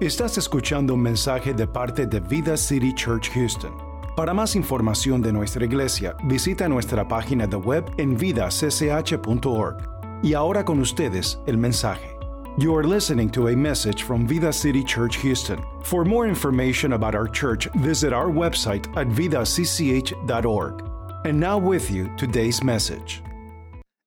Estás 0.00 0.36
escuchando 0.36 0.92
un 0.92 1.00
mensaje 1.00 1.54
de 1.54 1.66
parte 1.66 2.04
de 2.04 2.20
Vida 2.20 2.54
City 2.58 2.92
Church 2.92 3.30
Houston. 3.30 3.72
Para 4.14 4.34
más 4.34 4.54
información 4.54 5.22
de 5.22 5.32
nuestra 5.32 5.64
iglesia, 5.64 6.14
visita 6.24 6.68
nuestra 6.68 7.08
página 7.08 7.46
de 7.46 7.56
web 7.56 7.82
en 7.96 8.14
vidacch.org. 8.14 9.76
Y 10.22 10.34
ahora 10.34 10.66
con 10.66 10.80
ustedes 10.80 11.40
el 11.46 11.56
mensaje. 11.56 12.14
You 12.58 12.76
are 12.76 12.86
listening 12.86 13.30
to 13.30 13.48
a 13.48 13.56
message 13.56 14.04
from 14.04 14.26
Vida 14.26 14.52
City 14.52 14.84
Church 14.84 15.16
Houston. 15.22 15.58
For 15.82 16.04
more 16.04 16.28
information 16.28 16.92
about 16.92 17.14
our 17.14 17.26
church, 17.26 17.66
visit 17.76 18.12
our 18.12 18.28
website 18.28 18.86
at 18.98 19.08
vidacch.org. 19.08 20.82
And 21.24 21.40
now 21.40 21.56
with 21.56 21.90
you 21.90 22.14
today's 22.18 22.62
message. 22.62 23.22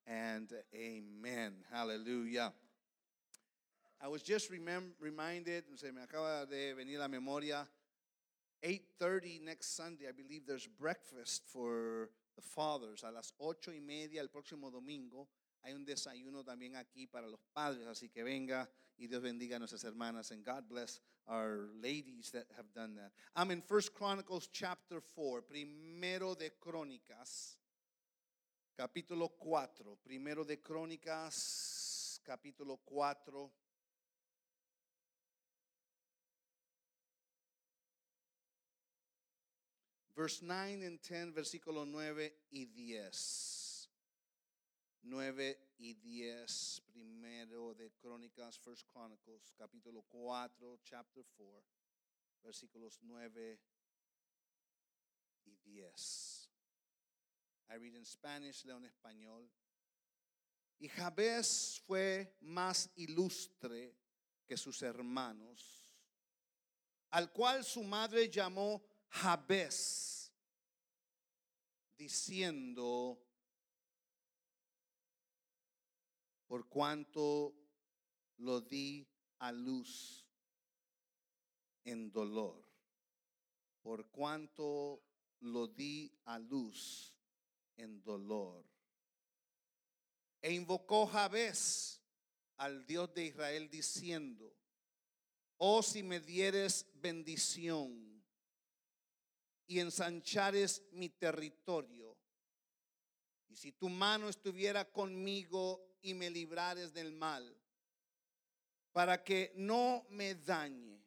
and 0.05 0.53
amen. 0.75 1.53
Hallelujah. 1.71 2.53
I 4.01 4.07
was 4.07 4.21
just 4.23 4.49
reminded, 4.49 5.65
se 5.75 5.91
me 5.91 6.01
acaba 6.01 6.49
de 6.49 6.73
venir 6.73 6.99
la 6.99 7.07
memoria, 7.07 7.67
8.30 8.63 9.41
next 9.41 9.75
Sunday, 9.75 10.07
I 10.07 10.11
believe 10.11 10.45
there's 10.45 10.67
breakfast 10.67 11.43
for 11.45 12.09
the 12.35 12.41
fathers. 12.41 13.03
A 13.03 13.11
las 13.11 13.33
ocho 13.39 13.71
y 13.71 13.79
media 13.79 14.21
el 14.21 14.29
próximo 14.29 14.71
domingo 14.71 15.27
hay 15.63 15.73
un 15.73 15.85
desayuno 15.85 16.43
también 16.43 16.75
aquí 16.75 17.07
para 17.07 17.27
los 17.27 17.41
padres, 17.53 17.87
así 17.87 18.09
que 18.09 18.23
venga 18.23 18.69
y 18.97 19.07
Dios 19.07 19.21
bendiga 19.21 19.57
a 19.57 19.59
nuestras 19.59 19.83
hermanas 19.83 20.31
and 20.31 20.45
God 20.45 20.69
bless 20.69 21.01
our 21.27 21.69
ladies 21.81 22.31
that 22.31 22.47
have 22.55 22.71
done 22.73 22.95
that. 22.95 23.11
I'm 23.35 23.51
in 23.51 23.61
First 23.61 23.93
Chronicles 23.93 24.49
chapter 24.51 25.01
4, 25.15 25.41
primero 25.41 26.35
de 26.35 26.51
Crónicas 26.51 27.59
capítulo 28.79 29.27
4, 29.37 29.97
primero 30.01 30.45
de 30.45 30.61
Crónicas, 30.61 32.21
capítulo 32.23 32.77
4. 32.85 33.51
Verse 40.19 40.41
9 40.41 40.83
and 40.83 40.99
10, 41.01 41.33
versículo 41.33 41.85
9 41.85 42.33
y 42.51 42.65
10. 42.65 43.89
9 45.03 45.57
y 45.77 45.93
10, 45.93 46.81
primero 46.91 47.73
de 47.73 47.89
Crónicas, 47.93 48.59
First 48.59 48.85
Chronicles, 48.91 49.53
capítulo 49.57 50.03
4, 50.09 50.77
chapter 50.83 51.23
4, 51.37 51.63
versículos 52.43 52.99
9 53.01 53.61
y 55.45 55.55
10. 55.63 56.49
I 57.69 57.77
read 57.77 57.95
in 57.95 58.05
Spanish, 58.05 58.65
leo 58.65 58.75
en 58.75 58.91
español. 58.91 59.49
Y 60.79 60.89
Jabez 60.89 61.81
fue 61.87 62.35
más 62.41 62.89
ilustre 62.97 63.95
que 64.45 64.57
sus 64.57 64.81
hermanos, 64.81 65.89
al 67.11 67.31
cual 67.31 67.63
su 67.63 67.83
madre 67.83 68.29
llamó 68.29 68.88
Jabez, 69.09 70.31
diciendo, 71.97 73.19
por 76.47 76.67
cuanto 76.69 77.53
lo 78.37 78.61
di 78.61 79.07
a 79.39 79.51
luz 79.51 80.25
en 81.83 82.11
dolor, 82.11 82.63
por 83.81 84.09
cuanto 84.09 85.03
lo 85.41 85.67
di 85.67 86.11
a 86.25 86.39
luz 86.39 87.13
en 87.77 88.01
dolor. 88.03 88.65
E 90.41 90.53
invocó 90.53 91.05
Jabez 91.05 92.01
al 92.57 92.85
Dios 92.85 93.13
de 93.13 93.25
Israel 93.25 93.69
diciendo, 93.69 94.55
oh 95.57 95.83
si 95.83 96.03
me 96.03 96.19
dieres 96.19 96.85
bendición 96.95 98.08
y 99.69 99.79
ensanchares 99.79 100.83
mi 100.93 101.09
territorio, 101.09 102.17
y 103.47 103.55
si 103.55 103.71
tu 103.71 103.87
mano 103.87 104.27
estuviera 104.27 104.83
conmigo 104.91 105.95
y 106.01 106.15
me 106.15 106.31
librares 106.31 106.91
del 106.91 107.11
mal, 107.11 107.55
para 108.91 109.23
que 109.23 109.53
no 109.55 110.07
me 110.09 110.33
dañe. 110.33 110.99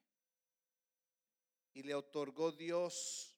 Y 1.74 1.82
le 1.82 1.94
otorgó 1.94 2.52
Dios 2.52 3.36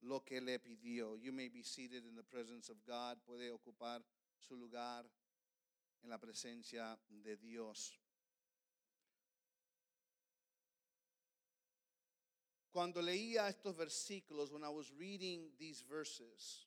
lo 0.00 0.22
que 0.22 0.42
le 0.42 0.58
pidió. 0.58 1.16
You 1.16 1.32
may 1.32 1.48
be 1.48 1.62
seated 1.62 2.04
in 2.04 2.14
the 2.14 2.24
presence 2.24 2.70
of 2.70 2.78
God. 2.84 3.22
Puede 3.24 3.50
ocupar 3.50 4.04
su 4.36 4.54
lugar 4.54 5.10
en 6.02 6.10
la 6.10 6.18
presencia 6.18 7.00
de 7.08 7.38
Dios. 7.38 8.01
Cuando 12.72 13.02
leía 13.02 13.48
estos 13.48 13.76
versículos, 13.76 14.50
when 14.50 14.64
I 14.64 14.70
was 14.70 14.90
reading 14.98 15.50
these 15.58 15.84
verses, 15.86 16.66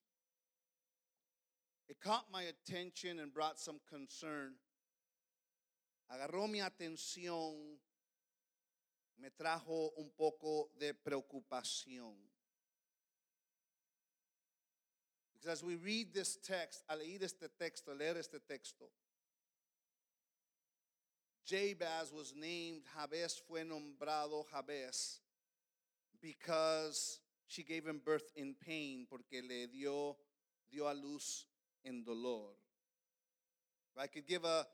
it 1.88 2.00
caught 2.00 2.26
my 2.32 2.44
attention 2.44 3.20
and 3.20 3.34
brought 3.34 3.60
some 3.60 3.80
concern. 3.90 4.54
Agarró 6.12 6.48
mi 6.48 6.60
atención, 6.60 7.56
me 9.20 9.30
trajo 9.30 9.98
un 9.98 10.12
poco 10.16 10.70
de 10.80 10.94
preocupación. 10.94 12.14
Because 15.34 15.50
as 15.50 15.64
we 15.64 15.76
read 15.76 16.14
this 16.14 16.38
text, 16.38 16.84
al 16.88 17.00
leer 17.00 17.24
este 17.24 17.50
texto, 17.60 17.96
leer 17.96 18.18
este 18.18 18.40
texto, 18.48 18.86
Jabez 21.48 22.12
was 22.14 22.34
named, 22.36 22.84
Jabez 22.96 23.42
fue 23.48 23.64
nombrado 23.64 24.46
Jabez 24.52 25.20
because 26.26 27.20
she 27.48 27.62
gave 27.62 27.86
him 27.86 28.02
birth 28.04 28.32
in 28.36 28.56
pain, 28.66 29.06
porque 29.08 29.44
le 29.48 29.68
dio, 29.68 30.18
dio 30.72 30.86
a 30.86 30.94
luz 30.94 31.46
en 31.86 32.04
dolor. 32.04 32.50
If 33.96 34.02
I 34.02 34.08
could 34.08 34.28
give 34.28 34.44
a 34.44 34.66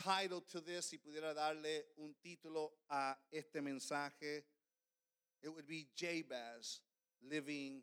title 0.00 0.42
to 0.52 0.60
this, 0.60 0.90
si 0.90 0.98
pudiera 0.98 1.34
darle 1.34 1.84
un 1.98 2.14
título 2.24 2.68
a 2.90 3.14
este 3.32 3.62
mensaje, 3.62 4.42
it 5.42 5.48
would 5.48 5.66
be 5.66 5.86
Jabez 5.96 6.80
living 7.26 7.80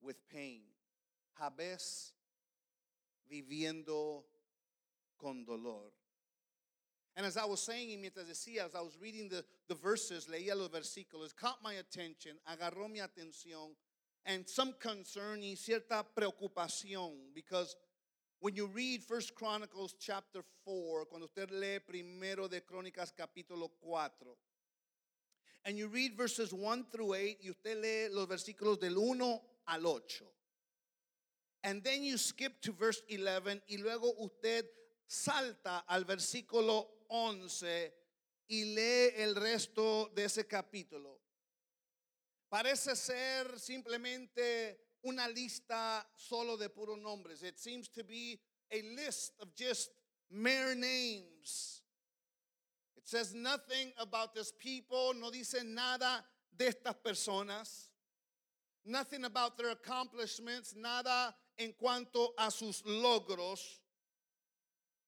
with 0.00 0.16
pain. 0.32 0.60
Jabez 1.36 2.12
viviendo 3.28 4.22
con 5.20 5.44
dolor. 5.44 5.90
And 7.20 7.26
as 7.26 7.36
I 7.36 7.44
was 7.44 7.60
saying, 7.60 8.00
mientras 8.00 8.24
decía, 8.24 8.64
as 8.64 8.74
I 8.74 8.80
was 8.80 8.96
reading 8.98 9.28
the, 9.28 9.44
the 9.68 9.74
verses, 9.74 10.26
leía 10.26 10.56
los 10.56 10.70
versículos, 10.70 11.36
caught 11.36 11.58
my 11.62 11.74
attention, 11.74 12.38
agarró 12.48 12.90
mi 12.90 13.00
atención, 13.00 13.72
and 14.24 14.48
some 14.48 14.72
concern 14.80 15.42
y 15.42 15.54
cierta 15.54 16.02
preocupación, 16.16 17.10
because 17.34 17.76
when 18.38 18.54
you 18.54 18.68
read 18.68 19.02
First 19.02 19.34
Chronicles 19.34 19.96
chapter 20.00 20.40
4, 20.64 21.04
cuando 21.10 21.26
usted 21.26 21.50
lee 21.50 21.78
primero 21.86 22.48
de 22.48 22.62
Crónicas 22.62 23.12
capítulo 23.14 23.68
4, 23.82 24.26
and 25.66 25.76
you 25.76 25.88
read 25.88 26.16
verses 26.16 26.54
1 26.54 26.86
through 26.90 27.12
8, 27.12 27.36
y 27.44 27.50
usted 27.50 27.82
lee 27.82 28.08
los 28.10 28.28
versículos 28.28 28.80
del 28.80 28.96
1 28.96 29.42
al 29.68 29.86
8. 29.86 30.24
And 31.64 31.84
then 31.84 32.02
you 32.02 32.16
skip 32.16 32.62
to 32.62 32.72
verse 32.72 33.02
11 33.10 33.60
y 33.68 33.76
luego 33.76 34.10
usted 34.22 34.64
salta 35.06 35.84
al 35.86 36.04
versículo 36.04 36.86
11 37.10 37.92
y 38.48 38.64
lee 38.74 39.12
el 39.16 39.34
resto 39.34 40.10
de 40.14 40.24
ese 40.24 40.46
capítulo. 40.46 41.20
Parece 42.48 42.96
ser 42.96 43.58
simplemente 43.60 44.80
una 45.02 45.28
lista 45.28 46.04
solo 46.16 46.56
de 46.56 46.68
puros 46.68 46.98
nombres. 46.98 47.42
It 47.42 47.58
seems 47.58 47.88
to 47.90 48.02
be 48.02 48.40
a 48.72 48.82
list 48.82 49.34
of 49.40 49.54
just 49.54 49.90
mere 50.30 50.74
names. 50.74 51.82
It 52.96 53.06
says 53.06 53.34
nothing 53.34 53.92
about 53.98 54.34
this 54.34 54.52
people, 54.52 55.14
no 55.14 55.30
dice 55.30 55.62
nada 55.64 56.24
de 56.56 56.66
estas 56.66 56.94
personas. 57.04 57.90
Nothing 58.84 59.24
about 59.24 59.56
their 59.58 59.70
accomplishments, 59.70 60.74
nada 60.74 61.34
en 61.58 61.72
cuanto 61.72 62.34
a 62.38 62.50
sus 62.50 62.82
logros. 62.82 63.80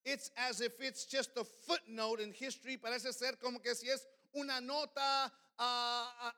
It's 0.04 0.30
as 0.36 0.60
if 0.60 0.80
it's 0.80 1.04
just 1.04 1.30
a 1.36 1.44
footnote 1.44 2.20
in 2.20 2.32
history. 2.32 2.76
Parece 2.76 3.12
ser 3.12 3.32
como 3.40 3.60
que 3.60 3.74
si 3.74 3.88
es 3.88 4.04
una 4.34 4.60
nota 4.60 5.30
ah, 5.58 6.12
ah, 6.22 6.32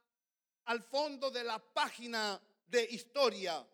al 0.67 0.81
fondo 0.81 1.31
de 1.31 1.43
la 1.45 1.59
página 1.75 2.39
de 2.71 2.87
historia. 2.91 3.65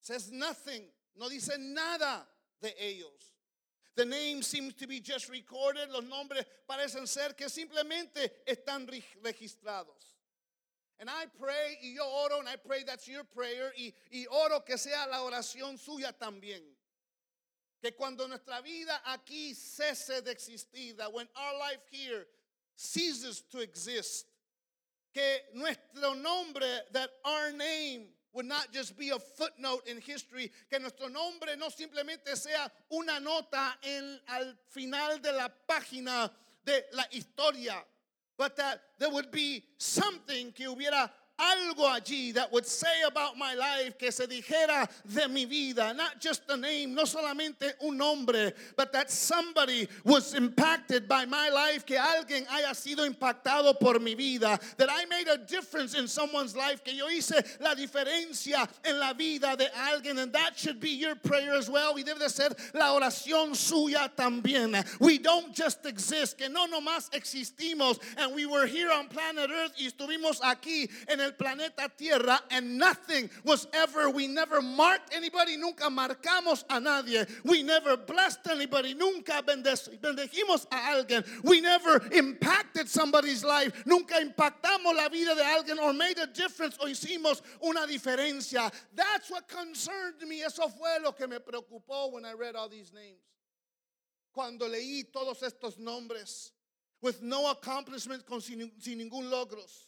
Says 0.00 0.32
nothing. 0.32 0.82
No 1.16 1.28
dice 1.28 1.56
nada 1.58 2.26
de 2.60 2.72
ellos. 2.80 3.34
The 3.94 4.04
name 4.04 4.42
seems 4.42 4.74
to 4.74 4.86
be 4.86 5.00
just 5.00 5.28
recorded. 5.28 5.90
Los 5.90 6.04
nombres 6.04 6.44
parecen 6.68 7.06
ser 7.06 7.34
que 7.36 7.48
simplemente 7.48 8.30
están 8.46 8.88
re- 8.88 9.02
registrados. 9.22 10.14
And 11.00 11.08
I 11.08 11.26
pray, 11.38 11.78
y 11.82 11.94
yo 11.96 12.04
oro, 12.04 12.40
and 12.40 12.48
I 12.48 12.56
pray 12.56 12.82
that's 12.84 13.06
your 13.06 13.22
prayer, 13.24 13.72
y, 13.76 13.92
y 14.12 14.26
oro 14.30 14.60
que 14.60 14.76
sea 14.76 15.06
la 15.08 15.18
oración 15.22 15.78
suya 15.78 16.12
también. 16.12 16.60
Que 17.82 17.92
cuando 17.92 18.26
nuestra 18.26 18.60
vida 18.60 19.00
aquí 19.06 19.54
cese 19.54 20.22
de 20.22 20.30
existir, 20.30 20.96
that 20.96 21.12
when 21.12 21.28
our 21.36 21.58
life 21.58 21.80
here 21.90 22.26
ceases 22.74 23.42
to 23.50 23.60
exist, 23.60 24.26
que 25.14 25.38
nuestro 25.54 26.14
nombre, 26.14 26.66
that 26.92 27.10
our 27.24 27.52
name 27.52 28.06
would 28.32 28.46
not 28.46 28.72
just 28.72 28.96
be 28.96 29.10
a 29.10 29.18
footnote 29.18 29.82
in 29.86 30.00
history, 30.00 30.50
que 30.70 30.78
nuestro 30.78 31.08
nombre 31.08 31.56
no 31.56 31.68
simplemente 31.68 32.36
sea 32.36 32.70
una 32.92 33.18
nota 33.20 33.74
en 33.82 34.18
al 34.28 34.54
final 34.70 35.20
de 35.20 35.32
la 35.32 35.48
página 35.68 36.30
de 36.64 36.84
la 36.92 37.04
historia, 37.12 37.82
but 38.36 38.56
that 38.56 38.80
there 38.98 39.10
would 39.10 39.30
be 39.30 39.64
something 39.78 40.52
que 40.52 40.66
hubiera 40.66 41.10
algo 41.38 41.88
allí 41.88 42.34
that 42.34 42.52
would 42.52 42.66
say 42.66 43.02
about 43.06 43.36
my 43.36 43.54
life, 43.54 43.98
que 43.98 44.10
se 44.10 44.26
dijera 44.26 44.88
de 45.12 45.28
mi 45.28 45.44
vida, 45.44 45.94
not 45.94 46.20
just 46.20 46.42
a 46.50 46.56
name, 46.56 46.94
no 46.94 47.04
solamente 47.04 47.72
un 47.82 47.96
nombre, 47.96 48.52
but 48.76 48.92
that 48.92 49.10
somebody 49.10 49.88
was 50.04 50.34
impacted 50.34 51.08
by 51.08 51.24
my 51.24 51.48
life, 51.48 51.86
que 51.86 51.96
alguien 51.96 52.46
haya 52.48 52.74
sido 52.74 53.08
impactado 53.08 53.78
por 53.78 53.98
mi 53.98 54.14
vida, 54.14 54.58
that 54.76 54.88
I 54.90 55.04
made 55.06 55.28
a 55.28 55.38
difference 55.38 55.94
in 55.94 56.08
someone's 56.08 56.56
life, 56.56 56.82
que 56.84 56.94
yo 56.94 57.06
hice 57.08 57.42
la 57.60 57.74
diferencia 57.74 58.68
en 58.84 58.98
la 58.98 59.12
vida 59.12 59.56
de 59.56 59.66
alguien, 59.74 60.18
and 60.18 60.32
that 60.32 60.56
should 60.56 60.80
be 60.80 60.90
your 60.90 61.14
prayer 61.14 61.54
as 61.54 61.70
well. 61.70 61.94
Y 61.94 62.02
debe 62.02 62.18
de 62.18 62.28
ser 62.28 62.50
la 62.74 62.92
oración 62.92 63.54
suya 63.54 64.10
también. 64.16 64.84
We 65.00 65.18
don't 65.18 65.54
just 65.54 65.86
exist, 65.86 66.38
que 66.38 66.48
no 66.48 66.66
nomás 66.66 67.10
existimos, 67.10 67.98
and 68.16 68.34
we 68.34 68.46
were 68.46 68.66
here 68.66 68.90
on 68.90 69.08
planet 69.08 69.50
Earth 69.50 69.72
y 69.78 69.86
estuvimos 69.86 70.40
aquí 70.40 70.90
en 71.08 71.20
el 71.20 71.27
planeta 71.32 71.90
Tierra 71.96 72.40
and 72.50 72.78
nothing 72.78 73.30
was 73.44 73.66
ever, 73.72 74.10
we 74.10 74.26
never 74.26 74.62
marked 74.62 75.14
anybody, 75.14 75.56
nunca 75.56 75.84
marcamos 75.84 76.64
a 76.70 76.80
nadie. 76.80 77.26
We 77.44 77.62
never 77.62 77.96
blessed 77.96 78.46
anybody, 78.50 78.94
nunca 78.94 79.42
bendecimos 79.44 80.66
a 80.70 80.76
alguien. 80.76 81.24
We 81.42 81.60
never 81.60 82.02
impacted 82.12 82.88
somebody's 82.88 83.44
life, 83.44 83.84
nunca 83.86 84.14
impactamos 84.14 84.94
la 84.94 85.08
vida 85.08 85.34
de 85.34 85.42
alguien 85.42 85.78
or 85.78 85.92
made 85.92 86.18
a 86.18 86.26
difference 86.26 86.76
o 86.80 86.86
hicimos 86.86 87.42
una 87.62 87.86
diferencia. 87.86 88.72
That's 88.94 89.30
what 89.30 89.48
concerned 89.48 90.20
me. 90.26 90.42
Eso 90.42 90.68
fue 90.68 90.98
lo 91.02 91.12
que 91.12 91.26
me 91.26 91.38
preocupó 91.38 92.12
when 92.12 92.24
I 92.24 92.32
read 92.32 92.56
all 92.56 92.68
these 92.68 92.92
names. 92.92 93.20
Cuando 94.32 94.68
leí 94.68 95.04
todos 95.12 95.42
estos 95.42 95.78
nombres 95.78 96.52
with 97.00 97.22
no 97.22 97.50
accomplishment, 97.50 98.24
con 98.26 98.40
sin, 98.40 98.70
sin 98.78 98.98
ningún 98.98 99.30
logros 99.30 99.87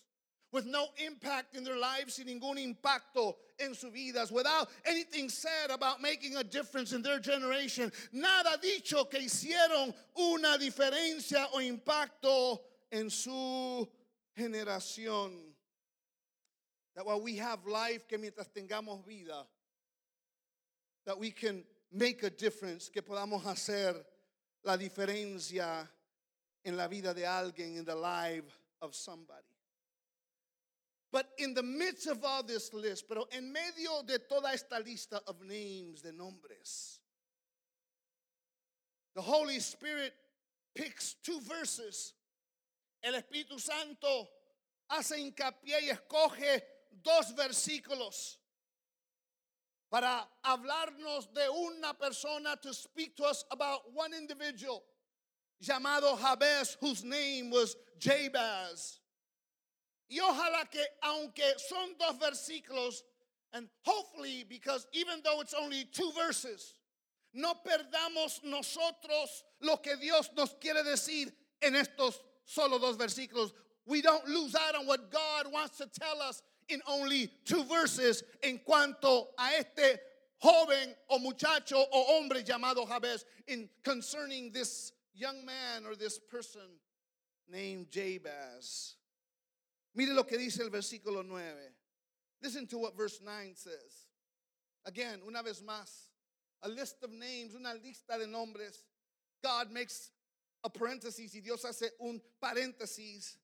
with 0.52 0.67
no 0.67 0.88
impact 1.05 1.55
in 1.55 1.64
their 1.64 1.76
lives, 1.76 2.14
sin 2.14 2.26
ningún 2.26 2.56
impacto 2.58 3.37
en 3.58 3.75
sus 3.75 3.93
vidas, 3.93 4.32
without 4.32 4.69
anything 4.85 5.29
said 5.29 5.70
about 5.70 6.00
making 6.00 6.37
a 6.37 6.44
difference 6.44 6.93
in 6.93 7.02
their 7.02 7.20
generation. 7.20 7.93
Nada 8.12 8.58
dicho 8.62 9.08
que 9.08 9.20
hicieron 9.20 9.94
una 10.17 10.58
diferencia 10.58 11.47
o 11.52 11.58
impacto 11.58 12.61
en 12.91 13.11
su 13.11 13.88
generación. 14.37 15.32
That 16.96 17.06
while 17.06 17.20
we 17.20 17.37
have 17.37 17.67
life, 17.67 18.08
que 18.08 18.19
mientras 18.19 18.49
tengamos 18.49 19.06
vida, 19.06 19.46
that 21.06 21.19
we 21.19 21.31
can 21.31 21.64
make 21.93 22.23
a 22.23 22.31
difference, 22.31 22.88
que 22.88 23.03
podamos 23.03 23.44
hacer 23.44 23.94
la 24.64 24.76
diferencia 24.76 25.88
en 26.64 26.76
la 26.76 26.88
vida 26.88 27.14
de 27.14 27.23
alguien, 27.23 27.79
in 27.79 27.85
the 27.85 27.94
life 27.94 28.44
of 28.82 28.94
somebody. 28.94 29.60
But 31.12 31.29
in 31.39 31.55
the 31.55 31.62
midst 31.62 32.07
of 32.07 32.25
all 32.25 32.43
this 32.43 32.73
list, 32.73 33.09
pero 33.09 33.27
en 33.33 33.53
medio 33.53 34.03
de 34.07 34.19
toda 34.19 34.53
esta 34.53 34.77
lista 34.77 35.21
of 35.27 35.43
names, 35.43 36.03
de 36.03 36.12
nombres, 36.12 37.01
the 39.15 39.21
Holy 39.21 39.59
Spirit 39.59 40.12
picks 40.75 41.17
two 41.25 41.41
verses. 41.41 42.15
El 43.03 43.15
Espíritu 43.15 43.59
Santo 43.59 44.29
hace 44.89 45.17
hincapié 45.17 45.81
y 45.83 45.91
escoge 45.91 46.61
dos 47.03 47.33
versículos 47.37 48.37
para 49.91 50.29
hablarnos 50.45 51.33
de 51.35 51.49
una 51.51 51.93
persona, 51.95 52.56
to 52.63 52.73
speak 52.73 53.17
to 53.17 53.25
us 53.25 53.45
about 53.51 53.81
one 53.93 54.15
individual 54.15 54.85
llamado 55.61 56.17
Jabez, 56.17 56.77
whose 56.81 57.03
name 57.03 57.51
was 57.51 57.75
Jabez. 57.99 59.00
Y 60.11 60.19
ojalá 60.19 60.69
que 60.69 60.85
aunque 61.03 61.45
son 61.59 61.95
dos 61.99 62.19
versículos, 62.19 63.03
and 63.53 63.69
hopefully 63.83 64.45
because 64.49 64.87
even 64.93 65.21
though 65.23 65.41
it's 65.41 65.55
only 65.55 65.85
two 65.85 66.11
verses, 66.17 66.75
no 67.33 67.55
perdamos 67.55 68.43
nosotros 68.45 69.45
lo 69.61 69.77
que 69.77 69.97
Dios 69.97 70.29
nos 70.37 70.55
quiere 70.61 70.83
decir 70.83 71.31
en 71.62 71.75
estos 71.75 72.19
solo 72.45 72.79
dos 72.79 72.97
versículos. 72.97 73.53
We 73.87 74.03
don't 74.03 74.27
lose 74.27 74.55
out 74.57 74.75
on 74.75 74.87
what 74.87 75.11
God 75.12 75.53
wants 75.53 75.79
to 75.79 75.87
tell 75.87 76.21
us 76.21 76.43
in 76.69 76.81
only 76.89 77.31
two 77.45 77.65
verses 77.65 78.23
en 78.43 78.61
cuanto 78.67 79.27
a 79.39 79.59
este 79.59 80.01
joven 80.43 80.95
o 81.09 81.19
muchacho 81.19 81.77
o 81.93 82.05
hombre 82.09 82.43
llamado 82.43 82.87
Jabez 82.89 83.25
in 83.47 83.69
concerning 83.85 84.51
this 84.53 84.93
young 85.15 85.45
man 85.45 85.87
or 85.87 85.95
this 85.95 86.19
person 86.19 86.63
named 87.49 87.91
Jabez. 87.91 88.97
Mire 89.95 90.15
lo 90.15 90.25
que 90.25 90.39
dice 90.39 90.61
el 90.63 90.71
versículo 90.71 91.25
9. 91.25 91.43
Listen 92.43 92.67
to 92.67 92.79
what 92.79 92.97
verse 92.97 93.21
9 93.23 93.55
says. 93.55 94.07
Again, 94.87 95.21
una 95.27 95.43
vez 95.43 95.63
más, 95.63 96.09
a 96.63 96.69
list 96.69 97.03
of 97.03 97.11
names, 97.11 97.55
una 97.55 97.75
lista 97.75 98.19
de 98.19 98.27
nombres. 98.27 98.85
God 99.43 99.71
makes 99.71 100.11
a 100.63 100.71
parenthesis 100.71 101.35
y 101.35 101.41
Dios 101.41 101.65
hace 101.65 101.91
un 102.01 102.21
paréntesis 102.43 103.37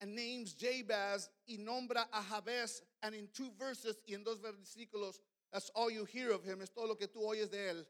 and 0.00 0.14
names 0.14 0.54
Jabez 0.58 1.28
y 1.48 1.56
nombra 1.58 2.06
a 2.12 2.22
Jabez 2.22 2.82
and 3.02 3.14
in 3.14 3.28
two 3.32 3.50
verses 3.58 3.96
y 4.08 4.14
en 4.14 4.24
dos 4.24 4.38
versículos 4.38 5.18
that's 5.52 5.70
all 5.74 5.90
you 5.90 6.04
hear 6.04 6.32
of 6.32 6.44
him 6.44 6.60
es 6.62 6.70
todo 6.70 6.86
lo 6.86 6.94
que 6.94 7.06
tú 7.06 7.22
oyes 7.22 7.50
de 7.50 7.58
él 7.58 7.84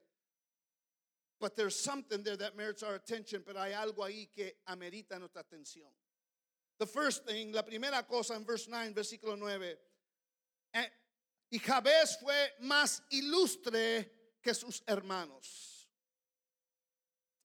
but 1.41 1.57
there's 1.57 1.79
something 1.79 2.23
there 2.23 2.37
that 2.37 2.57
merits 2.57 2.83
our 2.83 2.95
attention 2.95 3.43
pero 3.45 3.61
hay 3.61 3.73
algo 3.73 4.05
ahí 4.05 4.29
que 4.35 4.53
amerita 4.69 5.19
nuestra 5.19 5.43
atención 5.43 5.89
the 6.79 6.87
first 6.87 7.25
thing, 7.25 7.53
la 7.53 7.63
primera 7.63 8.07
cosa 8.07 8.35
en 8.35 8.45
verse 8.45 8.69
9, 8.69 8.93
versículo 8.95 9.39
9. 9.39 9.75
Eh, 10.75 10.85
y 11.53 11.59
Jabez 11.59 12.19
fue 12.21 12.53
más 12.63 13.01
ilustre 13.11 14.11
que 14.43 14.55
sus 14.55 14.83
hermanos. 14.87 15.89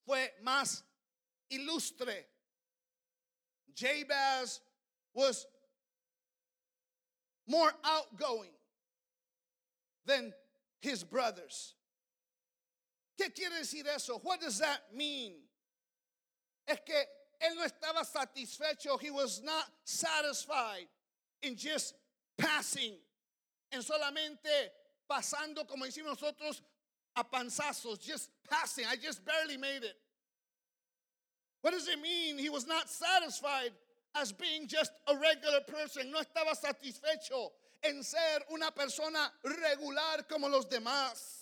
Fue 0.06 0.34
más 0.44 0.84
ilustre. 1.50 2.26
Jabez 3.74 4.60
was 5.14 5.46
more 7.48 7.72
outgoing 7.84 8.52
than 10.06 10.34
his 10.82 11.04
brothers. 11.04 11.76
¿Qué 13.20 13.34
quiere 13.34 13.60
decir 13.60 13.86
eso? 13.88 14.20
What 14.24 14.42
does 14.42 14.60
that 14.60 14.82
mean? 14.94 15.34
Es 16.68 16.80
que 16.86 17.06
él 17.42 17.56
no 17.56 17.66
estaba 17.66 18.06
satisfecho. 18.06 19.00
He 19.00 19.12
was 19.12 19.42
not 19.44 19.66
satisfied 19.84 20.88
in 21.42 21.56
just 21.56 21.96
passing. 22.38 22.94
En 23.72 23.82
solamente 23.82 24.72
pasando, 25.10 25.68
como 25.68 25.86
decimos 25.86 26.22
nosotros, 26.22 26.62
a 27.16 27.24
panzazos, 27.24 28.00
just 28.00 28.30
passing. 28.50 28.86
I 28.90 28.96
just 28.96 29.26
barely 29.26 29.58
made 29.58 29.84
it. 29.84 29.96
What 31.62 31.72
does 31.72 31.88
it 31.88 32.02
mean? 32.02 32.38
He 32.38 32.50
was 32.50 32.68
not 32.68 32.90
satisfied 32.90 33.72
as 34.16 34.32
being 34.32 34.68
just 34.68 34.92
a 35.08 35.16
regular 35.16 35.62
person. 35.68 36.12
No 36.12 36.20
estaba 36.20 36.56
satisfecho 36.56 37.50
en 37.84 38.04
ser 38.04 38.40
una 38.52 38.72
persona 38.72 39.32
regular 39.44 40.28
como 40.30 40.48
los 40.48 40.66
demás. 40.66 41.42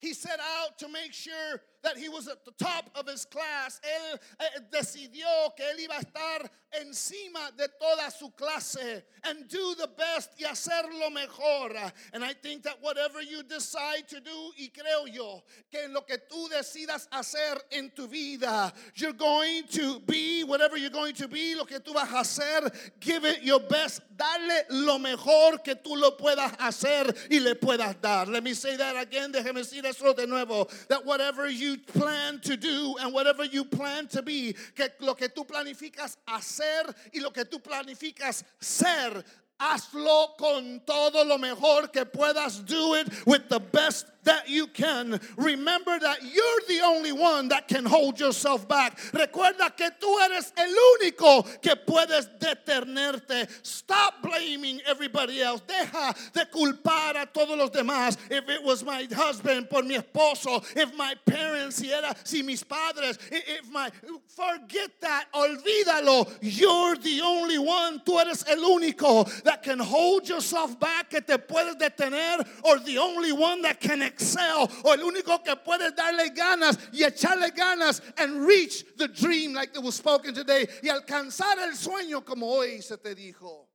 He 0.00 0.14
set 0.14 0.40
out 0.40 0.78
to 0.78 0.88
make 0.88 1.12
sure 1.12 1.60
that 1.82 1.96
he 1.96 2.08
was 2.08 2.28
at 2.28 2.44
the 2.44 2.52
top 2.52 2.90
of 2.94 3.06
his 3.06 3.24
class. 3.24 3.80
Él 3.82 4.18
eh, 4.40 4.60
decidió 4.72 5.54
que 5.56 5.64
él 5.64 5.80
iba 5.80 5.96
a 5.96 6.00
estar 6.00 6.50
encima 6.72 7.50
de 7.56 7.68
toda 7.80 8.10
su 8.10 8.30
clase 8.30 9.02
and 9.24 9.48
do 9.48 9.74
the 9.74 9.88
best 9.96 10.30
y 10.38 10.46
hacer 10.46 10.82
lo 10.98 11.10
mejor. 11.10 11.70
And 12.12 12.24
I 12.24 12.32
think 12.32 12.62
that 12.64 12.80
whatever 12.80 13.20
you 13.20 13.42
decide 13.42 14.08
to 14.08 14.20
do, 14.20 14.52
y 14.58 14.70
creo 14.72 15.06
yo, 15.12 15.42
que 15.70 15.88
lo 15.88 16.02
que 16.02 16.18
tú 16.30 16.48
decidas 16.48 17.08
hacer 17.12 17.58
en 17.70 17.90
tu 17.90 18.06
vida, 18.06 18.72
you're 18.94 19.12
going 19.12 19.64
to 19.68 20.00
be 20.00 20.44
whatever 20.44 20.76
you're 20.76 20.90
going 20.90 21.14
to 21.14 21.28
be, 21.28 21.54
lo 21.54 21.64
que 21.64 21.78
tú 21.80 21.94
vas 21.94 22.08
a 22.10 22.20
hacer, 22.20 22.70
give 23.00 23.24
it 23.24 23.42
your 23.42 23.60
best. 23.60 24.00
Dale 24.16 24.66
lo 24.70 24.98
mejor 24.98 25.62
que 25.64 25.74
tú 25.74 25.96
lo 25.96 26.16
puedas 26.16 26.52
hacer 26.58 27.14
y 27.30 27.38
le 27.38 27.54
puedas 27.54 28.00
dar. 28.00 28.28
Let 28.28 28.44
me 28.44 28.54
say 28.54 28.76
that 28.76 28.96
again. 28.96 29.32
Déjeme 29.32 29.60
decir 29.60 29.84
eso 29.86 30.12
de 30.12 30.26
nuevo. 30.26 30.68
That 30.88 31.06
whatever 31.06 31.48
you 31.48 31.69
plan 31.78 32.40
to 32.40 32.56
do 32.56 32.96
and 33.00 33.12
whatever 33.12 33.44
you 33.44 33.64
plan 33.64 34.06
to 34.08 34.22
be, 34.22 34.54
que 34.74 34.88
lo 35.00 35.14
que 35.14 35.28
tú 35.28 35.46
planificas 35.46 36.16
hacer 36.26 36.94
y 37.12 37.20
lo 37.20 37.30
que 37.30 37.44
tú 37.44 37.60
planificas 37.60 38.44
ser, 38.60 39.24
hazlo 39.60 40.36
con 40.38 40.80
todo 40.86 41.24
lo 41.24 41.38
mejor 41.38 41.88
que 41.88 42.04
puedas. 42.04 42.64
Do 42.64 42.94
it 42.94 43.08
with 43.26 43.48
the 43.48 43.60
best 43.60 44.06
that 44.30 44.48
you 44.48 44.68
can. 44.68 45.20
Remember 45.36 45.98
that 45.98 46.22
you're 46.22 46.60
the 46.68 46.80
only 46.84 47.12
one 47.12 47.48
that 47.48 47.66
can 47.66 47.84
hold 47.84 48.20
yourself 48.20 48.68
back. 48.68 48.96
Recuerda 49.12 49.76
que 49.76 49.90
tú 50.00 50.18
eres 50.20 50.52
el 50.56 50.68
único 50.68 51.60
que 51.60 51.74
puedes 51.74 52.28
detenerte. 52.38 53.48
Stop 53.66 54.22
blaming 54.22 54.80
everybody 54.86 55.42
else. 55.42 55.62
Deja 55.66 56.14
de 56.32 56.46
culpar 56.46 57.20
a 57.20 57.26
todos 57.26 57.58
los 57.58 57.70
demás. 57.70 58.16
If 58.30 58.48
it 58.48 58.62
was 58.62 58.84
my 58.84 59.08
husband, 59.12 59.68
por 59.68 59.82
mi 59.82 59.96
esposo, 59.96 60.64
if 60.76 60.96
my 60.96 61.14
parents, 61.26 61.76
si 61.76 61.92
era, 61.92 62.14
si 62.22 62.42
mis 62.42 62.62
padres, 62.62 63.18
if 63.32 63.68
my, 63.70 63.90
forget 64.28 64.90
that, 65.00 65.26
olvídalo. 65.34 66.30
You're 66.40 66.96
the 66.96 67.20
only 67.22 67.58
one. 67.58 68.00
Tú 68.00 68.20
eres 68.20 68.44
el 68.48 68.58
único 68.58 69.28
that 69.42 69.64
can 69.64 69.80
hold 69.80 70.28
yourself 70.28 70.78
back, 70.78 71.10
que 71.10 71.20
te 71.20 71.36
puedes 71.36 71.74
detener, 71.76 72.46
or 72.62 72.78
the 72.78 72.98
only 72.98 73.32
one 73.32 73.62
that 73.62 73.80
can 73.80 74.02
excel, 74.20 74.68
o 74.84 74.92
el 74.92 75.02
único 75.02 75.42
que 75.42 75.56
puede 75.56 75.90
darle 75.92 76.30
ganas 76.30 76.78
y 76.92 77.04
echarle 77.04 77.50
ganas 77.50 78.02
and 78.18 78.46
reach 78.46 78.84
the 78.96 79.08
dream 79.08 79.54
like 79.54 79.74
it 79.74 79.82
was 79.82 79.94
spoken 79.94 80.34
today 80.34 80.66
y 80.82 80.88
alcanzar 80.88 81.58
el 81.58 81.74
sueño 81.76 82.24
como 82.24 82.46
hoy 82.46 82.80
se 82.82 82.96
te 82.96 83.14
dijo. 83.14 83.66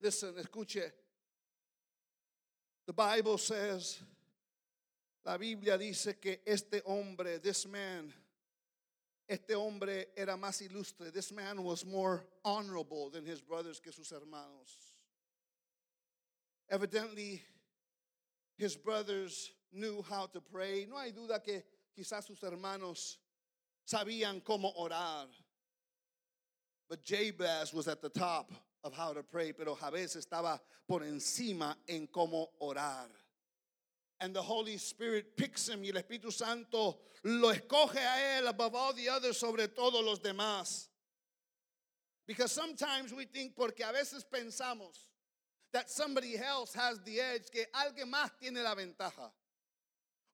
Listen, 0.00 0.34
escuche. 0.38 0.92
The 2.86 2.92
Bible 2.92 3.38
says, 3.38 3.98
la 5.24 5.38
Biblia 5.38 5.78
dice 5.78 6.20
que 6.20 6.40
este 6.46 6.82
hombre, 6.84 7.38
this 7.38 7.66
man, 7.66 8.12
este 9.26 9.54
hombre 9.54 10.08
era 10.14 10.36
más 10.36 10.60
ilustre. 10.60 11.10
This 11.10 11.32
man 11.32 11.62
was 11.64 11.86
more 11.86 12.26
honorable 12.44 13.08
than 13.08 13.24
his 13.24 13.40
brothers 13.40 13.80
que 13.80 13.90
sus 13.90 14.12
hermanos. 14.12 14.92
Evidently, 16.68 17.42
his 18.56 18.76
brothers 18.76 19.52
knew 19.72 20.02
how 20.08 20.26
to 20.26 20.40
pray. 20.40 20.86
No 20.88 20.96
hay 20.96 21.10
duda 21.10 21.42
que 21.42 21.62
quizás 21.98 22.26
sus 22.26 22.40
hermanos 22.40 23.18
sabían 23.86 24.42
cómo 24.42 24.72
orar. 24.78 25.26
But 26.88 27.04
Jabez 27.04 27.72
was 27.72 27.88
at 27.88 28.02
the 28.02 28.10
top 28.10 28.52
of 28.82 28.92
how 28.92 29.12
to 29.12 29.22
pray, 29.22 29.52
pero 29.52 29.74
Jabez 29.74 30.16
estaba 30.16 30.60
por 30.86 31.00
encima 31.00 31.74
en 31.88 32.08
cómo 32.08 32.48
orar. 32.60 33.08
And 34.20 34.34
the 34.34 34.42
Holy 34.42 34.76
Spirit 34.76 35.36
picks 35.36 35.68
him 35.68 35.82
y 35.82 35.88
el 35.88 36.00
Espíritu 36.00 36.32
Santo 36.32 36.98
lo 37.24 37.52
escoge 37.52 37.96
a 37.96 38.38
él 38.38 38.48
above 38.48 38.74
all 38.74 38.92
the 38.92 39.08
others 39.08 39.38
sobre 39.38 39.66
todos 39.68 40.04
los 40.04 40.20
demás. 40.20 40.88
Because 42.26 42.52
sometimes 42.52 43.12
we 43.12 43.24
think, 43.24 43.54
porque 43.56 43.80
a 43.80 43.92
veces 43.92 44.24
pensamos 44.24 44.96
that 45.74 45.90
somebody 45.90 46.38
else 46.38 46.72
has 46.72 47.00
the 47.00 47.20
edge, 47.20 47.50
que 47.52 47.66
alguien 47.74 48.08
más 48.08 48.30
tiene 48.40 48.62
la 48.62 48.74
ventaja. 48.74 49.30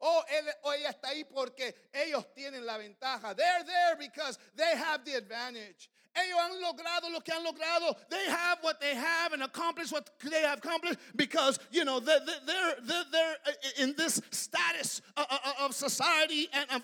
Oh, 0.02 0.22
él 0.30 0.44
o 0.64 0.72
ella 0.72 0.90
está 0.90 1.08
ahí 1.08 1.24
porque 1.24 1.74
ellos 1.92 2.24
tienen 2.34 2.64
la 2.64 2.78
ventaja. 2.78 3.34
They're 3.34 3.64
there 3.64 3.96
because 3.98 4.38
they 4.54 4.76
have 4.76 5.04
the 5.04 5.14
advantage. 5.14 5.90
Ellos 6.16 6.38
han 6.40 6.60
logrado 6.60 7.12
lo 7.12 7.20
que 7.20 7.32
han 7.32 7.44
logrado. 7.44 7.96
They 8.08 8.26
have 8.28 8.58
what 8.62 8.80
they 8.80 8.94
have 8.94 9.32
and 9.32 9.42
accomplished 9.44 9.92
what 9.92 10.10
they 10.28 10.42
have 10.42 10.58
accomplished 10.58 10.98
because, 11.14 11.58
you 11.70 11.84
know, 11.84 12.00
they're, 12.00 12.20
they're, 12.46 12.74
they're, 12.84 13.36
in 13.78 13.94
this 13.96 14.20
status 14.30 15.02
of 15.60 15.74
society 15.74 16.48
and 16.52 16.66
of 16.70 16.82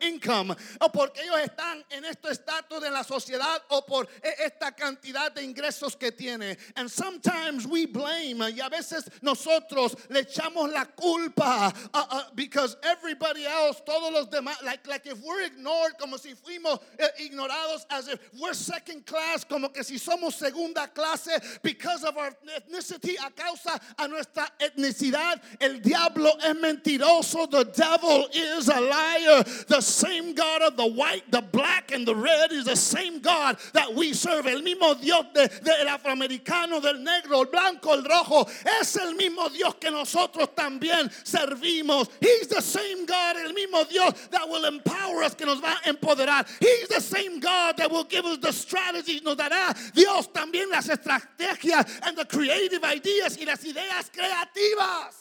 income. 0.00 0.56
O 0.80 0.88
porque 0.88 1.20
ellos 1.22 1.48
están 1.48 1.82
en 1.90 2.04
este 2.04 2.30
estatus 2.30 2.80
de 2.80 2.90
la 2.90 3.02
sociedad 3.02 3.58
o 3.70 3.82
por 3.82 4.06
esta 4.22 4.72
cantidad 4.72 5.34
de 5.34 5.42
ingresos 5.42 5.98
que 5.98 6.10
tiene. 6.10 6.56
And 6.76 6.90
sometimes 6.90 7.66
we 7.66 7.86
blame 7.86 8.40
y 8.40 8.60
a 8.60 8.70
veces 8.70 9.08
nosotros 9.22 9.96
le 10.08 10.22
echamos 10.22 10.72
la 10.72 10.84
culpa 10.84 11.72
uh, 11.92 12.04
uh, 12.10 12.22
because 12.34 12.76
everybody 12.82 13.44
else, 13.44 13.82
todos 13.86 14.12
los 14.12 14.26
demás, 14.28 14.62
like, 14.64 14.86
like 14.86 15.06
if 15.06 15.20
we're 15.22 15.42
ignored, 15.42 15.92
como 15.98 16.16
si 16.16 16.34
fuimos 16.34 16.80
uh, 17.00 17.06
ignorados 17.20 17.84
as 17.90 18.08
if 18.08 18.13
we're 18.40 18.54
second 18.54 19.06
class, 19.06 19.44
como 19.44 19.68
que 19.68 19.82
si 19.82 19.96
somos 19.96 20.34
segunda 20.34 20.88
clase, 20.94 21.60
because 21.62 22.04
of 22.04 22.16
our 22.16 22.30
ethnicity, 22.58 23.14
a 23.24 23.30
causa 23.30 23.80
a 23.98 24.08
nuestra 24.08 24.46
etnicidad. 24.60 25.40
El 25.60 25.80
diablo 25.80 26.30
es 26.42 26.54
mentiroso. 26.56 27.50
The 27.50 27.64
devil 27.64 28.28
is 28.32 28.68
a 28.68 28.80
liar. 28.80 29.42
The 29.68 29.80
same 29.80 30.34
God 30.34 30.62
of 30.62 30.76
the 30.76 30.86
white, 30.86 31.30
the 31.30 31.42
black, 31.42 31.92
and 31.92 32.06
the 32.06 32.14
red 32.14 32.52
is 32.52 32.66
the 32.66 32.76
same 32.76 33.20
God 33.20 33.58
that 33.72 33.94
we 33.94 34.12
serve. 34.12 34.46
El 34.46 34.62
mismo 34.62 35.00
Dios 35.00 35.26
de, 35.34 35.48
del 35.62 35.86
afroamericano, 35.88 36.80
del 36.80 37.02
negro, 37.02 37.40
el 37.40 37.46
blanco, 37.46 37.92
el 37.92 38.04
rojo, 38.04 38.48
es 38.80 38.96
el 38.96 39.14
mismo 39.14 39.48
Dios 39.52 39.74
que 39.80 39.90
nosotros 39.90 40.48
también 40.54 41.10
servimos. 41.24 42.08
He's 42.20 42.48
the 42.48 42.62
same 42.62 43.06
God, 43.06 43.36
el 43.36 43.52
mismo 43.52 43.88
Dios 43.88 44.12
that 44.30 44.48
will 44.48 44.64
empower 44.64 45.22
us, 45.22 45.34
que 45.34 45.46
nos 45.46 45.60
va 45.60 45.76
a 45.84 45.88
empoderar. 45.92 46.46
He's 46.60 46.88
the 46.88 47.00
same 47.00 47.40
God 47.40 47.76
that 47.76 47.90
will 47.90 48.03
give 48.08 48.24
us 48.24 48.38
the 48.38 48.52
strategies, 48.52 49.22
nos 49.22 49.36
dará 49.36 49.74
Dios 49.92 50.28
también 50.28 50.70
las 50.70 50.88
estrategias 50.88 52.00
and 52.02 52.16
the 52.16 52.24
creative 52.24 52.82
ideas 52.82 53.36
y 53.38 53.44
las 53.44 53.64
ideas 53.64 54.10
creativas. 54.10 55.14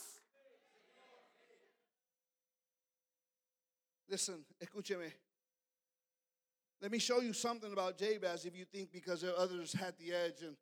Listen, 4.07 4.45
escúcheme. 4.61 5.11
Let 6.81 6.91
me 6.91 6.99
show 6.99 7.21
you 7.21 7.33
something 7.33 7.71
about 7.71 7.97
Jabez 7.97 8.45
if 8.45 8.55
you 8.55 8.65
think 8.65 8.91
because 8.91 9.23
others 9.23 9.73
had 9.73 9.97
the 9.97 10.13
edge. 10.13 10.41
And 10.41 10.55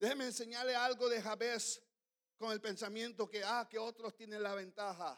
déjeme 0.00 0.26
enseñarle 0.26 0.74
algo 0.74 1.08
de 1.08 1.20
Jabez 1.20 1.80
con 2.38 2.52
el 2.52 2.58
pensamiento 2.58 3.30
que, 3.30 3.42
ah, 3.44 3.66
que 3.68 3.78
otros 3.78 4.12
tienen 4.14 4.42
la 4.42 4.54
ventaja. 4.54 5.16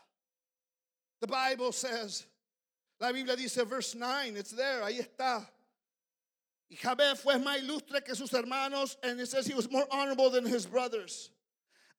The 1.20 1.26
Bible 1.26 1.72
says, 1.72 2.26
la 3.00 3.10
Biblia 3.12 3.36
dice, 3.36 3.64
verse 3.64 3.94
9, 3.94 4.36
it's 4.36 4.52
there, 4.52 4.82
ahí 4.82 5.00
está. 5.00 5.46
Y 6.70 6.76
Jabez 6.76 7.20
fue 7.20 7.38
más 7.38 7.58
ilustre 7.58 8.04
que 8.04 8.14
sus 8.14 8.32
hermanos, 8.32 8.96
and 9.02 9.20
it 9.20 9.28
says 9.28 9.46
he 9.46 9.54
was 9.54 9.70
more 9.70 9.86
honorable 9.90 10.30
than 10.30 10.44
his 10.44 10.66
brothers. 10.66 11.30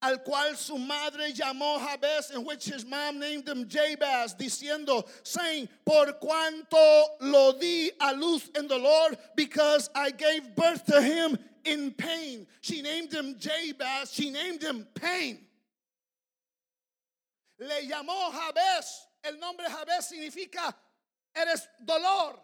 Al 0.01 0.17
cual 0.17 0.55
su 0.55 0.77
madre 0.77 1.31
llamó 1.31 1.79
Jabez, 1.79 2.31
in 2.31 2.45
which 2.45 2.65
his 2.65 2.85
mom 2.85 3.17
named 3.17 3.47
him 3.47 3.67
Jabez, 3.67 4.35
diciendo, 4.35 5.07
saying, 5.23 5.67
Por 5.85 6.05
cuanto 6.21 7.05
lo 7.21 7.53
di 7.57 7.91
a 7.99 8.13
luz 8.13 8.49
the 8.53 8.77
Lord, 8.77 9.17
because 9.35 9.89
I 9.95 10.11
gave 10.11 10.55
birth 10.55 10.85
to 10.85 11.01
him 11.01 11.37
in 11.65 11.91
pain. 11.91 12.45
She 12.61 12.81
named 12.81 13.11
him 13.11 13.37
Jabez, 13.39 14.13
she 14.13 14.29
named 14.29 14.61
him 14.61 14.85
pain. 14.93 15.39
Le 17.59 17.81
llamó 17.89 18.31
Jabez. 18.31 19.07
El 19.23 19.39
nombre 19.39 19.65
Jabez 19.67 20.11
significa 20.13 20.73
eres 21.35 21.67
dolor. 21.83 22.35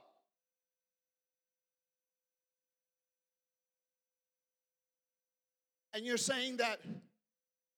And 5.93 6.05
you're 6.05 6.17
saying 6.17 6.57
that 6.57 6.79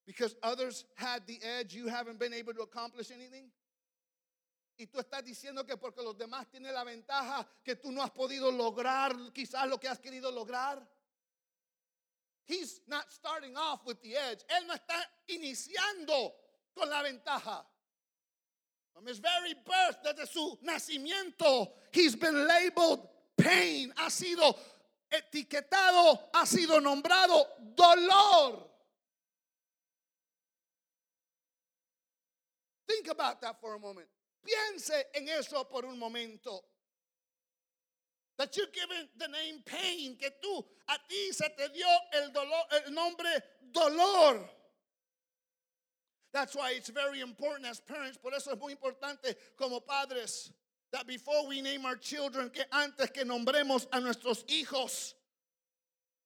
because 0.05 0.35
others 0.41 0.85
had 0.95 1.25
the 1.27 1.39
edge, 1.59 1.73
you 1.73 1.87
haven't 1.87 2.19
been 2.19 2.33
able 2.33 2.53
to 2.53 2.61
accomplish 2.61 3.11
anything? 3.11 3.51
Y 4.77 4.87
tú 4.87 4.99
estás 4.99 5.23
diciendo 5.23 5.65
que 5.65 5.77
porque 5.77 6.01
los 6.01 6.15
demás 6.15 6.45
tienen 6.51 6.73
la 6.73 6.83
ventaja 6.83 7.45
que 7.63 7.75
tú 7.75 7.91
no 7.91 8.01
has 8.01 8.11
podido 8.11 8.51
lograr 8.51 9.13
quizás 9.33 9.69
lo 9.69 9.77
que 9.77 9.87
has 9.87 9.99
querido 9.99 10.31
lograr. 10.31 10.81
He's 12.45 12.81
not 12.87 13.11
starting 13.11 13.55
off 13.55 13.85
with 13.85 14.01
the 14.01 14.15
edge. 14.15 14.43
Él 14.49 14.67
no 14.67 14.75
está 14.75 15.01
iniciando 15.29 16.31
con 16.77 16.89
la 16.89 17.01
ventaja. 17.03 17.63
From 18.93 19.07
his 19.07 19.19
very 19.19 19.53
birth, 19.65 19.97
desde 20.03 20.27
su 20.27 20.57
nacimiento, 20.63 21.69
he's 21.91 22.15
been 22.15 22.47
labeled 22.47 22.99
pain. 23.37 23.93
Ha 23.97 24.09
sido 24.09 24.55
etiquetado, 25.09 26.29
ha 26.33 26.45
sido 26.45 26.79
nombrado 26.79 27.47
dolor. 27.75 28.69
Think 32.87 33.07
about 33.07 33.41
that 33.41 33.59
for 33.59 33.75
a 33.75 33.79
moment. 33.79 34.07
Piense 34.43 35.05
en 35.15 35.27
eso 35.29 35.63
por 35.65 35.85
un 35.85 35.97
momento. 35.97 36.61
That 38.37 38.55
you 38.57 38.65
given 38.73 39.09
the 39.17 39.27
name 39.27 39.63
pain, 39.65 40.17
que 40.17 40.29
tú 40.43 40.63
a 40.89 40.97
ti 41.07 41.31
se 41.31 41.47
te 41.57 41.69
dio 41.69 41.87
el 42.13 42.31
dolor, 42.31 42.65
el 42.85 42.93
nombre 42.93 43.29
dolor. 43.71 44.49
That's 46.33 46.53
why 46.53 46.73
it's 46.75 46.89
very 46.89 47.21
important 47.21 47.65
as 47.65 47.79
parents, 47.79 48.17
por 48.17 48.33
eso 48.33 48.51
es 48.51 48.59
muy 48.59 48.73
importante 48.73 49.35
como 49.57 49.79
padres 49.79 50.51
that 50.95 51.07
before 51.07 51.45
we 51.45 51.61
name 51.61 51.85
our 51.85 51.97
children, 51.97 52.49
que 52.49 52.63
antes 52.71 53.09
que 53.09 53.25
nombremos 53.25 53.85
a 53.91 53.99
nuestros 53.99 54.45
hijos, 54.45 55.13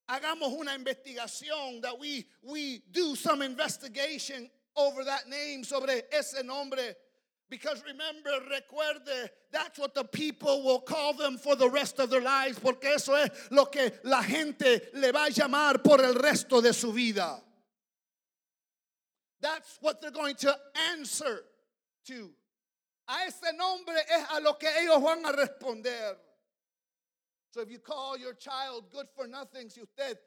hagamos 0.07 0.55
una 0.59 0.77
investigación, 0.77 1.81
that 1.81 1.99
we, 1.99 2.23
we 2.43 2.83
do 2.91 3.15
some 3.15 3.41
investigation 3.41 4.47
over 4.77 5.03
that 5.03 5.27
name, 5.27 5.63
sobre 5.63 6.03
ese 6.11 6.43
nombre. 6.43 6.93
Because 7.49 7.81
remember, 7.83 8.29
recuerde, 8.47 9.29
that's 9.51 9.79
what 9.79 9.95
the 9.95 10.03
people 10.03 10.61
will 10.61 10.81
call 10.81 11.13
them 11.13 11.39
for 11.39 11.55
the 11.55 11.67
rest 11.67 11.99
of 11.99 12.11
their 12.11 12.21
lives, 12.21 12.59
porque 12.59 12.85
eso 12.85 13.15
es 13.15 13.31
lo 13.49 13.65
que 13.65 13.91
la 14.03 14.21
gente 14.21 14.81
le 14.93 15.11
va 15.11 15.25
a 15.25 15.31
llamar 15.31 15.83
por 15.83 15.99
el 15.99 16.13
resto 16.13 16.61
de 16.61 16.73
su 16.73 16.91
vida. 16.91 17.41
That's 19.41 19.79
what 19.81 19.99
they're 19.99 20.11
going 20.11 20.35
to 20.35 20.55
answer 20.91 21.41
to. 22.05 22.29
A 23.09 23.25
ese 23.25 23.51
nombre 23.53 23.97
es 24.07 24.23
a 24.29 24.39
lo 24.39 24.53
que 24.53 24.67
ellos 24.67 25.01
van 25.01 25.25
a 25.25 25.31
responder. 25.31 26.15
So 27.49 27.61
if 27.61 27.71
you 27.71 27.79
call 27.79 28.17
your 28.17 28.35
child 28.35 28.91
good 28.91 29.07
for 29.15 29.27
nothing, 29.27 29.69
si 29.71 29.81
usted 29.81 30.19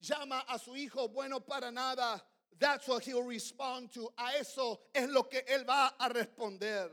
llama 0.00 0.44
a 0.48 0.56
su 0.56 0.70
hijo 0.76 1.08
bueno 1.08 1.40
para 1.40 1.72
nada, 1.72 2.22
that's 2.56 2.86
what 2.86 3.02
he'll 3.02 3.24
respond 3.24 3.92
to. 3.94 4.08
A 4.16 4.38
eso 4.38 4.78
es 4.94 5.08
lo 5.10 5.24
que 5.24 5.40
él 5.40 5.66
va 5.68 5.94
a 5.98 6.08
responder. 6.08 6.88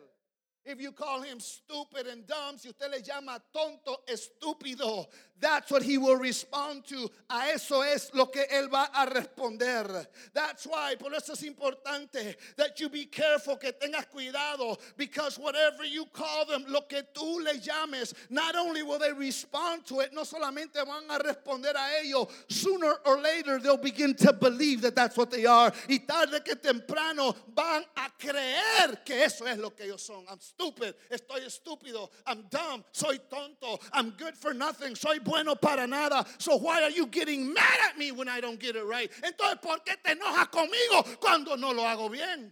If 0.68 0.82
you 0.82 0.92
call 0.92 1.22
him 1.22 1.40
stupid 1.40 2.08
and 2.08 2.28
dumb, 2.28 2.58
si 2.58 2.70
usted 2.70 2.92
le 2.92 3.02
llama 3.02 3.40
tonto, 3.54 4.02
estúpido, 4.06 5.08
that's 5.40 5.72
what 5.72 5.82
he 5.82 5.98
will 5.98 6.18
respond 6.18 6.84
to. 6.88 7.10
A 7.30 7.52
eso 7.54 7.82
es 7.82 8.12
lo 8.14 8.26
que 8.26 8.44
él 8.52 8.70
va 8.70 8.90
a 8.94 9.06
responder. 9.06 10.06
That's 10.34 10.66
why, 10.66 10.96
por 11.00 11.14
eso 11.14 11.34
es 11.34 11.44
importante 11.44 12.36
that 12.58 12.80
you 12.82 12.90
be 12.90 13.06
careful, 13.06 13.56
que 13.56 13.72
tengas 13.72 14.08
cuidado, 14.10 14.78
because 14.98 15.40
whatever 15.40 15.86
you 15.86 16.06
call 16.08 16.46
them, 16.46 16.66
lo 16.68 16.82
que 16.82 17.04
tú 17.14 17.42
le 17.42 17.60
llames, 17.60 18.14
not 18.30 18.56
only 18.56 18.84
will 18.84 19.00
they 19.00 19.14
respond 19.14 19.86
to 19.86 20.02
it, 20.02 20.12
no 20.14 20.24
solamente 20.24 20.76
van 20.86 21.04
a 21.10 21.20
responder 21.24 21.76
a 21.76 22.04
ello, 22.04 22.28
sooner 22.50 22.96
or 23.06 23.22
later 23.22 23.60
they'll 23.60 23.78
begin 23.78 24.16
to 24.16 24.34
believe 24.34 24.82
that 24.82 24.96
that's 24.96 25.16
what 25.16 25.32
they 25.32 25.46
are. 25.46 25.72
Y 25.88 26.00
tarde 26.00 26.44
que 26.44 26.56
temprano 26.56 27.34
van 27.56 27.86
a 27.96 28.10
creer 28.20 29.06
que 29.06 29.24
eso 29.24 29.46
es 29.46 29.58
lo 29.60 29.70
que 29.70 29.86
ellos 29.86 30.02
son. 30.02 30.26
I'm 30.30 30.40
stupid, 30.58 30.96
estoy 31.12 31.46
estúpido, 31.46 32.10
I'm 32.26 32.46
dumb, 32.50 32.84
soy 32.92 33.20
tonto, 33.30 33.80
I'm 33.94 34.12
good 34.12 34.36
for 34.36 34.54
nothing, 34.54 34.96
soy 34.96 35.20
bueno 35.20 35.56
para 35.56 35.86
nada. 35.86 36.26
So 36.40 36.58
why 36.58 36.82
are 36.82 36.90
you 36.90 37.08
getting 37.08 37.54
mad 37.54 37.80
at 37.90 37.98
me 37.98 38.12
when 38.12 38.28
I 38.28 38.42
don't 38.42 38.60
get 38.60 38.76
it 38.76 38.84
right? 38.84 39.12
Entonces, 39.24 39.62
¿por 39.62 39.78
qué 39.86 39.96
te 40.04 40.16
enojas 40.16 40.50
conmigo 40.50 41.20
cuando 41.20 41.56
no 41.56 41.72
lo 41.72 41.84
hago 41.84 42.10
bien? 42.10 42.52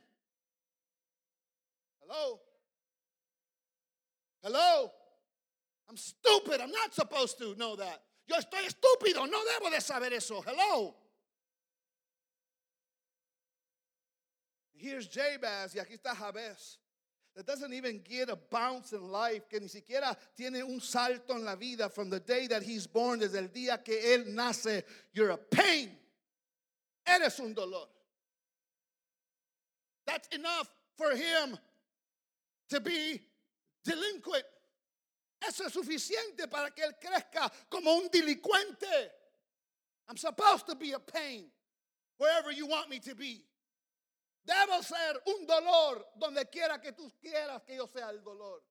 Hello? 2.02 2.40
Hello? 4.44 4.92
I'm 5.90 5.98
stupid. 5.98 6.62
I'm 6.62 6.72
not 6.72 6.94
supposed 6.94 7.38
to 7.40 7.56
know 7.56 7.76
that. 7.76 8.02
Yo 8.28 8.36
estoy 8.36 8.66
estúpido. 8.66 9.30
No 9.30 9.40
debo 9.44 9.72
de 9.72 9.82
saber 9.82 10.14
eso. 10.14 10.44
Hello? 10.46 10.96
Here's 14.74 15.08
Jabez 15.08 15.74
y 15.76 15.80
aquí 15.80 15.98
está 15.98 16.16
Jabez. 16.16 16.78
That 17.36 17.46
doesn't 17.46 17.74
even 17.74 18.02
get 18.08 18.30
a 18.30 18.38
bounce 18.38 18.94
in 18.94 19.12
life, 19.12 19.50
que 19.50 19.60
ni 19.60 19.68
siquiera 19.68 20.16
tiene 20.38 20.64
un 20.64 20.80
salto 20.80 21.36
en 21.36 21.44
la 21.44 21.56
vida 21.56 21.90
from 21.90 22.10
the 22.10 22.22
day 22.22 22.48
that 22.48 22.64
he's 22.64 22.88
born, 22.88 23.20
desde 23.20 23.36
el 23.36 23.50
día 23.50 23.84
que 23.84 23.94
él 23.94 24.28
nace. 24.28 24.84
You're 25.14 25.32
a 25.32 25.38
pain. 25.38 25.92
Eres 27.06 27.40
un 27.40 27.54
dolor. 27.54 27.88
That's 30.08 30.30
enough 30.34 30.70
for 30.98 31.12
him 31.12 31.58
to 32.70 32.80
be 32.80 33.22
delinquent. 33.84 34.46
Eso 35.46 35.66
es 35.66 35.74
suficiente 35.74 36.50
para 36.50 36.72
que 36.72 36.86
él 36.86 36.94
crezca 37.04 37.52
como 37.70 37.98
un 37.98 38.08
delincuente. 38.08 39.10
I'm 40.08 40.18
supposed 40.18 40.68
to 40.68 40.76
be 40.76 40.94
a 40.94 41.00
pain 41.00 41.46
wherever 42.18 42.52
you 42.52 42.66
want 42.66 42.90
me 42.90 43.00
to 43.00 43.14
be. 43.14 43.44
Debo 44.46 44.84
ser 44.84 45.22
un 45.26 45.46
dolor 45.48 46.06
donde 46.16 46.46
quiera 46.50 46.80
que 46.80 46.92
tú 46.92 47.12
quieras 47.20 47.64
que 47.66 47.76
yo 47.76 47.88
sea 47.88 48.10
el 48.10 48.24
dolor. 48.24 48.62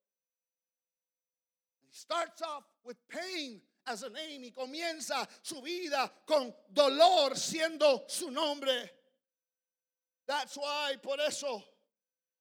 He 1.83 1.93
starts 1.93 2.43
off 2.43 2.65
with 2.85 2.97
pain 3.09 3.61
as 3.87 4.03
a 4.05 4.09
name 4.09 4.45
y 4.45 4.51
comienza 4.53 5.29
su 5.43 5.61
vida 5.61 6.11
con 6.27 6.55
dolor 6.73 7.37
siendo 7.37 8.09
su 8.09 8.31
nombre. 8.31 8.91
That's 10.27 10.57
why, 10.57 10.97
por 11.03 11.19
eso, 11.21 11.63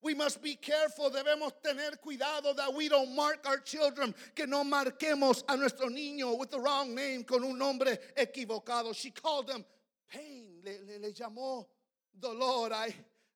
we 0.01 0.13
must 0.13 0.41
be 0.41 0.55
careful. 0.55 1.09
Debemos 1.09 1.53
tener 1.61 1.91
cuidado 2.05 2.55
that 2.55 2.73
we 2.73 2.87
don't 2.87 3.15
mark 3.15 3.45
our 3.47 3.57
children, 3.57 4.13
que 4.35 4.45
no 4.45 4.63
marquemos 4.63 5.43
a 5.49 5.57
nuestro 5.57 5.89
niño 5.89 6.37
with 6.37 6.51
the 6.51 6.59
wrong 6.59 6.93
name, 6.93 7.23
con 7.23 7.43
un 7.43 7.57
nombre 7.57 7.97
equivocado. 8.15 8.95
She 8.95 9.11
called 9.11 9.49
him 9.49 9.65
pain, 10.07 10.61
le, 10.63 10.79
le, 10.85 10.99
le 10.99 11.11
llamó 11.11 11.65
dolor. 12.17 12.71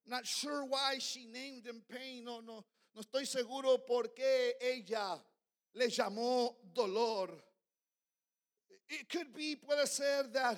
Not 0.08 0.26
sure 0.26 0.66
why 0.66 0.98
she 1.00 1.26
named 1.26 1.66
him 1.66 1.82
pain. 1.90 2.24
No, 2.26 2.40
no, 2.40 2.64
no 2.96 3.02
estoy 3.02 3.26
seguro 3.26 3.78
por 3.78 4.04
qué 4.16 4.54
ella 4.62 5.20
le 5.74 5.88
llamó 5.88 6.56
dolor. 6.74 7.30
It 8.90 9.10
could 9.10 9.34
be, 9.36 9.56
puede 9.56 9.88
ser 9.88 10.24
that 10.34 10.58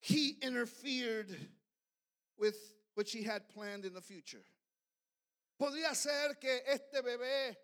he 0.00 0.36
interfered 0.40 1.36
with 2.38 2.56
what 2.94 3.08
she 3.08 3.22
had 3.22 3.48
planned 3.50 3.84
in 3.84 3.92
the 3.92 4.00
future. 4.00 4.42
Podría 5.60 5.94
ser 5.94 6.34
que 6.40 6.60
este 6.66 7.02
bebé 7.02 7.56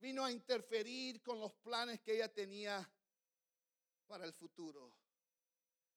vino 0.00 0.24
a 0.24 0.30
interferir 0.30 1.22
con 1.24 1.40
los 1.40 1.52
planes 1.64 1.98
que 2.04 2.14
ella 2.14 2.28
tenía 2.28 2.84
para 4.08 4.24
el 4.24 4.32
futuro. 4.32 4.92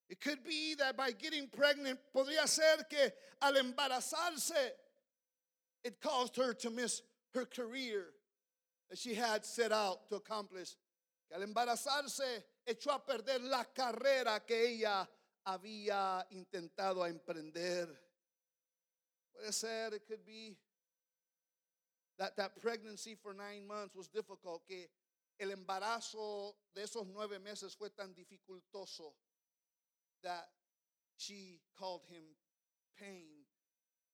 It 0.09 0.19
could 0.19 0.43
be 0.43 0.73
that 0.75 0.97
by 0.97 1.11
getting 1.11 1.47
pregnant, 1.47 1.99
podría 2.15 2.47
ser 2.47 2.83
que 2.89 3.11
al 3.41 3.53
embarazarse, 3.53 4.71
it 5.83 6.01
caused 6.01 6.35
her 6.37 6.53
to 6.53 6.69
miss 6.71 7.03
her 7.35 7.45
career 7.45 8.05
that 8.89 8.97
she 8.97 9.13
had 9.13 9.45
set 9.45 9.71
out 9.71 10.09
to 10.09 10.15
accomplish. 10.15 10.75
Que 11.29 11.39
al 11.39 11.47
embarazarse, 11.47 12.43
echó 12.67 12.95
a 12.95 12.99
perder 12.99 13.39
la 13.43 13.65
carrera 13.65 14.41
que 14.47 14.55
ella 14.55 15.07
había 15.45 16.25
intentado 16.31 17.07
emprender. 17.07 17.87
Puede 19.31 19.53
ser, 19.53 19.93
it 19.93 20.07
could 20.07 20.25
be 20.25 20.57
that 22.17 22.35
that 22.35 22.59
pregnancy 22.59 23.15
for 23.15 23.33
nine 23.33 23.67
months 23.67 23.95
was 23.95 24.07
difficult, 24.07 24.63
que 24.67 24.87
el 25.39 25.51
embarazo 25.51 26.55
de 26.75 26.81
esos 26.81 27.05
nueve 27.13 27.39
meses 27.39 27.75
fue 27.75 27.89
tan 27.89 28.13
dificultoso 28.15 29.13
that 30.23 30.47
she 31.17 31.59
called 31.77 32.01
him 32.09 32.23
pain, 32.99 33.45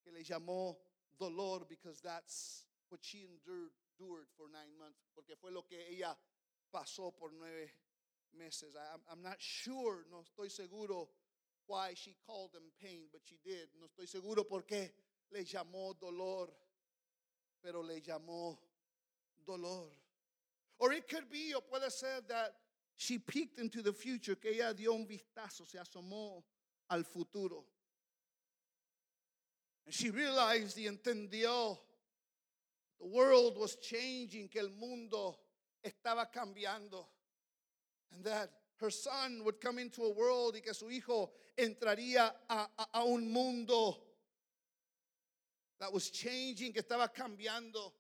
que 0.04 0.12
le 0.14 0.24
llamó 0.24 0.76
dolor 1.20 1.62
because 1.68 2.02
that's 2.02 2.66
what 2.90 3.02
she 3.04 3.26
endured, 3.26 3.72
endured 4.00 4.28
for 4.38 4.48
nine 4.52 4.78
months, 4.78 5.00
porque 5.16 5.36
fue 5.40 5.52
lo 5.52 5.64
que 5.64 5.78
ella 5.90 6.16
pasó 6.74 7.12
por 7.18 7.30
nueve 7.38 7.70
meses. 8.38 8.76
I, 8.76 8.98
I'm 9.12 9.22
not 9.22 9.38
sure, 9.40 10.06
no 10.12 10.24
estoy 10.24 10.52
seguro 10.52 11.10
why 11.68 11.94
she 11.96 12.16
called 12.26 12.52
him 12.54 12.70
pain, 12.82 13.08
but 13.12 13.22
she 13.24 13.40
did. 13.44 13.70
No 13.80 13.88
estoy 13.88 14.08
seguro 14.08 14.44
por 14.44 14.62
qué 14.64 14.90
le 15.32 15.44
llamó 15.44 16.00
dolor, 16.00 16.50
pero 17.64 17.82
le 17.82 18.02
llamó 18.02 18.58
dolor. 19.46 19.90
Or 20.78 20.92
it 20.92 21.08
could 21.08 21.30
be, 21.32 21.54
o 21.56 21.62
puede 21.62 21.90
ser 21.92 22.22
that 22.28 22.54
she 22.98 23.18
peeked 23.18 23.60
into 23.60 23.82
the 23.82 23.94
future, 23.94 24.36
que 24.36 24.52
ella 24.52 24.74
dio 24.74 24.94
un 24.94 25.06
vistazo, 25.06 25.66
se 25.66 25.78
asomó 25.78 26.44
al 26.90 27.04
futuro. 27.04 27.66
And 29.86 29.94
she 29.94 30.10
realized 30.10 30.78
y 30.78 30.86
entendió 30.88 31.78
the 33.00 33.08
world 33.08 33.58
was 33.58 33.76
changing, 33.76 34.48
que 34.48 34.62
el 34.62 34.70
mundo 34.70 35.38
estaba 35.84 36.28
cambiando. 36.32 37.06
And 38.14 38.24
that 38.24 38.50
her 38.80 38.90
son 38.90 39.44
would 39.44 39.60
come 39.60 39.80
into 39.80 40.04
a 40.04 40.12
world 40.12 40.56
y 40.56 40.62
que 40.62 40.74
su 40.74 40.86
hijo 40.86 41.32
entraría 41.58 42.32
a, 42.50 42.68
a, 42.78 42.88
a 42.94 43.06
un 43.06 43.32
mundo 43.32 43.98
that 45.80 45.92
was 45.92 46.10
changing, 46.10 46.72
que 46.72 46.82
estaba 46.82 47.10
cambiando. 47.14 47.92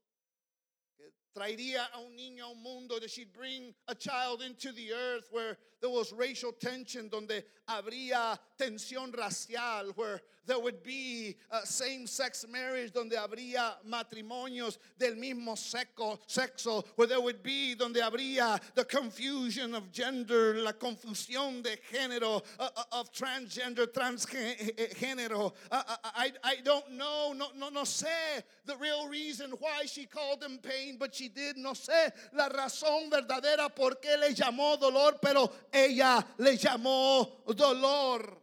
Traería 1.35 1.83
a 1.93 1.99
un 1.99 2.15
niño 2.15 2.45
a 2.45 2.51
un 2.51 2.63
mundo, 2.63 2.99
that 2.99 3.09
she'd 3.09 3.33
bring 3.33 3.73
a 3.87 3.95
child 3.95 4.41
into 4.41 4.71
the 4.71 4.93
earth 4.93 5.27
where 5.31 5.57
there 5.85 5.93
was 5.93 6.11
racial 6.13 6.51
tension, 6.51 7.09
donde 7.09 7.43
habría 7.69 8.39
tensión 8.57 9.15
racial, 9.15 9.91
where 9.95 10.19
there 10.47 10.59
would 10.59 10.83
be 10.83 11.35
uh, 11.51 11.61
same 11.63 12.07
sex 12.07 12.45
marriage, 12.51 12.91
donde 12.91 13.13
habría 13.13 13.73
matrimonios 13.87 14.77
del 14.97 15.15
mismo 15.15 15.55
seco, 15.57 16.19
sexo, 16.27 16.85
where 16.95 17.07
there 17.07 17.21
would 17.21 17.43
be, 17.43 17.75
donde 17.75 17.97
habría 17.97 18.59
the 18.73 18.85
confusion 18.85 19.75
of 19.75 19.91
gender, 19.91 20.55
la 20.55 20.73
confusión 20.73 21.61
de 21.63 21.77
género, 21.91 22.43
uh, 22.59 22.69
uh, 22.75 22.83
of 22.99 23.11
transgender, 23.11 23.87
transgénero. 23.87 25.53
Uh, 25.71 25.83
uh, 25.87 25.95
I, 26.03 26.31
I 26.43 26.55
don't 26.63 26.91
know, 26.93 27.33
no, 27.35 27.47
no, 27.55 27.69
no 27.69 27.81
sé 27.81 28.43
the 28.65 28.75
real 28.77 29.07
reason 29.07 29.51
why 29.59 29.85
she 29.85 30.05
called 30.05 30.43
him 30.43 30.57
pain, 30.57 30.97
but 30.99 31.13
she 31.13 31.27
did. 31.27 31.57
No 31.57 31.71
sé 31.71 32.11
la 32.33 32.49
razón 32.49 33.09
verdadera 33.11 33.73
por 33.73 33.91
qué 33.95 34.19
le 34.19 34.33
llamó 34.33 34.79
dolor, 34.79 35.13
pero 35.21 35.51
ella 35.75 36.25
le 36.37 36.57
llamó 36.57 37.45
dolor. 37.55 38.37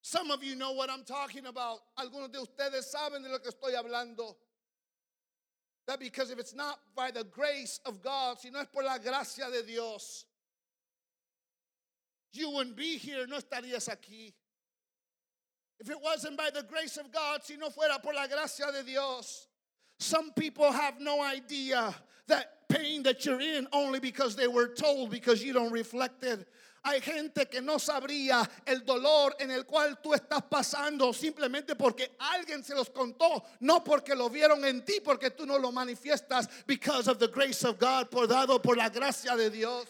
Some 0.00 0.30
of 0.30 0.42
you 0.42 0.56
know 0.56 0.72
what 0.72 0.88
I'm 0.88 1.04
talking 1.04 1.46
about. 1.46 1.80
Algunos 1.98 2.32
de 2.32 2.38
ustedes 2.38 2.92
saben 2.94 3.22
de 3.22 3.28
lo 3.28 3.38
que 3.38 3.50
estoy 3.50 3.74
hablando. 3.74 4.34
That 5.86 6.00
because 6.00 6.30
if 6.30 6.38
it's 6.38 6.54
not 6.54 6.78
by 6.96 7.10
the 7.10 7.24
grace 7.24 7.80
of 7.84 8.02
God, 8.02 8.38
si 8.38 8.50
no 8.50 8.60
es 8.60 8.66
por 8.72 8.82
la 8.82 8.98
gracia 8.98 9.50
de 9.50 9.62
Dios, 9.62 10.24
you 12.32 12.50
wouldn't 12.50 12.76
be 12.76 12.96
here, 12.96 13.26
no 13.26 13.36
estarías 13.36 13.88
aquí. 13.88 14.32
If 15.80 15.90
it 15.90 15.98
wasn't 16.02 16.36
by 16.36 16.50
the 16.52 16.62
grace 16.62 16.96
of 16.96 17.12
God, 17.12 17.42
si 17.44 17.56
no 17.56 17.68
fuera 17.68 18.02
por 18.02 18.14
la 18.14 18.26
gracia 18.26 18.72
de 18.72 18.82
Dios, 18.82 19.46
some 19.98 20.32
people 20.32 20.70
have 20.72 21.00
no 21.00 21.20
idea 21.20 21.94
that 22.26 22.57
pain 22.68 23.02
that 23.02 23.24
you're 23.24 23.40
in 23.40 23.66
only 23.72 24.00
because 24.00 24.36
they 24.36 24.46
were 24.46 24.68
told 24.68 25.10
because 25.10 25.42
you 25.42 25.52
don't 25.52 25.72
reflect 25.72 26.24
it. 26.24 26.46
Hay 26.84 27.00
gente 27.00 27.46
que 27.46 27.60
no 27.60 27.76
sabría 27.78 28.48
el 28.66 28.84
dolor 28.84 29.34
en 29.40 29.50
el 29.50 29.64
cual 29.64 29.98
tú 30.02 30.14
estás 30.14 30.42
pasando 30.48 31.12
simplemente 31.12 31.74
porque 31.76 32.12
alguien 32.18 32.62
se 32.62 32.74
los 32.74 32.88
contó, 32.88 33.44
no 33.60 33.82
porque 33.82 34.14
lo 34.14 34.30
vieron 34.30 34.64
en 34.64 34.84
ti, 34.84 35.00
porque 35.04 35.30
tú 35.30 35.44
no 35.44 35.58
lo 35.58 35.72
manifiestas 35.72 36.48
because 36.66 37.08
of 37.08 37.18
the 37.18 37.28
grace 37.28 37.64
of 37.64 37.78
God, 37.78 38.08
por 38.10 38.26
dado 38.26 38.62
por 38.62 38.76
la 38.76 38.88
gracia 38.88 39.36
de 39.36 39.50
Dios. 39.50 39.86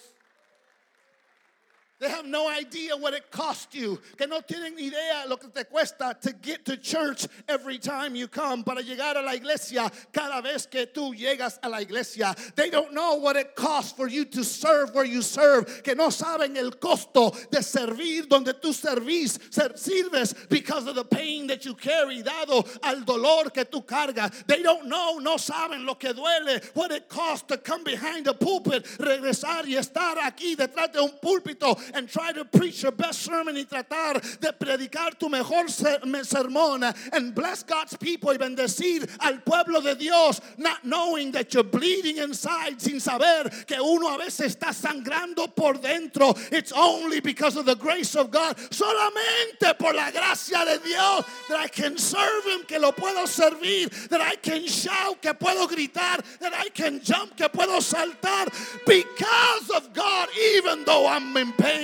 They 2.00 2.08
have 2.08 2.26
no 2.26 2.48
idea 2.48 2.96
what 2.96 3.12
it 3.12 3.28
cost 3.32 3.74
you. 3.74 4.00
Que 4.16 4.28
no 4.28 4.40
tienen 4.40 4.78
idea 4.78 5.24
lo 5.26 5.37
que 5.37 5.48
te 5.48 5.64
cuesta 5.64 6.18
to 6.20 6.32
get 6.32 6.64
to 6.66 6.76
church 6.76 7.26
every 7.48 7.78
time 7.78 8.14
you 8.14 8.28
come. 8.28 8.62
Para 8.62 8.82
llegar 8.82 9.16
a 9.16 9.22
la 9.22 9.32
iglesia 9.32 9.90
cada 10.12 10.40
vez 10.40 10.70
que 10.70 10.87
tú 10.87 11.12
llegas 11.12 11.58
a 11.61 11.68
la 11.68 11.78
iglesia. 11.78 12.37
They 12.54 12.70
don't 12.70 12.92
know 12.92 13.16
what 13.16 13.34
it 13.34 13.56
costs 13.56 13.90
for 13.90 14.08
you 14.08 14.24
to 14.26 14.44
serve 14.44 14.94
where 14.94 15.04
you 15.04 15.22
serve. 15.22 15.82
Que 15.82 15.96
no 15.96 16.11
saben 16.11 16.56
el 16.56 16.70
costo 16.72 17.30
de 17.50 17.62
servir 17.62 18.28
donde 18.28 18.52
tú 18.54 18.72
servís, 18.72 19.38
sirves 19.50 20.48
because 20.48 20.87
of 20.87 20.94
the 20.94 21.04
pain 21.04 21.48
that 21.48 21.64
you 21.64 21.74
carry, 21.74 22.22
dado 22.22 22.64
al 22.84 23.00
dolor 23.00 23.50
que 23.50 23.64
tú 23.64 23.84
cargas. 23.84 24.46
They 24.46 24.62
don't 24.62 24.87
know, 24.87 25.18
no 25.18 25.37
saben 25.37 25.84
lo 25.84 25.94
que 25.94 26.14
duele, 26.14 26.64
what 26.74 26.92
it 26.92 27.08
costs 27.08 27.48
to 27.48 27.58
come 27.58 27.82
behind 27.82 28.28
a 28.28 28.34
pulpit, 28.34 28.84
regresar 28.98 29.64
y 29.64 29.74
estar 29.74 30.16
aquí 30.18 30.54
detrás 30.54 30.92
de 30.92 31.02
un 31.02 31.18
púlpito 31.20 31.76
and 31.94 32.09
try 32.09 32.33
to 32.33 32.44
preach 32.44 32.83
your 32.83 32.92
best 32.92 33.22
sermon 33.22 33.57
y 33.57 33.64
tratar 33.64 34.20
de 34.40 34.53
predicar 34.53 35.18
tu 35.18 35.29
mejor 35.29 35.66
sermón 35.66 36.94
and 37.12 37.35
bless 37.35 37.62
God's 37.62 37.96
people 37.96 38.31
y 38.31 38.37
bendecir 38.37 39.09
al 39.20 39.38
pueblo 39.40 39.81
de 39.81 39.94
Dios, 39.94 40.40
not 40.57 40.85
knowing 40.85 41.33
that 41.33 41.53
you're 41.55 41.64
bleeding 41.64 42.18
inside, 42.18 42.81
sin 42.81 43.01
saber 43.01 43.48
que 43.66 43.77
uno 43.81 44.14
a 44.14 44.18
veces 44.18 44.57
está 44.57 44.72
sangrando 44.72 45.55
por 45.55 45.74
dentro. 45.74 46.35
It's 46.53 46.72
only 46.72 47.20
because 47.20 47.57
of 47.57 47.66
the 47.66 47.77
grace 47.77 48.16
of 48.16 48.31
God, 48.31 48.57
solamente 48.70 49.79
por 49.79 49.94
la 49.94 50.11
gracia 50.11 50.64
de 50.64 50.79
Dios, 50.85 51.24
that 51.48 51.59
I 51.59 51.68
can 51.68 51.96
serve 51.96 52.44
Him, 52.46 52.64
que 52.66 52.79
lo 52.79 52.92
puedo 52.92 53.27
servir, 53.27 53.88
that 54.09 54.20
I 54.20 54.37
can 54.37 54.66
shout, 54.66 55.20
que 55.22 55.33
puedo 55.35 55.68
gritar, 55.68 56.22
that 56.40 56.53
I 56.55 56.68
can 56.70 57.01
jump, 57.01 57.37
que 57.37 57.48
puedo 57.48 57.79
saltar, 57.81 58.48
because 58.87 59.70
of 59.70 59.92
God, 59.92 60.29
even 60.55 60.85
though 60.85 61.07
I'm 61.07 61.37
in 61.37 61.53
pain 61.53 61.77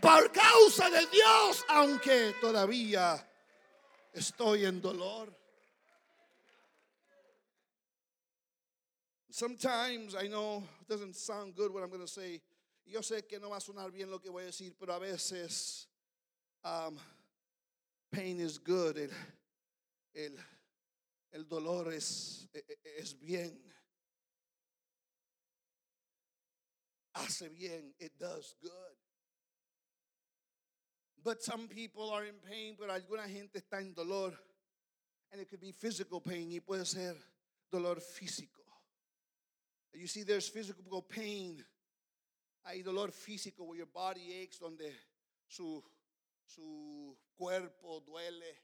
por 0.00 0.30
causa 0.32 0.90
de 0.90 1.06
Dios, 1.06 1.64
aunque 1.68 2.34
todavía 2.40 3.24
estoy 4.12 4.64
en 4.64 4.80
dolor. 4.80 5.34
Sometimes 9.30 10.14
I 10.14 10.26
know 10.26 10.64
it 10.80 10.88
doesn't 10.88 11.14
sound 11.14 11.54
good 11.54 11.72
what 11.72 11.82
I'm 11.82 11.90
going 11.90 12.00
to 12.00 12.08
say. 12.08 12.40
Yo 12.84 13.00
sé 13.00 13.28
que 13.28 13.38
no 13.38 13.50
va 13.50 13.56
a 13.56 13.60
sonar 13.60 13.92
bien 13.92 14.10
lo 14.10 14.18
que 14.18 14.30
voy 14.30 14.42
a 14.42 14.46
decir, 14.46 14.72
pero 14.78 14.94
a 14.94 14.98
veces 14.98 15.86
um, 16.64 16.98
pain 18.10 18.40
is 18.40 18.58
good. 18.58 18.96
El, 18.96 19.10
el, 20.14 20.32
el 21.32 21.44
dolor 21.44 21.92
es, 21.92 22.48
e, 22.54 22.58
e, 22.58 23.00
es 23.00 23.14
bien. 23.14 23.56
Hace 27.14 27.48
bien. 27.48 27.94
It 28.00 28.12
does 28.18 28.54
good. 28.62 29.07
But 31.24 31.42
some 31.42 31.68
people 31.68 32.10
are 32.10 32.24
in 32.24 32.36
pain, 32.48 32.76
pero 32.78 32.92
alguna 32.92 33.28
gente 33.28 33.60
está 33.60 33.80
en 33.80 33.92
dolor. 33.94 34.32
And 35.32 35.40
it 35.40 35.50
could 35.50 35.60
be 35.60 35.72
physical 35.72 36.20
pain 36.20 36.50
y 36.50 36.60
puede 36.60 36.86
ser 36.86 37.14
dolor 37.70 37.96
físico. 37.96 38.62
You 39.94 40.06
see, 40.06 40.22
there's 40.22 40.48
physical 40.48 41.02
pain. 41.02 41.64
Hay 42.64 42.82
dolor 42.82 43.08
físico 43.08 43.66
where 43.66 43.78
your 43.78 43.88
body 43.92 44.42
aches, 44.42 44.58
donde 44.58 44.92
su, 45.48 45.82
su 46.46 47.16
cuerpo 47.36 48.00
duele. 48.06 48.54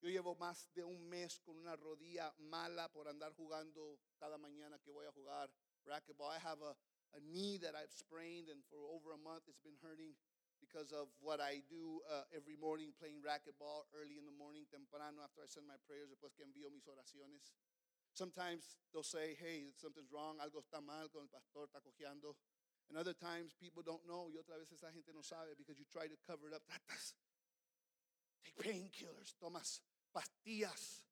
Yo 0.00 0.10
llevo 0.10 0.36
más 0.38 0.68
de 0.74 0.84
un 0.84 1.08
mes 1.08 1.40
con 1.44 1.56
una 1.56 1.76
rodilla 1.76 2.32
mala 2.50 2.88
por 2.92 3.08
andar 3.08 3.32
jugando 3.34 3.98
cada 4.20 4.38
mañana 4.38 4.78
que 4.84 4.90
voy 4.90 5.06
a 5.06 5.12
jugar 5.12 5.50
racquetball. 5.86 6.30
I 6.30 6.38
have 6.38 6.60
a, 6.62 6.76
a 7.16 7.20
knee 7.20 7.58
that 7.58 7.74
I've 7.74 7.92
sprained, 7.92 8.48
and 8.50 8.62
for 8.70 8.78
over 8.92 9.12
a 9.14 9.18
month 9.18 9.44
it's 9.48 9.60
been 9.60 9.78
hurting 9.82 10.14
because 10.64 10.96
of 10.96 11.12
what 11.20 11.44
I 11.44 11.60
do 11.68 12.00
uh, 12.08 12.24
every 12.32 12.56
morning 12.56 12.96
playing 12.96 13.20
racquetball 13.20 13.84
early 13.92 14.16
in 14.16 14.24
the 14.24 14.32
morning, 14.32 14.64
temprano 14.72 15.20
after 15.20 15.44
I 15.44 15.48
send 15.48 15.68
my 15.68 15.76
prayers, 15.84 16.08
después 16.08 16.32
que 16.32 16.44
envío 16.44 16.72
mis 16.72 16.88
oraciones. 16.88 17.52
Sometimes 18.16 18.80
they'll 18.92 19.04
say, 19.04 19.36
hey, 19.36 19.76
something's 19.76 20.08
wrong, 20.08 20.40
algo 20.40 20.64
está 20.64 20.80
mal 20.80 21.12
con 21.12 21.28
el 21.28 21.28
pastor, 21.28 21.68
está 21.68 21.84
cojeando. 21.84 22.40
And 22.88 22.96
other 22.96 23.12
times 23.12 23.52
people 23.60 23.82
don't 23.84 24.04
know, 24.08 24.32
y 24.32 24.40
otra 24.40 24.56
vez 24.56 24.72
esa 24.72 24.88
gente 24.92 25.12
no 25.12 25.20
sabe 25.20 25.52
because 25.56 25.78
you 25.78 25.84
try 25.92 26.08
to 26.08 26.16
cover 26.24 26.48
it 26.48 26.54
up. 26.54 26.62
Tratas. 26.64 27.12
Take 28.44 28.56
painkillers, 28.56 29.36
tomas 29.40 29.80
pastillas 30.12 31.04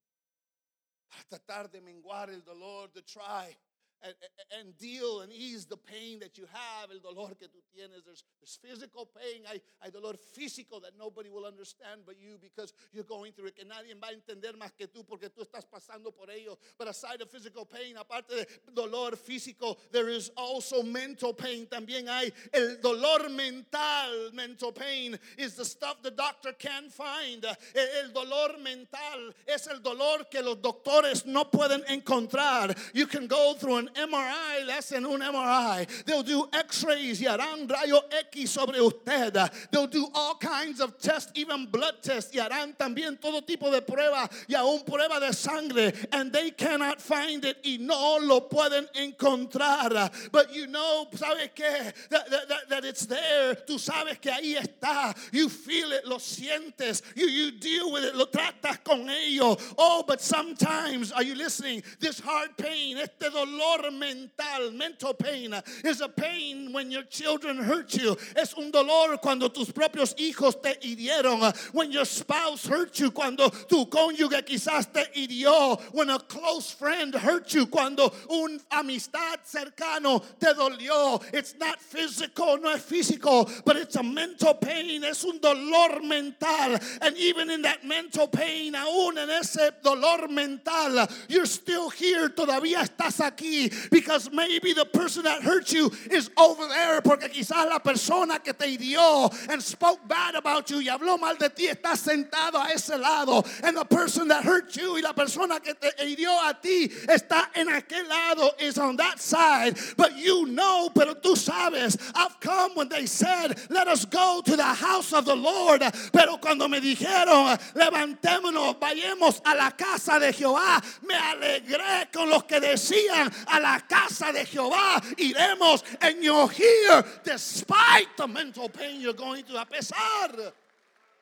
para 1.09 1.25
tratar 1.29 1.71
de 1.71 1.81
menguar 1.81 2.31
el 2.31 2.41
dolor, 2.41 2.89
to 2.89 3.03
try 3.03 3.57
and, 4.03 4.15
and, 4.59 4.79
deal 4.79 5.21
and 5.21 5.33
ease 5.33 5.67
the 5.67 5.77
pain 5.77 6.12
that 6.21 6.39
you 6.39 6.47
have, 6.53 6.91
el 6.91 7.01
dolor 7.01 7.35
que 7.39 7.49
tú 7.49 7.61
tienes. 7.75 8.05
There's, 8.05 8.25
there's 8.41 8.59
physical 8.63 9.07
pain, 9.07 9.43
hay, 9.45 9.61
hay 9.81 9.91
dolor 9.91 10.15
físico 10.37 10.81
that 10.83 10.93
nobody 10.99 11.29
will 11.29 11.47
understand 11.47 12.03
but 12.07 12.17
you 12.19 12.39
because 12.41 12.73
you're 12.93 13.05
going 13.05 13.33
through 13.33 13.49
it, 13.49 13.57
que 13.57 13.65
nadie 13.65 13.95
va 14.01 14.09
a 14.09 14.13
entender 14.13 14.57
más 14.59 14.73
que 14.77 14.87
tú 14.87 15.05
porque 15.07 15.29
tú 15.29 15.43
estás 15.43 15.65
pasando 15.65 16.15
por 16.15 16.31
ello. 16.31 16.59
But 16.79 16.89
aside 16.89 17.21
of 17.23 17.31
physical 17.31 17.65
pain, 17.65 17.97
aparte 17.97 18.35
de 18.35 18.47
dolor 18.75 19.13
físico, 19.13 19.77
there 19.91 20.09
is 20.09 20.31
also 20.37 20.83
mental 20.83 21.33
pain. 21.35 21.67
También 21.67 22.09
hay 22.09 22.33
el 22.53 22.77
dolor 22.81 23.29
mental. 23.29 24.31
Mental 24.33 24.73
pain 24.73 25.19
is 25.39 25.55
the 25.55 25.65
stuff 25.65 26.03
the 26.03 26.11
doctor 26.11 26.53
can't 26.53 26.93
find. 26.93 27.45
El 27.75 28.13
dolor 28.13 28.59
mental 28.59 29.35
es 29.47 29.67
el 29.67 29.81
dolor 29.81 30.25
que 30.31 30.43
los 30.43 30.57
doctores 30.57 31.27
no 31.27 31.45
pueden 31.45 31.83
encontrar. 31.89 32.77
You 32.95 33.07
can 33.07 33.27
go 33.27 33.55
through 33.55 33.77
an 33.77 33.91
MRI, 33.95 34.67
le 34.67 34.73
hacen 34.75 35.07
un 35.07 35.21
MRI. 35.21 36.02
They'll 36.05 36.23
do 36.23 36.49
x-rays 36.53 37.21
y 37.21 37.27
harán 37.27 37.69
rayo 37.69 38.01
X 38.31 38.51
sobre 38.51 38.81
usted. 38.81 39.35
They'll 39.71 39.87
do 39.87 40.09
all 40.15 40.37
kinds 40.37 40.81
of 40.81 40.99
tests, 40.99 41.33
even 41.35 41.67
blood 41.67 42.03
tests, 42.03 42.35
y 42.35 42.41
harán 42.41 42.77
también 42.77 43.21
todo 43.21 43.41
tipo 43.41 43.71
de 43.71 43.83
prueba 43.83 44.29
y 44.49 44.55
aún 44.55 44.85
prueba 44.85 45.21
de 45.21 45.33
sangre. 45.33 45.93
And 46.13 46.33
they 46.33 46.51
cannot 46.51 47.01
find 47.01 47.45
it 47.45 47.59
y 47.65 47.79
no 47.81 48.19
lo 48.21 48.41
pueden 48.41 48.89
encontrar. 48.95 50.11
But 50.31 50.55
you 50.55 50.67
know, 50.67 51.07
¿sabes 51.13 51.51
qué? 51.55 51.93
That, 52.11 52.31
that, 52.31 52.69
that 52.69 52.85
it's 52.85 53.07
there. 53.07 53.55
Tú 53.55 53.79
sabes 53.79 54.21
que 54.21 54.31
ahí 54.31 54.57
está. 54.57 55.15
You 55.33 55.49
feel 55.49 55.93
it, 55.93 56.07
lo 56.07 56.17
sientes. 56.17 57.03
You, 57.15 57.27
you 57.27 57.53
deal 57.53 57.93
with 57.93 58.05
it, 58.05 58.15
lo 58.15 58.27
tratas 58.27 58.83
con 58.85 59.09
ello. 59.09 59.57
Oh, 59.79 60.05
but 60.07 60.21
sometimes, 60.21 61.13
are 61.13 61.23
you 61.23 61.35
listening? 61.35 61.83
This 62.01 62.21
hard 62.21 62.57
pain, 62.57 62.99
este 62.99 63.31
dolor 63.33 63.91
mental, 63.93 64.73
mental 64.73 65.15
pain, 65.15 65.55
is 65.93 66.01
a 66.01 66.09
pain 66.09 66.73
when 66.73 66.91
your 66.91 67.03
children 67.05 67.59
hurt 67.59 67.95
you. 67.95 68.17
Es 68.35 68.55
un 68.55 68.71
dolor 68.71 69.19
cuando 69.19 69.49
tus 69.49 69.71
propios 69.71 70.15
hijos 70.17 70.61
te 70.61 70.75
hirieron. 70.83 71.55
When 71.75 71.93
your 71.93 72.07
spouse 72.07 72.67
hurt 72.67 72.99
you, 72.99 73.11
cuando 73.11 73.51
tu 73.51 73.87
cónyuge 73.87 74.43
quizás 74.43 74.91
te 74.93 75.05
hirió. 75.15 75.79
When 75.93 76.09
a 76.09 76.19
close 76.19 76.71
friend 76.73 77.15
hurt 77.15 77.53
you, 77.53 77.67
cuando 77.67 78.13
un 78.31 78.59
amistad 78.71 79.41
cercano 79.45 80.23
te 80.41 80.55
dolió. 80.55 81.23
It's 81.33 81.55
not 81.61 81.79
physical, 81.79 82.59
no 82.59 82.71
es 82.71 82.83
físico, 82.83 83.65
but 83.65 83.77
it's 83.77 83.97
a 83.97 84.03
mental 84.03 84.55
pain. 84.55 85.05
Es 85.05 85.25
un 85.25 85.41
dolor 85.41 86.03
mental. 86.03 86.79
And 87.03 87.17
even 87.19 87.51
in 87.51 87.63
that 87.63 87.85
mental 87.85 88.29
pain, 88.29 88.73
aún 88.73 89.19
en 89.19 89.29
ese 89.29 89.73
dolor 89.83 90.29
mental, 90.29 91.07
you're 91.29 91.47
still 91.47 91.91
here, 91.91 92.31
todavía 92.31 92.83
estás 92.83 93.21
aquí 93.21 93.71
because 93.91 94.31
maybe 94.33 94.73
the 94.73 94.87
person 94.87 95.25
that 95.25 95.43
hurt 95.43 95.71
you 95.71 95.82
is 96.11 96.31
over 96.37 96.69
there 96.69 97.01
porque 97.01 97.29
quizás 97.29 97.69
la 97.69 97.79
persona 97.79 98.39
que 98.39 98.53
te 98.53 98.67
hirió 98.67 99.33
and 99.51 99.63
spoke 99.63 100.01
bad 100.07 100.35
about 100.35 100.71
you 100.71 100.79
y 100.81 100.89
habló 100.89 101.19
mal 101.19 101.37
de 101.39 101.49
ti 101.49 101.67
está 101.67 101.97
sentado 101.97 102.61
a 102.61 102.73
ese 102.73 102.99
lado. 102.99 103.45
And 103.63 103.77
the 103.77 103.85
person 103.85 104.29
that 104.29 104.45
hurt 104.45 104.77
you 104.77 104.97
y 104.97 105.01
la 105.01 105.13
persona 105.13 105.61
que 105.61 105.75
te 105.75 105.91
hirió 106.05 106.31
a 106.49 106.55
ti 106.61 106.89
está 107.09 107.51
en 107.55 107.69
aquel 107.69 108.09
lado 108.09 108.51
is 108.59 108.79
on 108.79 108.97
that 108.97 109.21
side. 109.21 109.79
But 109.97 110.17
you 110.17 110.47
know 110.47 110.91
pero 110.95 111.15
tú 111.15 111.37
sabes 111.37 111.97
I've 112.15 112.39
come 112.41 112.73
when 112.75 112.89
they 112.89 113.07
said 113.07 113.59
let 113.71 113.89
us 113.89 114.05
go 114.05 114.43
to 114.45 114.57
the 114.57 114.63
house 114.63 115.13
of 115.13 115.25
the 115.25 115.37
Lord. 115.37 115.83
Pero 116.13 116.39
cuando 116.39 116.69
me 116.69 116.81
dijeron 116.81 117.59
levantémonos 117.75 118.79
vayamos 118.79 119.41
a 119.45 119.55
la 119.55 119.71
casa 119.71 120.19
de 120.19 120.33
Jehová 120.33 120.83
me 121.03 121.15
alegré 121.15 122.11
con 122.13 122.29
los 122.29 122.45
que 122.45 122.61
decían 122.61 123.33
a 123.47 123.61
la 123.61 123.81
casa 123.81 124.33
de 124.33 124.45
Jehová 124.45 125.03
iremos 125.17 125.72
and 126.01 126.23
you're 126.23 126.49
here 126.51 127.05
despite 127.25 128.17
the 128.17 128.27
mental 128.27 128.69
pain 128.69 129.01
you're 129.01 129.13
going 129.13 129.45
through 129.45 129.59
a 129.59 129.67
pesar 129.67 130.53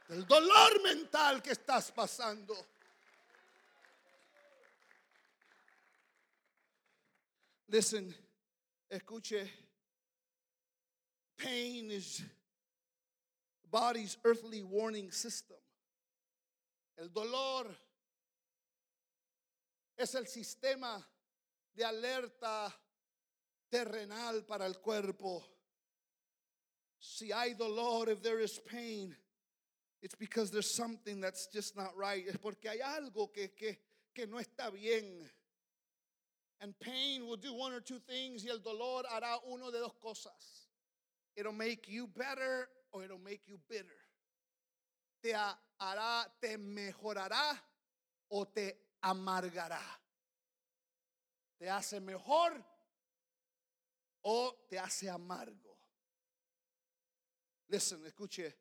del 0.08 0.26
dolor 0.26 0.82
mental 0.82 1.40
que 1.40 1.52
estás 1.52 1.92
pasando. 1.92 2.54
Listen, 7.68 8.12
escuche. 8.90 9.48
Pain 11.36 11.90
is 11.90 12.22
body's 13.70 14.18
earthly 14.24 14.62
warning 14.62 15.12
system. 15.12 15.56
El 16.98 17.08
dolor 17.08 17.66
es 19.96 20.14
el 20.14 20.26
sistema 20.26 21.06
de 21.74 21.84
alerta 21.84 22.74
terrenal 23.70 24.42
para 24.46 24.66
el 24.66 24.74
cuerpo. 24.74 25.42
Si 26.98 27.32
hay 27.32 27.54
dolor, 27.54 28.08
if 28.10 28.22
there 28.22 28.40
is 28.40 28.58
pain, 28.58 29.16
it's 30.02 30.14
because 30.14 30.50
there's 30.50 30.74
something 30.74 31.20
that's 31.20 31.46
just 31.46 31.76
not 31.76 31.96
right. 31.96 32.26
Es 32.26 32.36
porque 32.36 32.68
hay 32.68 32.80
algo 32.80 33.32
que, 33.32 33.48
que, 33.56 33.78
que 34.14 34.26
no 34.26 34.38
está 34.38 34.70
bien. 34.70 35.28
And 36.60 36.78
pain 36.78 37.26
will 37.26 37.38
do 37.38 37.54
one 37.54 37.72
or 37.72 37.80
two 37.80 38.00
things 38.00 38.44
y 38.44 38.50
el 38.50 38.58
dolor 38.58 39.04
hará 39.10 39.38
uno 39.48 39.70
de 39.70 39.78
dos 39.78 39.94
cosas. 40.02 40.66
It'll 41.36 41.52
make 41.52 41.88
you 41.88 42.06
better 42.06 42.68
or 42.92 43.04
it'll 43.04 43.18
make 43.18 43.42
you 43.46 43.58
bitter. 43.68 43.86
Te 45.22 45.32
hará, 45.32 46.26
te 46.40 46.56
mejorará 46.58 47.58
o 48.30 48.44
te 48.44 48.72
amargará. 49.02 49.80
Te 51.58 51.66
hace 51.68 52.00
mejor 52.00 52.52
o 54.22 54.52
te 54.68 54.78
hace 54.78 55.08
amargo. 55.08 55.76
Listen, 57.68 58.04
escuche. 58.04 58.52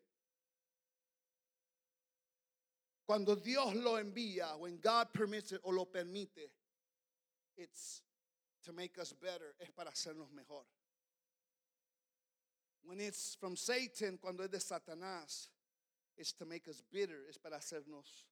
Cuando 3.06 3.36
Dios 3.36 3.74
lo 3.74 3.98
envía, 3.98 4.56
when 4.60 4.78
God 4.78 5.12
permits 5.12 5.52
it 5.52 5.62
o 5.64 5.72
lo 5.72 5.86
permite, 5.86 6.52
it's 7.58 8.04
to 8.64 8.72
make 8.72 9.00
us 9.00 9.14
better, 9.14 9.56
es 9.60 9.70
para 9.72 9.90
hacernos 9.90 10.32
mejor. 10.32 10.64
When 12.84 13.00
it's 13.02 13.36
from 13.36 13.56
Satan, 13.56 14.20
cuando 14.22 14.44
es 14.44 14.52
de 14.52 14.60
Satanás, 14.60 15.48
it's 16.18 16.34
to 16.34 16.46
make 16.46 16.68
us 16.68 16.84
bitter, 16.92 17.26
es 17.28 17.38
para 17.38 17.58
hacernos 17.58 18.26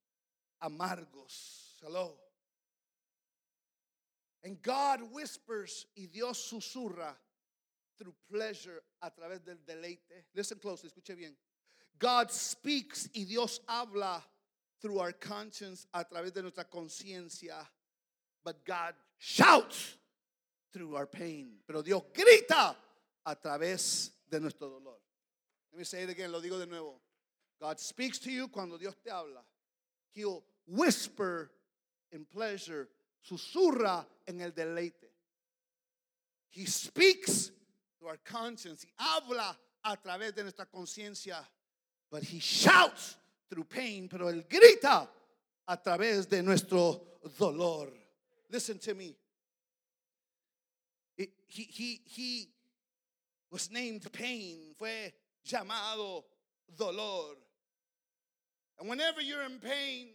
amargos. 0.61 1.75
Hello. 1.81 2.26
And 4.43 4.61
God 4.61 5.01
whispers 5.11 5.85
y 5.97 6.07
Dios 6.11 6.51
susurra 6.51 7.15
through 7.97 8.13
pleasure 8.31 8.81
a 9.01 9.09
través 9.09 9.43
del 9.43 9.57
deleite. 9.67 10.25
Listen 10.35 10.59
closely, 10.59 10.89
escuche 10.89 11.17
bien. 11.17 11.33
God 11.99 12.31
speaks 12.31 13.09
y 13.15 13.23
Dios 13.23 13.59
habla 13.67 14.23
through 14.81 14.99
our 14.99 15.11
conscience 15.11 15.87
a 15.93 16.05
través 16.05 16.33
de 16.33 16.41
nuestra 16.41 16.63
conciencia. 16.65 17.65
But 18.43 18.63
God 18.65 18.93
shouts 19.17 19.97
through 20.71 20.95
our 20.95 21.07
pain. 21.07 21.53
Pero 21.65 21.81
Dios 21.81 22.03
grita 22.13 22.75
a 23.25 23.35
través 23.35 24.11
de 24.29 24.39
nuestro 24.39 24.69
dolor. 24.69 24.99
Let 25.71 25.79
me 25.79 25.83
say 25.85 26.03
it 26.03 26.09
again, 26.09 26.31
lo 26.31 26.39
digo 26.39 26.59
de 26.59 26.65
nuevo. 26.65 27.01
God 27.59 27.79
speaks 27.79 28.19
to 28.19 28.31
you 28.31 28.47
cuando 28.47 28.77
Dios 28.77 28.95
te 29.03 29.09
habla. 29.09 29.41
He'll 30.13 30.43
whisper 30.67 31.49
in 32.11 32.25
pleasure, 32.25 32.87
susurra 33.21 34.05
en 34.27 34.41
el 34.41 34.51
deleite. 34.51 35.07
He 36.49 36.65
speaks 36.65 37.51
to 37.99 38.07
our 38.07 38.17
conscience. 38.23 38.83
He 38.83 38.91
habla 38.97 39.55
a 39.83 39.97
través 39.97 40.35
de 40.35 40.43
nuestra 40.43 40.65
conciencia. 40.65 41.37
But 42.09 42.23
he 42.23 42.39
shouts 42.39 43.17
through 43.49 43.65
pain, 43.65 44.07
pero 44.07 44.27
él 44.27 44.47
grita 44.47 45.07
a 45.67 45.77
través 45.77 46.27
de 46.29 46.41
nuestro 46.41 47.01
dolor. 47.37 47.89
Listen 48.49 48.79
to 48.79 48.93
me. 48.93 49.15
He, 51.47 51.63
he, 51.63 52.01
he 52.05 52.49
was 53.51 53.71
named 53.71 54.11
pain, 54.11 54.73
fue 54.77 55.13
llamado 55.45 56.23
dolor. 56.75 57.35
And 58.79 58.89
whenever 58.89 59.21
you're 59.21 59.43
in 59.43 59.59
pain, 59.59 60.09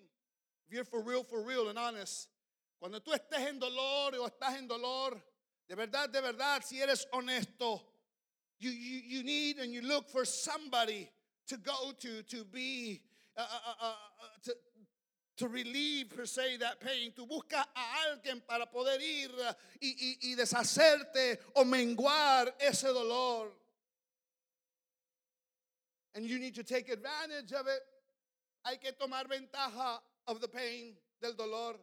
if 0.66 0.74
you're 0.74 0.84
for 0.84 1.02
real, 1.02 1.24
for 1.24 1.42
real 1.42 1.68
and 1.68 1.78
honest, 1.78 2.28
cuando 2.82 3.00
tú 3.00 3.12
estés 3.12 3.46
en 3.46 3.60
dolor 3.60 4.12
o 4.16 4.26
estás 4.26 4.58
en 4.58 4.66
dolor, 4.66 5.16
de 5.68 5.76
verdad, 5.76 6.08
de 6.08 6.20
verdad, 6.20 6.64
si 6.64 6.82
eres 6.82 7.06
honesto, 7.12 7.80
you, 8.58 8.72
you, 8.72 9.02
you 9.04 9.22
need 9.22 9.60
and 9.60 9.72
you 9.72 9.82
look 9.82 10.10
for 10.10 10.24
somebody 10.24 11.08
to 11.46 11.56
go 11.58 11.92
to, 12.00 12.24
to 12.24 12.44
be, 12.44 13.00
uh, 13.36 13.40
uh, 13.40 13.74
uh, 13.80 13.94
to, 14.42 14.52
to 15.36 15.46
relieve 15.46 16.10
per 16.10 16.26
se 16.26 16.56
that 16.56 16.80
pain. 16.80 17.12
Tú 17.12 17.24
buscas 17.24 17.64
a 17.72 18.10
alguien 18.10 18.42
para 18.44 18.66
poder 18.66 19.00
ir 19.00 19.30
y, 19.80 20.18
y, 20.20 20.32
y 20.32 20.34
deshacerte 20.34 21.38
o 21.54 21.62
menguar 21.62 22.52
ese 22.58 22.88
dolor. 22.88 23.46
And 26.16 26.26
you 26.26 26.40
need 26.40 26.56
to 26.56 26.64
take 26.64 26.88
advantage 26.88 27.52
of 27.52 27.68
it. 27.68 27.80
Hay 28.64 28.78
que 28.78 28.90
tomar 28.90 29.28
ventaja 29.28 30.00
of 30.26 30.40
the 30.40 30.48
pain, 30.48 30.96
del 31.20 31.34
dolor. 31.34 31.76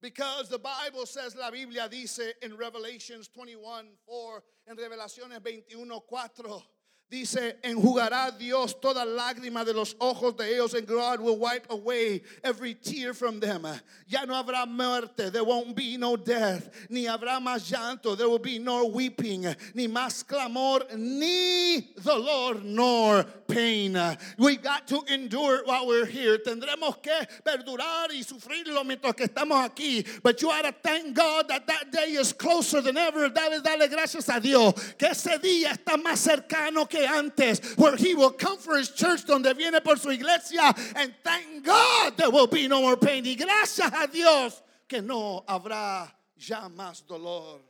Because 0.00 0.48
the 0.48 0.58
Bible 0.58 1.06
says, 1.06 1.34
la 1.34 1.50
Biblia 1.50 1.88
dice 1.88 2.32
in 2.42 2.56
Revelations 2.56 3.28
21, 3.28 3.86
4, 4.06 4.44
en 4.68 4.76
Revelaciones 4.76 5.42
21, 5.42 6.00
4, 6.08 6.62
Dice, 7.10 7.56
enjugará 7.62 8.30
Dios 8.36 8.78
toda 8.80 9.02
lágrima 9.06 9.64
de 9.64 9.72
los 9.72 9.96
ojos 9.98 10.36
de 10.36 10.52
ellos, 10.52 10.74
and 10.74 10.86
God 10.86 11.20
will 11.20 11.38
wipe 11.38 11.66
away 11.70 12.20
every 12.44 12.74
tear 12.74 13.14
from 13.14 13.40
them. 13.40 13.66
Ya 14.06 14.24
no 14.26 14.34
habrá 14.34 14.66
muerte, 14.66 15.32
there 15.32 15.44
won't 15.44 15.74
be 15.74 15.96
no 15.96 16.16
death, 16.16 16.68
ni 16.90 17.06
habrá 17.06 17.40
más 17.40 17.70
llanto, 17.70 18.14
there 18.14 18.28
will 18.28 18.38
be 18.38 18.58
no 18.58 18.84
weeping, 18.84 19.46
ni 19.72 19.88
más 19.88 20.22
clamor, 20.22 20.82
ni 20.98 21.80
dolor, 22.02 22.60
nor 22.62 23.24
pain. 23.46 23.98
We 24.36 24.56
got 24.56 24.86
to 24.88 25.02
endure 25.08 25.62
while 25.64 25.86
we're 25.86 26.04
here. 26.04 26.36
Tendremos 26.36 27.02
que 27.02 27.26
perdurar 27.42 28.10
y 28.10 28.22
sufrirlo 28.22 28.84
mientras 28.84 29.14
que 29.14 29.26
estamos 29.26 29.66
aquí. 29.66 30.06
But 30.22 30.42
you 30.42 30.50
ought 30.50 30.66
to 30.66 30.74
thank 30.82 31.14
God 31.16 31.48
that 31.48 31.66
that 31.68 31.90
day 31.90 32.12
is 32.12 32.34
closer 32.34 32.82
than 32.82 32.98
ever. 32.98 33.30
Dale, 33.30 33.62
dale 33.62 33.88
gracias 33.88 34.28
a 34.28 34.38
Dios 34.38 34.74
que 34.98 35.08
ese 35.08 35.38
día 35.38 35.72
está 35.72 35.96
más 35.96 36.18
cercano 36.18 36.86
que 36.86 36.97
antes, 37.06 37.76
where 37.76 37.96
he 37.96 38.14
will 38.14 38.30
come 38.30 38.58
for 38.58 38.76
his 38.76 38.90
church 38.90 39.24
donde 39.26 39.54
viene 39.56 39.80
por 39.80 39.96
su 39.96 40.10
iglesia, 40.10 40.74
and 40.96 41.12
thank 41.22 41.64
God 41.64 42.16
there 42.16 42.30
will 42.30 42.46
be 42.46 42.68
no 42.68 42.80
more 42.82 42.96
pain. 42.96 43.24
Y 43.24 43.34
gracias 43.34 43.92
a 43.92 44.06
Dios 44.06 44.62
que 44.88 45.02
no 45.02 45.44
habrá 45.48 46.10
ya 46.36 46.68
más 46.68 47.06
dolor. 47.06 47.60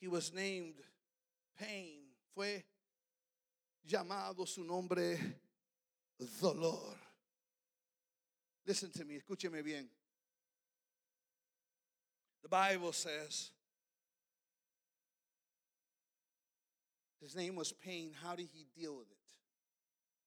He 0.00 0.08
was 0.08 0.32
named 0.32 0.74
pain. 1.58 1.98
Fue 2.34 2.64
llamado 3.86 4.46
su 4.46 4.64
nombre 4.64 5.18
dolor. 6.40 6.96
Listen 8.66 8.90
to 8.90 9.04
me, 9.04 9.18
escúcheme 9.18 9.62
bien. 9.64 9.88
The 12.42 12.48
Bible 12.48 12.92
says 12.92 13.50
His 17.20 17.36
name 17.36 17.54
was 17.54 17.72
Pain. 17.72 18.12
How 18.22 18.34
did 18.34 18.48
he 18.52 18.66
deal 18.74 18.96
with 18.96 19.10
it? 19.10 19.16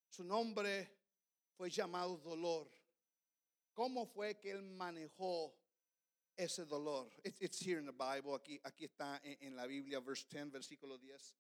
Su 0.09 0.23
nombre 0.23 0.87
fue 1.57 1.69
llamado 1.69 2.19
dolor. 2.23 2.67
¿Cómo 3.75 4.07
fue 4.07 4.35
que 4.35 4.51
él 4.51 4.61
manejó 4.77 5.51
ese 6.37 6.65
dolor? 6.69 7.07
It, 7.23 7.33
it's 7.39 7.59
here 7.59 7.79
in 7.79 7.87
the 7.87 7.91
Bible. 7.91 8.35
Aquí, 8.37 8.59
aquí 8.63 8.87
está 8.87 9.19
en, 9.23 9.37
en 9.41 9.55
la 9.55 9.65
Biblia, 9.65 9.99
verse 9.99 10.25
10, 10.29 10.51
versículo 10.51 10.99
10. 11.01 11.33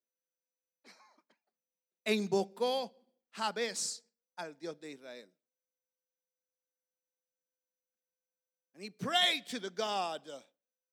e 2.05 2.13
invocó 2.13 2.91
Jabez 3.31 4.01
al 4.37 4.55
Dios 4.59 4.79
de 4.79 4.93
Israel. 4.93 5.27
And 8.73 8.83
he 8.83 8.89
prayed 8.89 9.45
to 9.49 9.59
the 9.59 9.69
God 9.69 10.21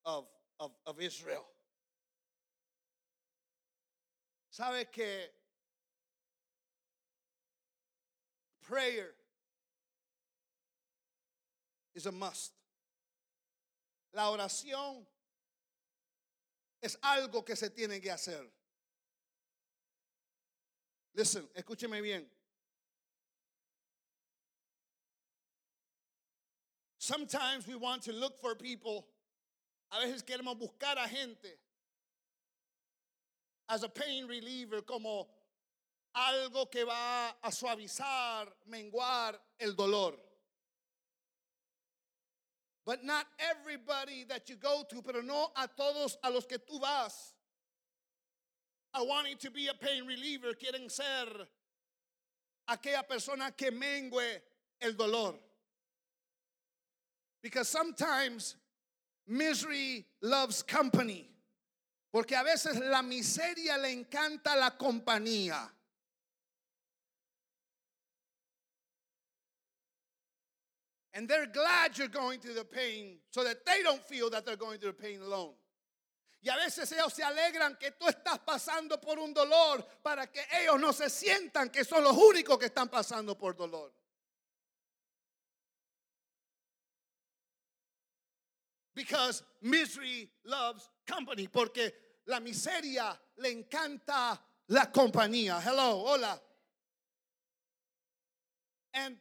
of, 0.04 0.26
of, 0.58 0.72
of 0.86 1.00
Israel. 1.00 1.46
¿Sabe 4.50 4.90
que 4.90 5.30
prayer 8.60 9.14
is 11.94 12.06
a 12.06 12.12
must? 12.12 12.52
La 14.12 14.30
oración 14.30 15.06
es 16.82 16.96
algo 17.02 17.44
que 17.44 17.54
se 17.54 17.70
tiene 17.70 18.00
que 18.00 18.10
hacer. 18.10 18.44
Listen, 21.14 21.48
escúcheme 21.54 22.02
bien. 22.02 22.26
Sometimes 26.98 27.66
we 27.68 27.76
want 27.76 28.02
to 28.02 28.12
look 28.12 28.38
for 28.40 28.56
people. 28.56 29.06
A 29.92 30.00
veces 30.00 30.22
queremos 30.22 30.58
buscar 30.58 30.96
a 30.96 31.06
gente 31.08 31.56
as 33.70 33.84
a 33.84 33.88
pain 33.88 34.26
reliever, 34.26 34.82
como 34.82 35.28
algo 36.14 36.70
que 36.70 36.84
va 36.84 37.34
a 37.42 37.50
suavizar, 37.50 38.48
menguar 38.68 39.36
el 39.60 39.74
dolor. 39.74 40.14
But 42.84 43.04
not 43.04 43.26
everybody 43.38 44.24
that 44.24 44.48
you 44.48 44.56
go 44.56 44.82
to, 44.90 45.02
pero 45.02 45.20
no 45.22 45.50
a 45.56 45.68
todos 45.68 46.16
a 46.24 46.30
los 46.30 46.46
que 46.46 46.58
tú 46.58 46.80
vas. 46.80 47.34
Are 48.92 49.06
wanting 49.06 49.36
to 49.38 49.50
be 49.52 49.68
a 49.68 49.74
pain 49.74 50.04
reliever, 50.04 50.54
quieren 50.54 50.90
ser 50.90 51.46
aquella 52.68 53.06
persona 53.08 53.52
que 53.56 53.70
mengue 53.70 54.40
el 54.80 54.92
dolor. 54.94 55.34
Because 57.40 57.68
sometimes 57.68 58.56
misery 59.28 60.04
loves 60.20 60.62
company. 60.62 61.29
Porque 62.10 62.34
a 62.34 62.42
veces 62.42 62.78
la 62.80 63.02
miseria 63.02 63.78
le 63.78 63.92
encanta 63.92 64.56
la 64.56 64.76
compañía. 64.76 65.70
And 71.12 71.28
they're 71.28 71.46
glad 71.46 71.98
you're 71.98 72.08
going 72.08 72.40
through 72.40 72.54
the 72.54 72.64
pain 72.64 73.18
so 73.30 73.44
that 73.44 73.64
they 73.66 73.82
don't 73.82 74.02
feel 74.02 74.30
that 74.30 74.46
they're 74.46 74.56
going 74.56 74.78
through 74.78 74.92
the 74.92 75.02
pain 75.02 75.20
alone. 75.20 75.54
Y 76.42 76.50
a 76.50 76.56
veces 76.56 76.90
ellos 76.92 77.12
se 77.12 77.22
alegran 77.22 77.78
que 77.78 77.90
tú 77.90 78.06
estás 78.08 78.38
pasando 78.38 78.98
por 79.00 79.18
un 79.18 79.34
dolor 79.34 79.84
para 80.02 80.26
que 80.26 80.40
ellos 80.62 80.80
no 80.80 80.92
se 80.92 81.10
sientan 81.10 81.70
que 81.70 81.84
son 81.84 82.02
los 82.02 82.16
únicos 82.16 82.58
que 82.58 82.66
están 82.66 82.88
pasando 82.88 83.36
por 83.36 83.54
dolor. 83.54 83.92
Because 88.94 89.42
misery 89.60 90.30
loves 90.44 90.88
company. 91.10 91.48
Porque 91.48 91.92
la 92.26 92.40
miseria 92.40 93.18
le 93.38 93.50
encanta 93.50 94.38
la 94.68 94.86
compañía. 94.86 95.60
Hello, 95.60 96.04
hola. 96.06 96.40
And 98.94 99.16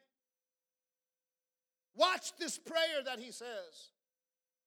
watch 1.95 2.33
this 2.37 2.57
prayer 2.57 3.03
that 3.05 3.19
he 3.19 3.31
says. 3.31 3.91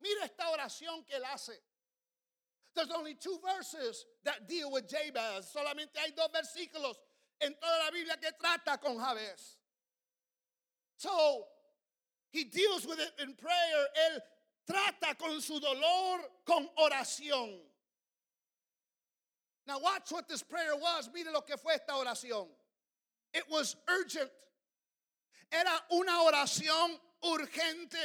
Mira 0.00 0.24
esta 0.24 0.44
oración 0.50 1.06
que 1.08 1.16
él 1.16 1.24
hace. 1.32 1.52
There's 2.74 2.90
only 2.90 3.14
two 3.14 3.38
verses 3.44 4.06
that 4.24 4.48
deal 4.48 4.72
with 4.72 4.88
Jabez. 4.88 5.52
Solamente 5.54 5.98
hay 5.98 6.12
dos 6.16 6.28
versículos 6.32 6.96
en 7.40 7.54
toda 7.60 7.84
la 7.84 7.90
Biblia 7.90 8.16
que 8.20 8.30
trata 8.40 8.80
con 8.80 8.98
Jabez. 8.98 9.56
So, 10.96 11.44
he 12.30 12.44
deals 12.44 12.86
with 12.86 12.98
it 12.98 13.10
in 13.20 13.34
prayer. 13.34 13.86
Él 14.08 14.20
trata 14.66 15.16
con 15.18 15.40
su 15.40 15.58
dolor 15.60 16.20
con 16.44 16.68
oración. 16.78 17.58
Now 19.66 19.78
watch 19.80 20.10
what 20.10 20.28
this 20.28 20.42
prayer 20.42 20.76
was. 20.76 21.08
Mire 21.14 21.32
lo 21.32 21.42
que 21.42 21.56
fue 21.56 21.74
esta 21.74 21.92
oración. 21.92 22.48
It 23.34 23.44
was 23.48 23.76
urgent. 23.88 24.30
Era 25.50 25.70
una 25.92 26.12
oración 26.24 26.98
urgente. 27.24 27.96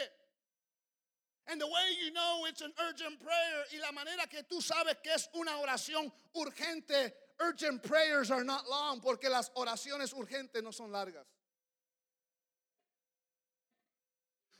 And 1.49 1.61
the 1.61 1.67
way 1.67 1.95
you 2.03 2.11
know 2.11 2.45
it's 2.47 2.61
an 2.61 2.73
urgent 2.89 3.19
prayer 3.21 3.63
y 3.73 3.79
la 3.79 3.93
manera 3.93 4.27
que 4.29 4.43
tú 4.43 4.61
sabes 4.61 4.95
que 5.01 5.13
es 5.13 5.29
una 5.33 5.51
oración 5.51 6.11
urgente, 6.35 7.11
urgent 7.39 7.81
prayers 7.81 8.31
are 8.31 8.43
not 8.43 8.67
long 8.69 8.99
porque 8.99 9.29
las 9.29 9.49
oraciones 9.55 10.13
urgentes 10.13 10.61
no 10.61 10.71
son 10.71 10.91
largas. 10.91 11.25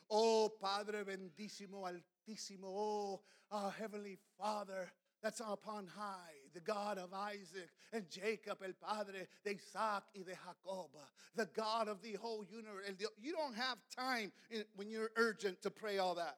Oh 0.10 0.50
Padre 0.60 1.04
bendísimo, 1.04 1.86
altísimo, 1.86 2.66
oh 2.66 3.22
our 3.52 3.72
heavenly 3.72 4.18
Father 4.38 4.92
that's 5.22 5.40
upon 5.40 5.88
high, 5.88 6.36
the 6.54 6.60
God 6.60 6.98
of 6.98 7.14
Isaac 7.14 7.70
and 7.92 8.10
Jacob, 8.10 8.60
el 8.64 8.74
Padre 8.80 9.28
de 9.44 9.52
Isaac 9.52 10.04
y 10.16 10.24
de 10.24 10.36
Jacob, 10.36 10.92
the 11.36 11.48
God 11.56 11.88
of 11.88 12.02
the 12.02 12.14
whole 12.14 12.46
universe. 12.50 12.90
You 13.20 13.34
don't 13.34 13.56
have 13.56 13.78
time 13.96 14.32
when 14.76 14.90
you're 14.90 15.12
urgent 15.16 15.62
to 15.64 15.72
pray 15.72 15.98
all 15.98 16.16
that. 16.16 16.38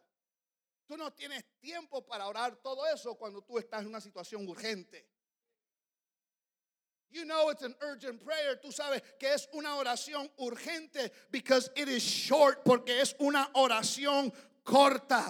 Tú 0.89 0.97
no 0.97 1.09
tienes 1.09 1.43
tiempo 1.61 2.01
para 2.01 2.23
orar 2.25 2.55
todo 2.63 2.83
eso 2.91 3.13
cuando 3.13 3.41
tú 3.41 3.59
estás 3.59 3.81
en 3.81 3.87
una 3.87 4.01
situación 4.01 4.47
urgente. 4.47 5.05
You 7.11 7.25
know 7.25 7.49
it's 7.49 7.63
an 7.63 7.75
urgent 7.81 8.23
prayer. 8.23 8.55
Tú 8.63 8.71
sabes 8.71 9.01
que 9.19 9.29
es 9.29 9.47
una 9.53 9.69
oración 9.77 10.29
urgente 10.39 11.09
because 11.31 11.69
it 11.75 11.87
is 11.87 12.03
short, 12.03 12.63
porque 12.63 12.99
es 12.99 13.15
una 13.19 13.47
oración 13.55 14.31
corta. 14.63 15.23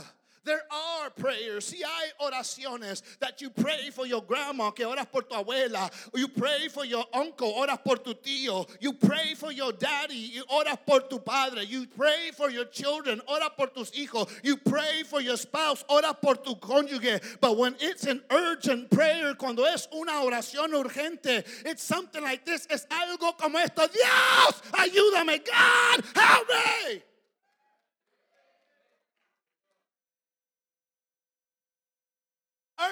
There 0.50 0.66
are 0.72 1.12
prayers. 1.12 1.66
Si 1.66 1.78
hay 1.78 2.10
oraciones 2.20 3.04
that 3.20 3.40
you 3.40 3.52
pray 3.52 3.92
for 3.92 4.08
your 4.08 4.24
grandma, 4.24 4.72
que 4.72 4.84
oras 4.84 5.06
por 5.12 5.22
tu 5.22 5.36
abuela. 5.36 5.92
You 6.16 6.28
pray 6.28 6.70
for 6.70 6.84
your 6.84 7.06
uncle, 7.14 7.54
oras 7.54 7.78
por 7.84 7.98
tu 7.98 8.16
tío. 8.16 8.68
You 8.82 8.94
pray 8.94 9.36
for 9.36 9.52
your 9.52 9.74
daddy, 9.74 10.16
you 10.16 10.44
oras 10.46 10.80
por 10.88 11.02
tu 11.02 11.20
padre. 11.20 11.66
You 11.66 11.86
pray 11.86 12.32
for 12.36 12.50
your 12.50 12.66
children, 12.66 13.22
oras 13.28 13.56
por 13.56 13.68
tus 13.68 13.92
hijos. 13.92 14.28
You 14.42 14.58
pray 14.58 15.04
for 15.04 15.22
your 15.22 15.38
spouse, 15.38 15.86
oras 15.88 16.20
por 16.20 16.34
tu 16.38 16.56
cónyuge. 16.56 17.22
But 17.40 17.56
when 17.56 17.76
it's 17.80 18.06
an 18.06 18.24
urgent 18.32 18.90
prayer, 18.90 19.36
cuando 19.36 19.66
es 19.66 19.88
una 19.94 20.14
oración 20.14 20.74
urgente, 20.74 21.46
it's 21.64 21.84
something 21.84 22.24
like 22.24 22.44
this. 22.44 22.66
Es 22.72 22.88
algo 22.88 23.38
como 23.38 23.60
esto. 23.60 23.86
Dios, 23.86 24.62
ayúdame. 24.74 25.46
God, 25.46 26.04
help 26.16 26.48
me. 26.50 27.04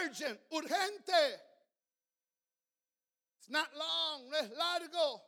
Urgent, 0.04 0.40
urgente. 0.52 1.38
It's 3.40 3.50
not 3.50 3.70
long, 3.78 4.30
no 4.30 4.38
es 4.38 4.50
largo. 4.58 5.22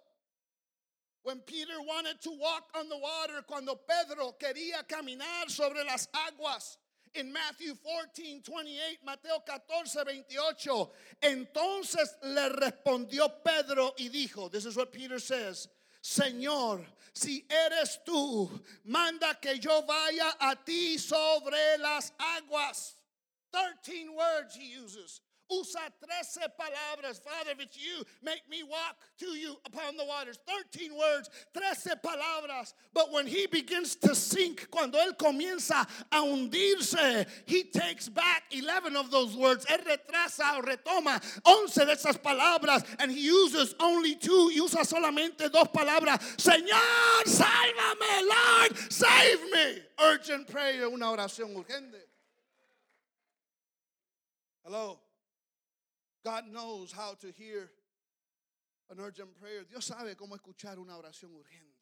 When 1.24 1.40
Peter 1.40 1.82
wanted 1.86 2.22
to 2.22 2.32
walk 2.32 2.70
on 2.76 2.90
the 2.90 2.98
water, 2.98 3.42
cuando 3.46 3.76
Pedro 3.76 4.36
quería 4.40 4.88
caminar 4.88 5.50
sobre 5.50 5.84
las 5.84 6.08
aguas, 6.14 6.78
in 7.16 7.32
Matthew 7.34 7.76
14, 7.76 8.42
28, 8.46 9.00
Mateo 9.06 9.40
14, 9.46 10.06
28, 10.06 10.90
entonces 11.24 12.16
le 12.24 12.50
respondió 12.50 13.32
Pedro 13.44 13.94
y 13.98 14.10
dijo, 14.10 14.52
this 14.52 14.66
is 14.66 14.76
what 14.76 14.92
Peter 14.92 15.20
says, 15.20 15.68
Señor, 16.02 16.86
si 17.14 17.46
eres 17.50 18.00
tú, 18.06 18.50
manda 18.86 19.36
que 19.42 19.60
yo 19.60 19.82
vaya 19.82 20.34
a 20.40 20.56
ti 20.56 20.98
sobre 20.98 21.78
las 21.80 22.12
aguas. 22.20 22.99
13 23.54 24.16
words 24.16 24.56
he 24.56 24.72
uses. 24.72 25.22
Usa 25.52 25.80
13 26.00 26.50
palabras. 26.58 27.20
Father, 27.20 27.52
if 27.52 27.60
it's 27.60 27.78
you, 27.78 28.04
make 28.22 28.48
me 28.50 28.62
walk 28.64 28.98
to 29.18 29.26
you 29.28 29.56
upon 29.66 29.98
the 29.98 30.06
waters. 30.06 30.38
13 30.48 30.96
words, 30.96 31.30
13 31.54 31.94
palabras. 32.04 32.74
But 32.94 33.12
when 33.12 33.26
he 33.26 33.48
begins 33.48 33.96
to 33.98 34.14
sink, 34.14 34.70
cuando 34.70 35.00
él 35.00 35.18
comienza 35.18 35.88
a 36.12 36.18
hundirse, 36.18 37.28
he 37.46 37.64
takes 37.64 38.10
back 38.10 38.44
11 38.52 38.96
of 38.96 39.10
those 39.10 39.36
words. 39.36 39.66
Él 39.66 39.80
retrasa 39.84 40.58
o 40.58 40.62
retoma 40.62 41.20
11 41.44 41.86
de 41.86 41.96
esas 41.96 42.22
palabras 42.22 42.86
and 43.00 43.12
he 43.12 43.22
uses 43.22 43.74
only 43.80 44.16
two. 44.16 44.52
Y 44.54 44.60
usa 44.62 44.86
solamente 44.86 45.52
dos 45.52 45.68
palabras. 45.70 46.20
Señor, 46.38 47.26
sálvame, 47.26 48.28
Lord, 48.28 48.78
save 48.92 49.52
me. 49.52 49.82
Urgent 50.00 50.48
prayer, 50.48 50.88
una 50.88 51.08
oración 51.08 51.56
urgente. 51.56 52.09
Hello. 54.70 55.00
God 56.24 56.44
knows 56.54 56.92
how 56.92 57.16
to 57.22 57.32
hear 57.32 57.72
an 58.92 59.00
urgent 59.00 59.36
prayer. 59.42 59.64
Dios 59.68 59.90
sabe 59.90 60.16
cómo 60.16 60.38
escuchar 60.38 60.78
una 60.78 60.94
oración 60.96 61.32
urgente. 61.34 61.74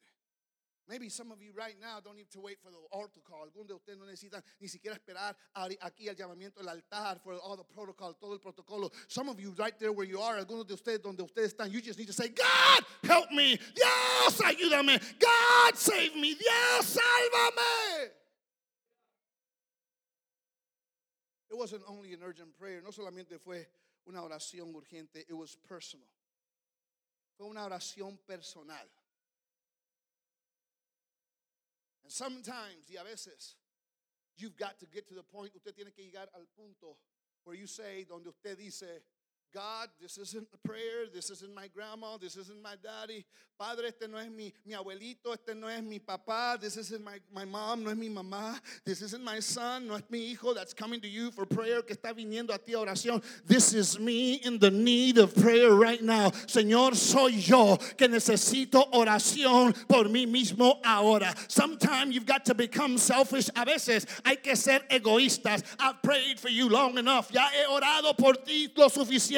Maybe 0.88 1.10
some 1.10 1.34
of 1.34 1.41
you 1.41 1.52
right 1.54 1.76
now 1.82 2.00
don't 2.02 2.15
need 2.15 2.32
to 2.32 2.39
wait 2.39 2.60
for 2.63 2.71
the 2.71 2.78
altar 2.93 3.19
call. 3.30 3.45
Algunos 3.45 3.67
de 3.67 3.73
ustedes 3.73 3.97
no 4.00 4.06
necesitan 4.06 4.41
ni 4.62 4.69
siquiera 4.69 4.95
esperar 4.95 5.36
aquí 5.54 6.08
al 6.08 6.15
llamamiento 6.15 6.60
del 6.60 6.69
altar 6.69 7.19
for 7.21 7.34
all 7.34 7.58
the 7.58 7.63
protocol, 7.65 8.13
todo 8.21 8.32
el 8.32 8.39
protocolo. 8.39 8.89
Some 9.10 9.28
of 9.28 9.38
you 9.38 9.54
right 9.58 9.78
there 9.78 9.91
where 9.91 10.08
you 10.08 10.21
are, 10.21 10.38
algunos 10.38 10.65
de 10.65 10.76
ustedes 10.76 11.02
donde 11.02 11.19
ustedes 11.19 11.54
están, 11.56 11.69
you 11.69 11.82
just 11.82 12.00
need 12.00 12.08
to 12.08 12.13
say, 12.13 12.30
God, 12.30 12.86
help 13.04 13.30
me. 13.32 13.60
Dios, 13.76 14.39
ayúdame. 14.39 14.97
God, 15.19 15.75
save 15.75 16.15
me. 16.15 16.35
Dios, 16.35 16.98
sálvame. 16.98 18.12
Wasn't 21.58 21.84
only 21.88 22.14
an 22.14 22.22
urgent 22.24 22.58
prayer, 22.58 22.82
no 22.82 22.92
solamente 22.92 23.40
fue 23.40 23.68
una 24.08 24.22
oración 24.22 24.74
urgente, 24.74 25.18
it 25.28 25.34
was 25.34 25.56
personal. 25.68 26.08
Fue 27.38 27.48
una 27.48 27.68
oración 27.68 28.18
personal. 28.26 28.88
And 32.04 32.12
sometimes, 32.12 32.90
y 32.90 32.96
a 32.98 33.04
veces, 33.04 33.56
you've 34.38 34.56
got 34.56 34.80
to 34.80 34.86
get 34.86 35.08
to 35.10 35.16
the 35.16 35.24
point, 35.24 35.54
usted 35.56 35.76
tiene 35.76 35.92
que 35.92 36.04
llegar 36.04 36.28
al 36.34 36.46
punto 36.56 36.98
where 37.44 37.56
you 37.56 37.68
say, 37.68 38.06
donde 38.06 38.28
usted 38.30 38.58
dice, 38.58 39.02
God, 39.54 39.89
this 40.02 40.17
isn't 40.17 40.48
a 40.54 40.67
prayer, 40.67 41.06
this 41.13 41.29
isn't 41.29 41.54
my 41.54 41.67
grandma, 41.67 42.17
this 42.17 42.35
isn't 42.35 42.62
my 42.62 42.75
daddy. 42.83 43.25
Padre, 43.58 43.87
este 43.87 44.08
no 44.08 44.19
es 44.19 44.29
mi, 44.29 44.54
mi 44.65 44.75
abuelito, 44.75 45.33
este 45.33 45.56
no 45.56 45.67
es 45.67 45.81
mi 45.81 45.98
papá, 45.98 46.60
this 46.60 46.77
isn't 46.77 47.04
my, 47.04 47.17
my 47.33 47.43
mom, 47.43 47.83
no 47.83 47.89
es 47.89 47.98
mi 47.98 48.08
mamá, 48.08 48.60
this 48.85 49.02
isn't 49.02 49.23
my 49.23 49.39
son, 49.39 49.87
no 49.87 49.95
es 49.95 50.04
mi 50.12 50.31
hijo 50.31 50.54
that's 50.54 50.75
coming 50.75 51.02
to 51.02 51.08
you 51.08 51.31
for 51.31 51.45
prayer, 51.45 51.81
que 51.81 51.95
está 51.95 52.13
viniendo 52.13 52.54
a 52.54 52.60
ti 52.60 52.73
a 52.73 52.77
oración. 52.77 53.23
This 53.48 53.73
is 53.73 54.00
me 54.00 54.35
in 54.35 54.60
the 54.60 54.69
need 54.69 55.17
of 55.17 55.33
prayer 55.33 55.71
right 55.71 56.04
now. 56.04 56.29
Señor, 56.45 56.95
soy 56.95 57.39
yo 57.39 57.77
que 57.98 58.08
necesito 58.08 58.91
oración 58.91 59.73
por 59.87 60.06
mí 60.06 60.27
mismo 60.27 60.79
ahora. 60.83 61.33
Sometimes 61.48 62.13
you've 62.13 62.27
got 62.27 62.45
to 62.45 62.54
become 62.54 62.98
selfish. 63.00 63.50
A 63.56 63.65
veces 63.65 64.06
hay 64.23 64.35
que 64.35 64.56
ser 64.56 64.81
egoístas. 64.91 65.63
I've 65.79 66.04
prayed 66.04 66.39
for 66.39 66.50
you 66.50 66.69
long 66.69 67.00
enough. 67.00 67.31
Ya 67.31 67.48
he 67.50 67.65
orado 67.65 68.15
por 68.15 68.33
ti 68.33 68.71
lo 68.75 68.89
suficiente. 68.89 69.37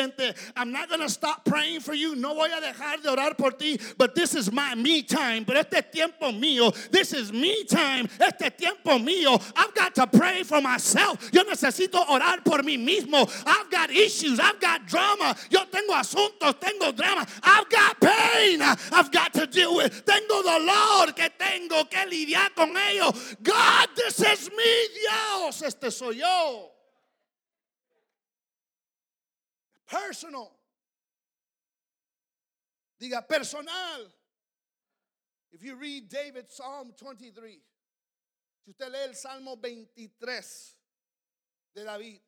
I'm 0.56 0.72
not 0.72 0.90
going 0.90 1.02
to 1.02 1.10
stop 1.10 1.46
praying 1.46 1.82
for 1.82 1.94
you. 1.94 2.16
No 2.16 2.34
voy 2.36 2.48
a 2.48 2.62
dejar 2.62 3.02
de 3.02 3.10
orar 3.10 3.38
por 3.38 3.52
ti. 3.52 3.80
But 3.98 4.16
this 4.16 4.36
is 4.36 4.52
my 4.52 4.76
me 4.76 5.04
time. 5.04 5.46
Pero 5.46 5.60
este 5.60 5.78
es 5.78 5.92
tiempo 5.92 6.32
mío. 6.32 6.74
This 6.92 7.14
is 7.14 7.32
me 7.32 7.64
time. 7.66 8.08
Este 8.20 8.50
tiempo 8.58 8.98
mío. 9.00 9.42
I've 9.56 9.74
got 9.74 9.96
to 9.96 10.08
pray 10.08 10.44
for 10.44 10.62
myself. 10.62 11.30
Yo 11.34 11.44
necesito 11.44 12.06
orar 12.08 12.44
por 12.44 12.60
mí 12.60 12.78
mismo. 12.78 13.30
I've 13.46 13.70
got 13.70 13.92
issues. 13.92 14.40
I've 14.40 14.60
got 14.60 14.86
drama. 14.88 15.36
Yo 15.50 15.66
tengo 15.66 15.94
asuntos. 15.94 16.60
Tengo 16.60 16.92
drama. 16.92 17.26
I've 17.44 17.70
got 17.70 18.00
pain. 18.00 18.62
I've 18.62 19.12
got 19.12 19.34
to 19.34 19.48
deal 19.48 19.76
with. 19.76 20.06
Tengo 20.06 20.44
dolor 20.44 21.14
que 21.14 21.30
tengo 21.38 21.86
que 21.90 22.06
lidiar 22.06 22.56
con 22.56 22.76
ello. 22.76 23.12
God, 23.44 23.90
this 23.96 24.20
is 24.20 24.50
me. 24.52 24.88
Dios, 24.94 25.62
este 25.62 25.92
soy 25.92 26.20
yo. 26.20 26.79
Personal. 29.90 30.52
Diga 33.02 33.28
personal. 33.28 34.12
If 35.52 35.64
you 35.64 35.76
read 35.76 36.10
David 36.10 36.46
Psalm 36.50 36.94
23, 36.98 37.58
si 38.66 38.72
usted 38.72 38.92
lee 38.92 39.08
el 39.08 39.16
Salmo 39.16 39.56
23 39.56 40.76
de 41.76 41.84
David, 41.84 42.20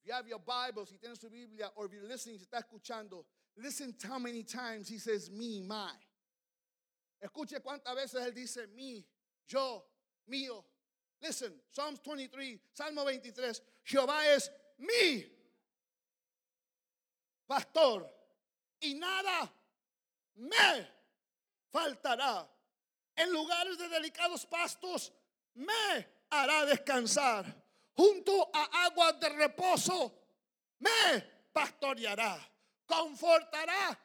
if 0.00 0.06
you 0.06 0.12
have 0.12 0.26
your 0.26 0.40
Bible, 0.40 0.86
si 0.86 0.96
tiene 0.96 1.14
su 1.14 1.28
Biblia, 1.28 1.70
or 1.76 1.86
if 1.86 1.92
you're 1.92 2.08
listening, 2.08 2.38
si 2.38 2.46
está 2.46 2.60
escuchando, 2.60 3.24
listen 3.56 3.94
how 4.02 4.18
many 4.18 4.42
times 4.42 4.88
he 4.88 4.98
says 4.98 5.30
me, 5.30 5.62
my. 5.62 5.92
Escuche 7.24 7.60
cuántas 7.60 7.94
veces 7.94 8.26
él 8.26 8.34
dice 8.34 8.66
mi, 8.74 9.04
yo, 9.46 9.84
mío. 10.28 10.64
Listen, 11.22 11.52
Psalms 11.70 12.00
23, 12.04 12.58
Salmo 12.72 13.04
23, 13.04 13.60
Jehová 13.84 14.34
es 14.34 14.50
mi 14.80 15.24
pastor 17.52 18.10
y 18.80 18.94
nada 18.94 19.52
me 20.36 20.88
faltará. 21.68 22.48
En 23.14 23.30
lugares 23.30 23.76
de 23.76 23.90
delicados 23.90 24.46
pastos 24.46 25.12
me 25.52 26.08
hará 26.30 26.64
descansar. 26.64 27.44
Junto 27.94 28.50
a 28.54 28.86
aguas 28.86 29.20
de 29.20 29.28
reposo 29.28 30.18
me 30.78 31.20
pastoreará. 31.52 32.40
Confortará 32.86 34.00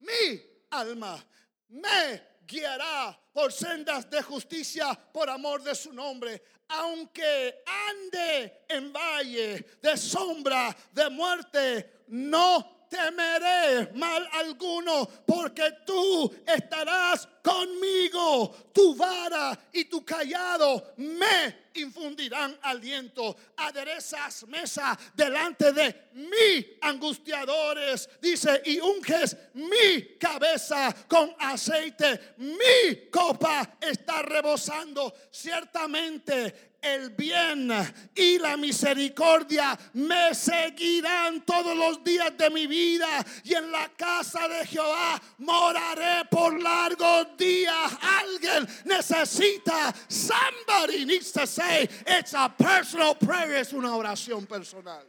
mi 0.00 0.42
alma. 0.68 1.24
Me 1.68 2.35
guiará 2.46 3.18
por 3.32 3.52
sendas 3.52 4.08
de 4.08 4.22
justicia 4.22 4.94
por 5.12 5.28
amor 5.28 5.62
de 5.62 5.74
su 5.74 5.92
nombre. 5.92 6.42
Aunque 6.68 7.62
ande 7.90 8.64
en 8.68 8.92
valle 8.92 9.64
de 9.80 9.96
sombra 9.96 10.74
de 10.92 11.10
muerte, 11.10 12.04
no 12.08 12.75
temeré 12.88 13.92
mal 13.94 14.28
alguno, 14.32 15.08
porque 15.26 15.70
tú 15.84 16.34
estarás 16.46 17.28
conmigo. 17.42 18.70
Tu 18.72 18.94
vara 18.94 19.58
y 19.72 19.84
tu 19.84 20.04
callado 20.04 20.94
me 20.96 21.66
infundirán 21.74 22.58
aliento. 22.62 23.36
Aderezas 23.56 24.46
mesa 24.48 24.98
delante 25.14 25.72
de 25.72 26.08
mi 26.14 26.78
angustiadores, 26.80 28.08
dice, 28.20 28.62
y 28.64 28.80
unges 28.80 29.36
mi 29.54 30.16
cabeza 30.18 30.94
con 31.08 31.34
aceite. 31.38 32.34
Mi 32.38 33.08
copa 33.10 33.76
está 33.80 34.22
rebosando. 34.22 35.14
Ciertamente 35.30 36.75
el 36.86 37.10
bien 37.10 37.70
y 38.14 38.38
la 38.38 38.56
misericordia 38.56 39.78
me 39.94 40.34
seguirán 40.34 41.44
todos 41.44 41.76
los 41.76 42.02
días 42.04 42.36
de 42.36 42.50
mi 42.50 42.66
vida 42.66 43.24
y 43.44 43.54
en 43.54 43.70
la 43.72 43.88
casa 43.96 44.46
de 44.48 44.66
Jehová 44.66 45.20
moraré 45.38 46.24
por 46.30 46.60
largos 46.60 47.36
días. 47.36 47.98
Alguien 48.00 48.66
necesita, 48.84 49.94
somebody 50.08 51.04
needs 51.04 51.32
to 51.32 51.46
say, 51.46 51.88
it's 52.06 52.34
a 52.34 52.48
personal 52.48 53.14
prayer, 53.14 53.56
es 53.56 53.72
una 53.72 53.88
oración 53.96 54.46
personal. 54.48 55.02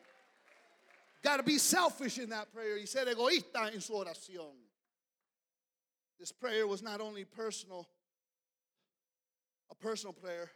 Got 1.23 1.37
to 1.37 1.43
be 1.43 1.57
selfish 1.57 2.19
in 2.19 2.29
that 2.29 2.51
prayer 2.53 2.77
y 2.77 2.85
ser 2.85 3.05
egoísta 3.05 3.73
en 3.73 3.81
su 3.81 3.93
oración. 3.93 4.53
This 6.19 6.31
prayer 6.31 6.65
was 6.65 6.81
not 6.81 7.01
only 7.01 7.25
personal, 7.25 7.87
a 9.69 9.75
personal 9.75 10.13
prayer, 10.13 10.49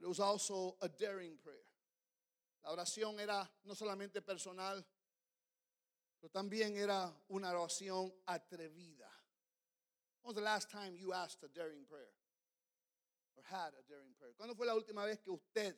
it 0.00 0.06
was 0.06 0.20
also 0.20 0.76
a 0.80 0.88
daring 0.88 1.36
prayer. 1.42 1.66
La 2.64 2.72
oración 2.72 3.18
era 3.20 3.48
no 3.64 3.74
solamente 3.74 4.20
personal, 4.22 4.84
pero 6.20 6.30
también 6.30 6.76
era 6.76 7.12
una 7.28 7.52
oración 7.52 8.12
atrevida. 8.26 9.08
When 10.22 10.34
was 10.34 10.36
the 10.36 10.42
last 10.42 10.70
time 10.70 10.94
you 10.96 11.12
asked 11.12 11.42
a 11.44 11.48
daring 11.48 11.84
prayer? 11.88 12.12
Or 13.36 13.44
had 13.44 13.72
a 13.78 13.82
daring 13.88 14.14
prayer? 14.18 14.34
¿Cuándo 14.36 14.56
fue 14.56 14.66
la 14.66 14.74
última 14.74 15.04
vez 15.04 15.20
que 15.20 15.30
usted 15.30 15.74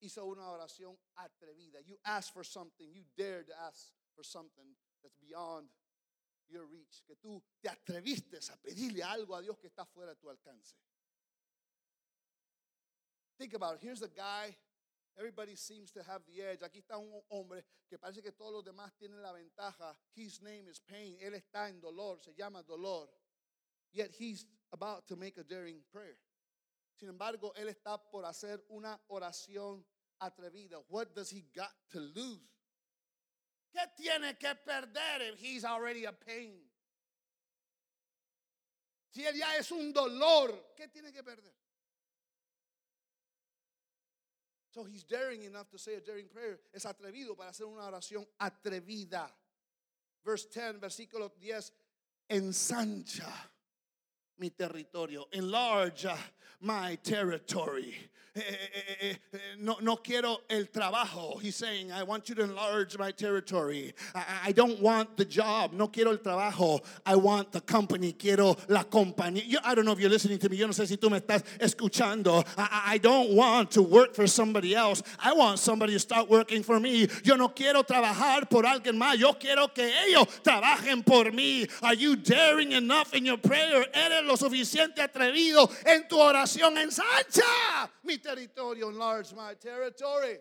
hizo 0.00 0.26
una 0.26 0.50
oración 0.50 0.98
atrevida? 1.16 1.80
You 1.86 1.96
asked 2.04 2.34
for 2.34 2.44
something, 2.44 2.92
you 2.92 3.04
dared 3.16 3.46
to 3.46 3.54
ask 3.66 3.92
for 4.14 4.24
something 4.24 4.74
that's 5.02 5.16
beyond 5.16 5.68
your 6.48 6.66
reach. 6.66 7.02
Que 7.06 7.14
tú 7.16 7.40
te 7.62 7.68
atreviste 7.68 8.38
a 8.50 8.56
pedirle 8.56 9.02
algo 9.02 9.36
a 9.36 9.40
Dios 9.40 9.56
que 9.58 9.68
está 9.68 9.86
fuera 9.86 10.14
de 10.14 10.20
tu 10.20 10.28
alcance. 10.28 10.74
Think 13.40 13.54
about 13.54 13.76
it. 13.76 13.80
Here's 13.80 14.02
a 14.02 14.08
guy, 14.08 14.54
everybody 15.18 15.56
seems 15.56 15.90
to 15.92 16.02
have 16.02 16.20
the 16.28 16.42
edge. 16.42 16.60
Aquí 16.60 16.82
está 16.82 16.98
un 16.98 17.22
hombre 17.30 17.64
que 17.88 17.96
parece 17.96 18.22
que 18.22 18.32
todos 18.32 18.52
los 18.52 18.64
demás 18.64 18.92
tienen 19.00 19.22
la 19.22 19.32
ventaja. 19.32 19.96
His 20.14 20.42
name 20.42 20.68
is 20.70 20.78
pain. 20.78 21.16
Él 21.24 21.32
está 21.32 21.70
en 21.70 21.80
dolor, 21.80 22.18
se 22.20 22.32
llama 22.36 22.62
dolor. 22.68 23.08
Yet 23.94 24.10
he's 24.18 24.44
about 24.74 25.08
to 25.08 25.16
make 25.16 25.38
a 25.38 25.42
daring 25.42 25.80
prayer. 25.90 26.18
Sin 26.98 27.08
embargo, 27.08 27.54
él 27.56 27.74
está 27.74 27.98
por 28.12 28.26
hacer 28.26 28.60
una 28.68 29.00
oración 29.08 29.82
atrevida. 30.20 30.84
What 30.90 31.14
does 31.14 31.30
he 31.30 31.46
got 31.56 31.72
to 31.92 31.98
lose? 31.98 32.46
¿Qué 33.74 33.86
tiene 33.96 34.34
que 34.38 34.54
perder 34.66 35.34
he's 35.38 35.64
already 35.64 36.04
a 36.04 36.12
pain? 36.12 36.60
Si 39.14 39.24
él 39.24 39.34
ya 39.34 39.56
es 39.56 39.72
un 39.72 39.94
dolor, 39.94 40.74
¿qué 40.76 40.88
tiene 40.88 41.10
que 41.10 41.22
perder? 41.22 41.54
So 44.70 44.84
he's 44.84 45.02
daring 45.02 45.42
enough 45.42 45.68
to 45.70 45.78
say 45.78 45.94
a 45.94 46.00
daring 46.00 46.28
prayer. 46.28 46.60
Es 46.72 46.84
atrevido 46.84 47.36
para 47.36 47.50
hacer 47.50 47.66
una 47.66 47.82
oración 47.82 48.26
atrevida. 48.40 49.28
Verse 50.24 50.46
10, 50.46 50.80
versículo 50.80 51.30
10. 51.40 51.72
Ensancha 52.30 53.32
mi 54.38 54.50
territorio. 54.50 55.26
Enlarge 55.32 56.08
my 56.60 56.96
territory. 57.02 57.96
Eh, 58.40 58.54
eh, 59.02 59.16
eh, 59.32 59.38
no, 59.58 59.76
no 59.80 59.96
quiero 59.96 60.42
el 60.48 60.70
trabajo. 60.70 61.40
He's 61.40 61.56
saying, 61.56 61.92
I 61.92 62.02
want 62.02 62.28
you 62.28 62.34
to 62.36 62.44
enlarge 62.44 62.96
my 62.98 63.10
territory. 63.10 63.92
I, 64.14 64.52
don't 64.52 64.80
want 64.80 65.16
the 65.16 65.24
job. 65.24 65.72
No 65.72 65.88
quiero 65.88 66.10
el 66.10 66.18
trabajo. 66.18 66.80
I 67.04 67.16
want 67.16 67.52
the 67.52 67.60
company. 67.60 68.12
Quiero 68.12 68.56
la 68.68 68.84
compañía. 68.84 69.58
I 69.62 69.74
don't 69.74 69.84
know 69.84 69.92
if 69.92 70.00
you're 70.00 70.10
listening 70.10 70.38
to 70.38 70.48
me. 70.48 70.56
Yo 70.56 70.66
no 70.66 70.72
sé 70.72 70.86
si 70.86 70.96
tú 70.96 71.10
me 71.10 71.20
estás 71.20 71.42
escuchando. 71.58 72.44
I, 72.56 72.98
don't 72.98 73.34
want 73.34 73.70
to 73.72 73.82
work 73.82 74.14
for 74.14 74.26
somebody 74.26 74.74
else. 74.74 75.02
I 75.18 75.32
want 75.32 75.58
somebody 75.58 75.92
to 75.92 75.98
start 75.98 76.28
working 76.28 76.62
for 76.62 76.80
me. 76.80 77.06
Yo 77.22 77.36
no 77.36 77.48
quiero 77.48 77.82
trabajar 77.82 78.48
por 78.48 78.64
alguien 78.64 78.98
más. 78.98 79.18
Yo 79.18 79.34
quiero 79.34 79.68
que 79.68 79.90
ellos 80.06 80.26
trabajen 80.42 81.04
por 81.04 81.24
mí. 81.32 81.68
Are 81.82 81.94
you 81.94 82.16
daring 82.16 82.72
enough 82.72 83.14
in 83.14 83.26
your 83.26 83.38
prayer? 83.38 83.84
Eres 83.92 84.24
lo 84.24 84.36
suficiente 84.36 84.98
atrevido 84.98 85.70
en 85.84 86.08
tu 86.08 86.16
oración. 86.16 86.76
Ensancha 86.78 87.90
mi 88.02 88.18
enlarge 88.38 89.34
my 89.34 89.54
territory. 89.54 90.38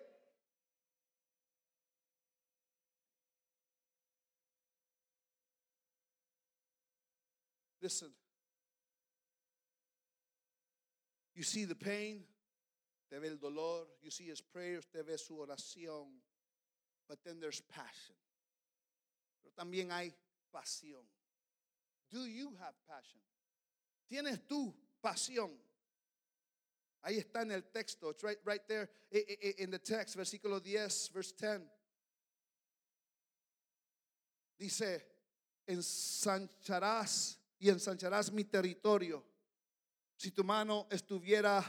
Listen. 7.82 8.10
You 11.36 11.44
see 11.44 11.64
the 11.64 11.76
pain, 11.76 12.24
te 13.10 13.18
ve 13.18 13.30
el 13.30 13.38
dolor. 13.38 13.86
You 14.02 14.12
see 14.12 14.26
his 14.26 14.42
prayers, 14.42 14.86
te 14.92 15.02
ve 15.02 15.16
su 15.18 15.36
oración. 15.36 16.08
But 17.08 17.20
then 17.24 17.40
there's 17.40 17.62
passion. 17.62 18.16
Pero 19.42 19.54
también 19.58 19.90
hay 19.90 20.14
pasión. 20.54 21.06
Do 22.12 22.26
you 22.26 22.54
have 22.60 22.74
passion? 22.88 23.22
¿Tienes 24.12 24.40
tú 24.48 24.74
pasión? 25.02 25.52
Ahí 27.02 27.18
está 27.18 27.42
en 27.42 27.52
el 27.52 27.64
texto. 27.72 28.10
It's 28.10 28.24
right, 28.24 28.40
right 28.44 28.66
there 28.68 28.90
in 29.58 29.72
the 29.72 29.80
text, 29.80 30.18
versículo 30.18 30.62
10, 30.62 31.12
verse 31.14 31.32
10. 31.32 31.62
Dice, 34.58 35.06
ensancharás 35.66 37.38
y 37.60 37.70
ensancharás 37.70 38.32
mi 38.32 38.44
territorio. 38.44 39.24
Si 40.18 40.32
tu 40.32 40.44
mano 40.44 40.88
estuviera 40.92 41.64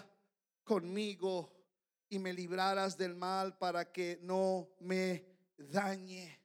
conmigo 0.65 1.53
y 2.09 2.19
me 2.19 2.33
libraras 2.33 2.97
del 2.97 3.15
mal 3.15 3.57
para 3.57 3.93
que 3.93 4.19
no 4.23 4.69
me 4.81 5.25
dañe. 5.57 6.39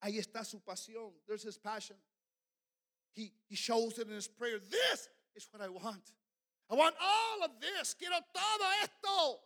Ahí 0.00 0.18
está 0.18 0.44
su 0.44 0.60
pasión. 0.60 1.14
There's 1.26 1.44
his 1.44 1.56
passion. 1.56 1.96
He, 3.14 3.32
he 3.48 3.56
shows 3.56 3.98
it 3.98 4.08
in 4.08 4.14
his 4.14 4.28
prayer. 4.28 4.58
This 4.58 5.08
is 5.34 5.48
what 5.50 5.62
I 5.62 5.70
want. 5.70 6.12
I 6.70 6.74
want 6.74 6.94
all 7.00 7.44
of 7.44 7.50
this. 7.60 7.94
Quiero 7.94 8.16
todo 8.32 8.66
esto. 8.82 9.40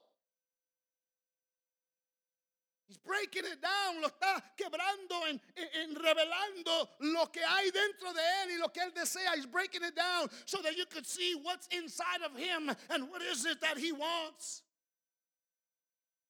He's 2.89 2.97
breaking 2.97 3.45
it 3.45 3.61
down, 3.61 4.01
lo 4.01 4.09
está 4.09 4.43
quebrando 4.57 5.29
en, 5.29 5.39
en, 5.57 5.91
en, 5.91 5.95
revelando 5.95 6.89
lo 7.01 7.27
que 7.27 7.43
hay 7.43 7.71
dentro 7.71 8.15
de 8.15 8.21
él 8.21 8.57
y 8.57 8.59
lo 8.59 8.69
que 8.69 8.81
él 8.81 8.93
desea. 8.95 9.37
He's 9.37 9.45
breaking 9.45 9.83
it 9.85 9.95
down 9.95 10.29
so 10.47 10.63
that 10.63 10.75
you 10.75 10.87
could 10.87 11.07
see 11.07 11.35
what's 11.43 11.67
inside 11.67 12.23
of 12.25 12.35
him 12.35 12.75
and 12.89 13.11
what 13.11 13.21
is 13.21 13.45
it 13.45 13.61
that 13.61 13.77
he 13.77 13.93
wants. 13.93 14.63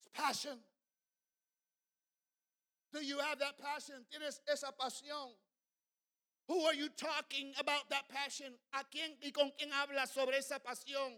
It's 0.01 0.09
passion. 0.13 0.59
Do 2.93 3.05
you 3.05 3.19
have 3.19 3.39
that 3.39 3.57
passion? 3.59 4.05
¿Tienes 4.11 4.41
esa 4.53 4.73
pasión? 4.73 5.29
Who 6.49 6.63
are 6.63 6.75
you 6.75 6.89
talking 6.97 7.53
about 7.61 7.91
that 7.91 8.09
passion? 8.09 8.55
¿A 8.73 8.83
quién 8.91 9.17
y 9.23 9.31
con 9.31 9.53
quién 9.59 9.71
hablas 9.71 10.15
sobre 10.15 10.39
esa 10.39 10.59
pasión? 10.59 11.13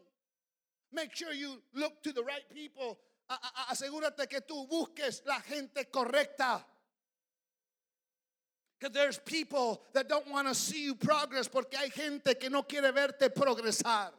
Make 0.92 1.14
sure 1.14 1.32
you 1.32 1.62
look 1.72 2.02
to 2.02 2.12
the 2.12 2.22
right 2.22 2.42
people. 2.52 2.98
A, 3.28 3.34
a, 3.34 3.72
asegúrate 3.72 4.28
que 4.28 4.40
tú 4.40 4.68
busques 4.68 5.22
la 5.24 5.38
gente 5.38 5.84
correcta. 5.92 6.64
Because 8.80 8.92
there's 8.92 9.18
people 9.18 9.82
that 9.92 10.08
don't 10.08 10.28
want 10.28 10.48
to 10.48 10.54
see 10.54 10.84
you 10.84 10.96
progress 10.96 11.46
porque 11.46 11.76
hay 11.78 11.90
gente 11.90 12.34
que 12.34 12.50
no 12.50 12.62
quiere 12.62 12.90
verte 12.92 13.28
progresar. 13.28 14.10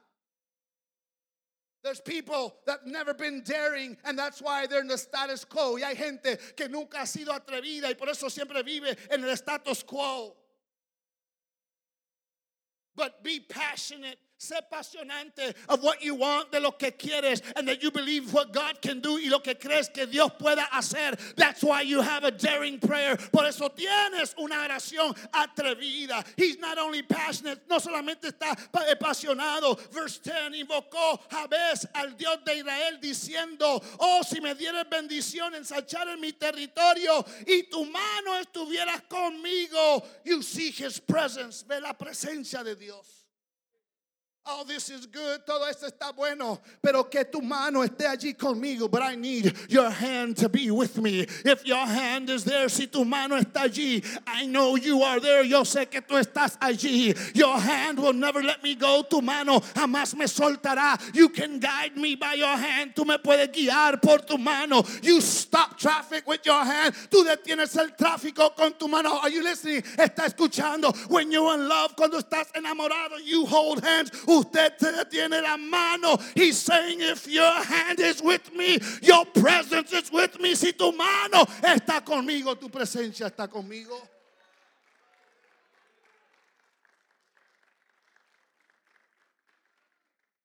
There's 1.83 1.99
people 1.99 2.55
that 2.67 2.85
never 2.85 3.13
been 3.13 3.41
daring 3.43 3.97
and 4.05 4.17
that's 4.17 4.41
why 4.41 4.65
they're 4.67 4.81
in 4.81 4.87
the 4.87 4.97
status 4.97 5.43
quo. 5.43 5.75
Y 5.77 5.83
hay 5.83 5.95
gente 5.95 6.37
que 6.55 6.69
nunca 6.69 6.99
ha 6.99 7.05
sido 7.05 7.37
atrevida 7.37 7.85
y 7.85 7.95
por 7.95 8.07
eso 8.07 8.29
siempre 8.29 8.63
vive 8.63 8.95
en 9.09 9.23
el 9.25 9.31
status 9.31 9.83
quo. 9.83 10.37
But 12.95 13.23
be 13.23 13.39
passionate 13.39 14.17
Sé 14.41 14.57
apasionante 14.57 15.53
of 15.69 15.83
what 15.83 16.01
you 16.01 16.15
want, 16.15 16.51
de 16.51 16.59
lo 16.59 16.71
que 16.71 16.89
quieres, 16.89 17.43
and 17.55 17.67
that 17.67 17.83
you 17.83 17.91
believe 17.91 18.33
what 18.33 18.51
God 18.51 18.81
can 18.81 18.99
do 18.99 19.19
y 19.19 19.29
lo 19.29 19.37
que 19.37 19.53
crees 19.53 19.87
que 19.87 20.07
Dios 20.07 20.31
pueda 20.39 20.65
hacer. 20.73 21.15
That's 21.35 21.63
why 21.63 21.83
you 21.83 22.01
have 22.01 22.23
a 22.23 22.31
daring 22.31 22.79
prayer. 22.79 23.17
Por 23.31 23.45
eso 23.45 23.69
tienes 23.69 24.33
una 24.39 24.55
oración 24.67 25.15
atrevida. 25.31 26.25
He's 26.35 26.57
not 26.57 26.79
only 26.79 27.03
passionate, 27.03 27.69
no 27.69 27.77
solamente 27.77 28.31
está 28.31 28.57
apasionado. 28.73 29.79
Verse 29.91 30.17
10 30.23 30.55
invocó 30.55 31.19
Jabez 31.29 31.85
al 31.93 32.17
Dios 32.17 32.39
de 32.43 32.55
Israel 32.55 32.97
diciendo: 32.99 33.79
Oh, 33.99 34.23
si 34.23 34.39
me 34.39 34.55
dieras 34.55 34.89
bendición, 34.89 35.53
ensanchar 35.53 36.07
en 36.07 36.19
mi 36.19 36.31
territorio 36.31 37.23
y 37.45 37.69
tu 37.69 37.85
mano 37.85 38.39
estuvieras 38.39 39.03
conmigo. 39.07 40.03
You 40.25 40.41
see 40.41 40.71
his 40.71 40.99
presence, 40.99 41.61
ve 41.61 41.79
la 41.79 41.93
presencia 41.93 42.63
de 42.63 42.75
Dios. 42.75 43.20
All 44.43 44.65
this 44.65 44.89
is 44.89 45.05
good, 45.05 45.45
todo 45.45 45.65
esto 45.65 45.85
está 45.85 46.11
bueno, 46.15 46.59
pero 46.81 47.03
que 47.03 47.23
tu 47.25 47.41
mano 47.41 47.83
esté 47.83 48.07
allí 48.07 48.35
conmigo. 48.35 48.89
But 48.89 49.03
I 49.03 49.15
need 49.15 49.55
your 49.69 49.91
hand 49.91 50.35
to 50.37 50.49
be 50.49 50.71
with 50.71 50.97
me. 50.97 51.27
If 51.45 51.63
your 51.63 51.85
hand 51.85 52.27
is 52.31 52.43
there, 52.43 52.67
si 52.67 52.87
tu 52.87 53.05
mano 53.05 53.39
está 53.39 53.65
allí, 53.65 54.03
I 54.25 54.47
know 54.47 54.75
you 54.77 55.03
are 55.03 55.19
there. 55.19 55.43
Yo 55.43 55.61
sé 55.61 55.87
que 55.87 56.01
tú 56.01 56.15
estás 56.15 56.57
allí. 56.57 57.15
Your 57.35 57.55
hand 57.55 57.99
will 57.99 58.13
never 58.13 58.41
let 58.41 58.63
me 58.63 58.73
go. 58.73 59.03
Tu 59.07 59.21
mano 59.21 59.59
jamás 59.59 60.15
me 60.15 60.25
soltará. 60.25 60.99
You 61.13 61.29
can 61.29 61.59
guide 61.59 61.95
me 61.95 62.15
by 62.15 62.33
your 62.33 62.57
hand. 62.57 62.95
Tú 62.95 63.05
me 63.05 63.19
puedes 63.19 63.49
guiar 63.49 64.01
por 64.01 64.19
tu 64.19 64.39
mano. 64.39 64.83
You 65.03 65.21
stop 65.21 65.77
traffic 65.77 66.25
with 66.25 66.43
your 66.47 66.65
hand. 66.65 66.95
Tú 67.11 67.23
detienes 67.23 67.77
el 67.77 67.89
tráfico 67.89 68.55
con 68.55 68.73
tu 68.73 68.87
mano. 68.87 69.19
Are 69.19 69.29
you 69.29 69.43
listening? 69.43 69.83
Está 69.83 70.25
escuchando. 70.25 70.91
When 71.11 71.31
you're 71.31 71.53
in 71.53 71.69
love, 71.69 71.95
cuando 71.95 72.17
estás 72.17 72.51
enamorado, 72.53 73.23
you 73.23 73.45
hold 73.45 73.83
hands. 73.83 74.09
Usted 74.31 74.77
tiene 75.09 75.41
la 75.41 75.57
mano. 75.57 76.17
He's 76.35 76.57
saying, 76.57 77.01
if 77.01 77.27
your 77.27 77.63
hand 77.63 77.99
is 77.99 78.21
with 78.21 78.53
me, 78.53 78.79
your 79.01 79.25
presence 79.25 79.91
is 79.91 80.11
with 80.11 80.39
me. 80.39 80.55
Si 80.55 80.71
tu 80.71 80.91
mano 80.91 81.45
está 81.61 82.01
conmigo, 82.01 82.57
tu 82.59 82.69
presencia 82.69 83.29
está 83.29 83.47
conmigo. 83.47 83.99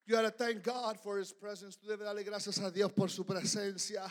You 0.07 0.15
gotta 0.15 0.31
thank 0.31 0.63
God 0.63 0.99
for 1.01 1.19
His 1.19 1.33
presence. 1.33 1.77
Tú 1.77 1.89
darle 1.97 2.25
gracias 2.25 2.65
a 2.65 2.71
Dios 2.71 2.93
por 2.93 3.09
su 3.09 3.25
presencia. 3.25 4.11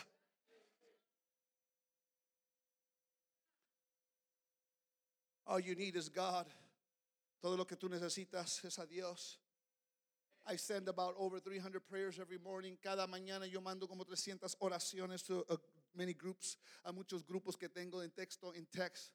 All 5.46 5.60
you 5.60 5.74
need 5.74 5.96
is 5.96 6.08
God. 6.08 6.46
Todo 7.42 7.56
lo 7.56 7.64
que 7.64 7.76
tú 7.76 7.88
necesitas 7.88 8.64
es 8.64 8.78
a 8.78 8.86
Dios. 8.86 9.38
I 10.48 10.56
send 10.56 10.88
about 10.88 11.14
over 11.18 11.40
300 11.40 11.88
prayers 11.88 12.18
every 12.20 12.38
morning. 12.38 12.78
Cada 12.80 13.06
mañana 13.06 13.50
yo 13.50 13.60
mando 13.60 13.86
como 13.88 14.04
300 14.04 14.56
oraciones 14.60 15.26
to 15.26 15.44
uh, 15.50 15.56
many 15.94 16.12
groups, 16.12 16.56
a 16.84 16.92
muchos 16.92 17.24
grupos 17.24 17.58
que 17.58 17.68
tengo 17.68 18.00
en 18.00 18.10
texto, 18.10 18.52
in 18.52 18.66
text. 18.72 19.10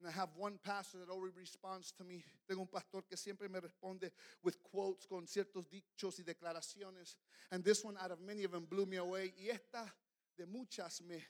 And 0.00 0.08
I 0.08 0.12
have 0.12 0.28
one 0.36 0.58
pastor 0.62 0.98
that 0.98 1.08
always 1.08 1.34
responds 1.36 1.92
to 1.92 2.04
me. 2.04 2.22
Tengo 2.46 2.60
un 2.60 2.68
pastor 2.68 3.02
que 3.08 3.16
siempre 3.16 3.48
me 3.48 3.60
responde 3.60 4.10
with 4.42 4.62
quotes, 4.62 5.06
con 5.06 5.26
ciertos 5.26 5.66
dichos 5.68 6.18
y 6.18 6.24
declaraciones. 6.24 7.16
And 7.50 7.64
this 7.64 7.82
one, 7.82 7.96
out 8.02 8.10
of 8.10 8.20
many 8.20 8.44
of 8.44 8.50
them, 8.50 8.66
blew 8.68 8.84
me 8.84 8.96
away. 8.96 9.32
Y 9.38 9.48
esta 9.48 9.90
de 10.36 10.44
muchas 10.44 11.00
me, 11.08 11.22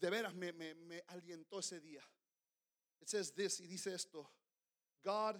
de 0.00 0.10
veras 0.10 0.34
me, 0.34 0.50
me, 0.52 0.74
me 0.88 1.00
alientó 1.12 1.60
ese 1.60 1.80
día. 1.80 2.02
It 3.00 3.08
says 3.08 3.30
this, 3.30 3.60
y 3.60 3.66
dice 3.68 3.94
esto. 3.94 4.26
God 5.04 5.36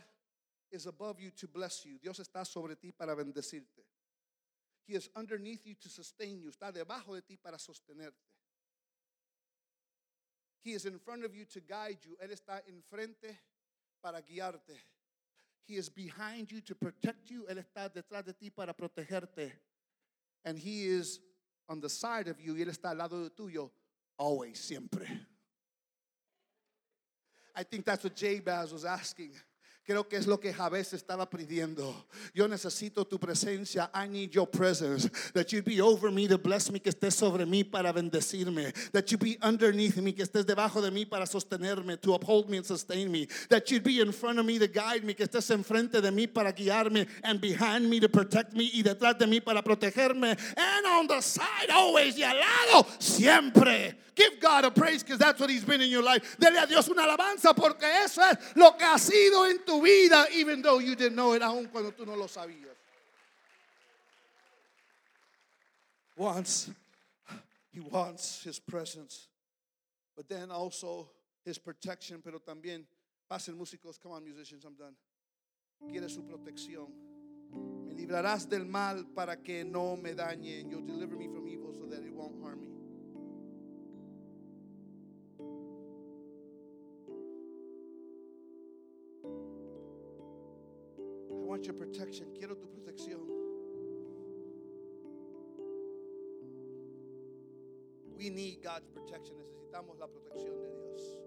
is 0.70 0.86
above 0.86 1.20
you 1.20 1.30
to 1.30 1.46
bless 1.46 1.84
you. 1.84 1.98
Dios 1.98 2.18
está 2.18 2.44
sobre 2.46 2.74
ti 2.74 2.92
para 2.92 3.14
bendecirte. 3.14 3.84
He 4.86 4.94
is 4.94 5.10
underneath 5.14 5.66
you 5.66 5.74
to 5.74 5.88
sustain 5.88 6.40
you. 6.40 6.50
Está 6.50 6.72
debajo 6.72 7.14
de 7.14 7.20
ti 7.20 7.38
para 7.42 7.58
sostenerte. 7.58 8.12
He 10.60 10.72
is 10.72 10.84
in 10.84 10.98
front 10.98 11.24
of 11.24 11.34
you 11.34 11.44
to 11.46 11.60
guide 11.60 11.98
you. 12.04 12.16
Él 12.22 12.30
está 12.30 12.62
enfrente 12.66 13.36
para 14.02 14.20
guiarte. 14.22 14.76
He 15.66 15.76
is 15.76 15.88
behind 15.88 16.50
you 16.50 16.60
to 16.62 16.74
protect 16.74 17.30
you. 17.30 17.46
Él 17.48 17.58
está 17.58 17.88
detrás 17.92 18.24
de 18.24 18.32
ti 18.32 18.50
para 18.50 18.72
protegerte. 18.72 19.52
And 20.44 20.58
he 20.58 20.86
is 20.86 21.20
on 21.68 21.80
the 21.80 21.90
side 21.90 22.28
of 22.28 22.40
you. 22.40 22.54
Y 22.54 22.62
él 22.62 22.68
está 22.68 22.90
al 22.90 22.96
lado 22.96 23.22
de 23.22 23.30
tuyo 23.30 23.70
always, 24.18 24.58
siempre. 24.58 25.06
I 27.54 27.62
think 27.64 27.84
that's 27.84 28.04
what 28.04 28.14
Jabez 28.16 28.72
was 28.72 28.84
asking. 28.84 29.32
Creo 29.88 30.06
que 30.06 30.16
es 30.16 30.26
lo 30.26 30.38
que 30.38 30.52
Jabez 30.52 30.92
estaba 30.92 31.30
pidiendo. 31.30 32.04
Yo 32.34 32.46
necesito 32.46 33.06
tu 33.06 33.18
presencia. 33.18 33.90
I 33.94 34.06
need 34.06 34.30
your 34.32 34.46
presence. 34.46 35.08
That 35.32 35.50
you 35.50 35.62
be 35.62 35.80
over 35.80 36.10
me 36.10 36.28
to 36.28 36.36
bless 36.36 36.70
me, 36.70 36.78
que 36.78 36.92
estés 36.92 37.14
sobre 37.14 37.46
mí 37.46 37.64
para 37.64 37.90
bendecirme. 37.90 38.74
That 38.92 39.10
you 39.10 39.16
be 39.16 39.38
underneath 39.40 39.96
me, 39.96 40.12
que 40.12 40.26
estés 40.26 40.44
debajo 40.44 40.82
de 40.82 40.90
mí 40.90 41.08
para 41.08 41.24
sostenerme, 41.24 41.98
to 42.02 42.12
uphold 42.12 42.50
me 42.50 42.58
and 42.58 42.66
sustain 42.66 43.10
me. 43.10 43.28
That 43.48 43.70
you 43.70 43.80
be 43.80 44.00
in 44.00 44.12
front 44.12 44.38
of 44.38 44.44
me 44.44 44.58
to 44.58 44.68
guide 44.68 45.04
me, 45.04 45.14
que 45.14 45.24
estés 45.24 45.50
enfrente 45.50 46.02
de 46.02 46.10
mí 46.10 46.26
para 46.26 46.52
guiarme, 46.52 47.08
and 47.24 47.40
behind 47.40 47.88
me 47.88 47.98
to 47.98 48.10
protect 48.10 48.52
me, 48.52 48.70
y 48.70 48.82
detrás 48.82 49.18
de 49.18 49.26
mí 49.26 49.42
para 49.42 49.62
protegerme. 49.62 50.36
And 50.54 50.86
on 50.86 51.06
the 51.06 51.22
side 51.22 51.70
always, 51.70 52.18
y 52.18 52.24
al 52.24 52.36
lado, 52.38 52.86
siempre. 52.98 53.96
Give 54.18 54.40
God 54.40 54.64
a 54.64 54.70
praise 54.72 55.04
because 55.04 55.20
that's 55.20 55.38
what 55.38 55.48
He's 55.48 55.64
been 55.64 55.80
in 55.80 55.90
your 55.90 56.02
life. 56.02 56.36
Dele 56.40 56.58
a 56.60 56.66
Dios 56.66 56.88
una 56.88 57.02
alabanza 57.02 57.54
porque 57.54 57.84
eso 57.84 58.20
es 58.20 58.36
lo 58.56 58.72
que 58.72 58.84
ha 58.84 58.98
sido 58.98 59.48
en 59.48 59.64
tu 59.64 59.80
vida, 59.80 60.26
even 60.34 60.60
though 60.60 60.80
you 60.80 60.96
didn't 60.96 61.14
know 61.14 61.34
it, 61.34 61.42
aun 61.42 61.68
cuando 61.68 61.92
tú 61.92 62.04
no 62.04 62.16
lo 62.16 62.26
sabías. 62.26 62.74
Wants, 66.16 66.68
He 67.70 67.78
wants 67.78 68.42
His 68.42 68.58
presence, 68.58 69.28
but 70.16 70.28
then 70.28 70.50
also 70.50 71.08
His 71.44 71.56
protection, 71.58 72.20
pero 72.20 72.40
también, 72.40 72.86
pasen 73.30 73.56
músicos, 73.56 74.00
come 74.02 74.14
on 74.14 74.24
musicians, 74.24 74.64
I'm 74.64 74.74
done. 74.74 74.96
Quiere 75.88 76.08
su 76.08 76.22
protección. 76.22 76.88
Me 77.86 77.94
librarás 77.94 78.48
del 78.48 78.66
mal 78.66 79.04
para 79.14 79.36
que 79.36 79.62
no 79.62 79.94
me 79.96 80.12
dañe. 80.12 80.68
You'll 80.68 80.84
deliver 80.84 81.16
me 81.16 81.28
from 81.28 81.46
evil 81.46 81.72
so 81.72 81.86
that 81.86 82.04
it 82.04 82.12
won't 82.12 82.42
harm 82.42 82.62
me. 82.62 82.67
Want 91.58 91.66
your 91.66 91.74
protection. 91.74 92.26
Quiero 92.38 92.54
tu 92.54 92.68
protección. 92.68 93.18
We 98.16 98.30
need 98.30 98.62
God's 98.62 98.86
protection. 98.88 99.34
Necesitamos 99.36 99.98
la 99.98 100.06
protección 100.06 100.60
de 100.60 100.68
Dios. 100.68 101.18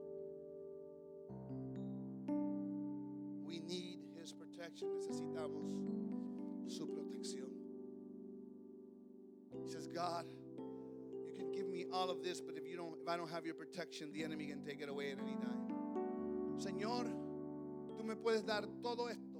We 3.45 3.59
need 3.59 3.99
His 4.15 4.31
protection. 4.31 4.87
Necesitamos 4.93 5.67
su 6.67 6.87
protección. 6.87 7.49
He 9.65 9.69
says, 9.69 9.87
God, 9.87 10.25
you 11.25 11.33
can 11.35 11.51
give 11.51 11.67
me 11.67 11.85
all 11.91 12.09
of 12.09 12.23
this, 12.23 12.39
but 12.39 12.55
if 12.55 12.65
you 12.65 12.77
don't, 12.77 12.95
if 13.01 13.07
I 13.07 13.17
don't 13.17 13.29
have 13.29 13.45
your 13.45 13.55
protection, 13.55 14.13
the 14.13 14.23
enemy 14.23 14.47
can 14.47 14.63
take 14.63 14.81
it 14.81 14.87
away 14.87 15.11
at 15.11 15.19
any 15.19 15.35
time. 15.35 15.67
Señor, 16.57 17.07
tú 17.97 18.05
me 18.05 18.15
puedes 18.15 18.45
dar 18.45 18.65
todo 18.81 19.07
esto. 19.07 19.30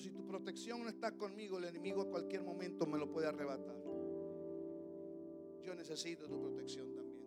Si 0.00 0.10
tu 0.10 0.24
protección 0.24 0.82
no 0.82 0.88
está 0.88 1.12
conmigo, 1.12 1.58
el 1.58 1.64
enemigo 1.64 2.00
a 2.00 2.06
cualquier 2.06 2.42
momento 2.42 2.86
me 2.86 2.96
lo 2.96 3.10
puede 3.12 3.26
arrebatar. 3.26 3.76
Yo 5.62 5.74
necesito 5.74 6.26
tu 6.26 6.40
protección 6.40 6.94
también. 6.94 7.20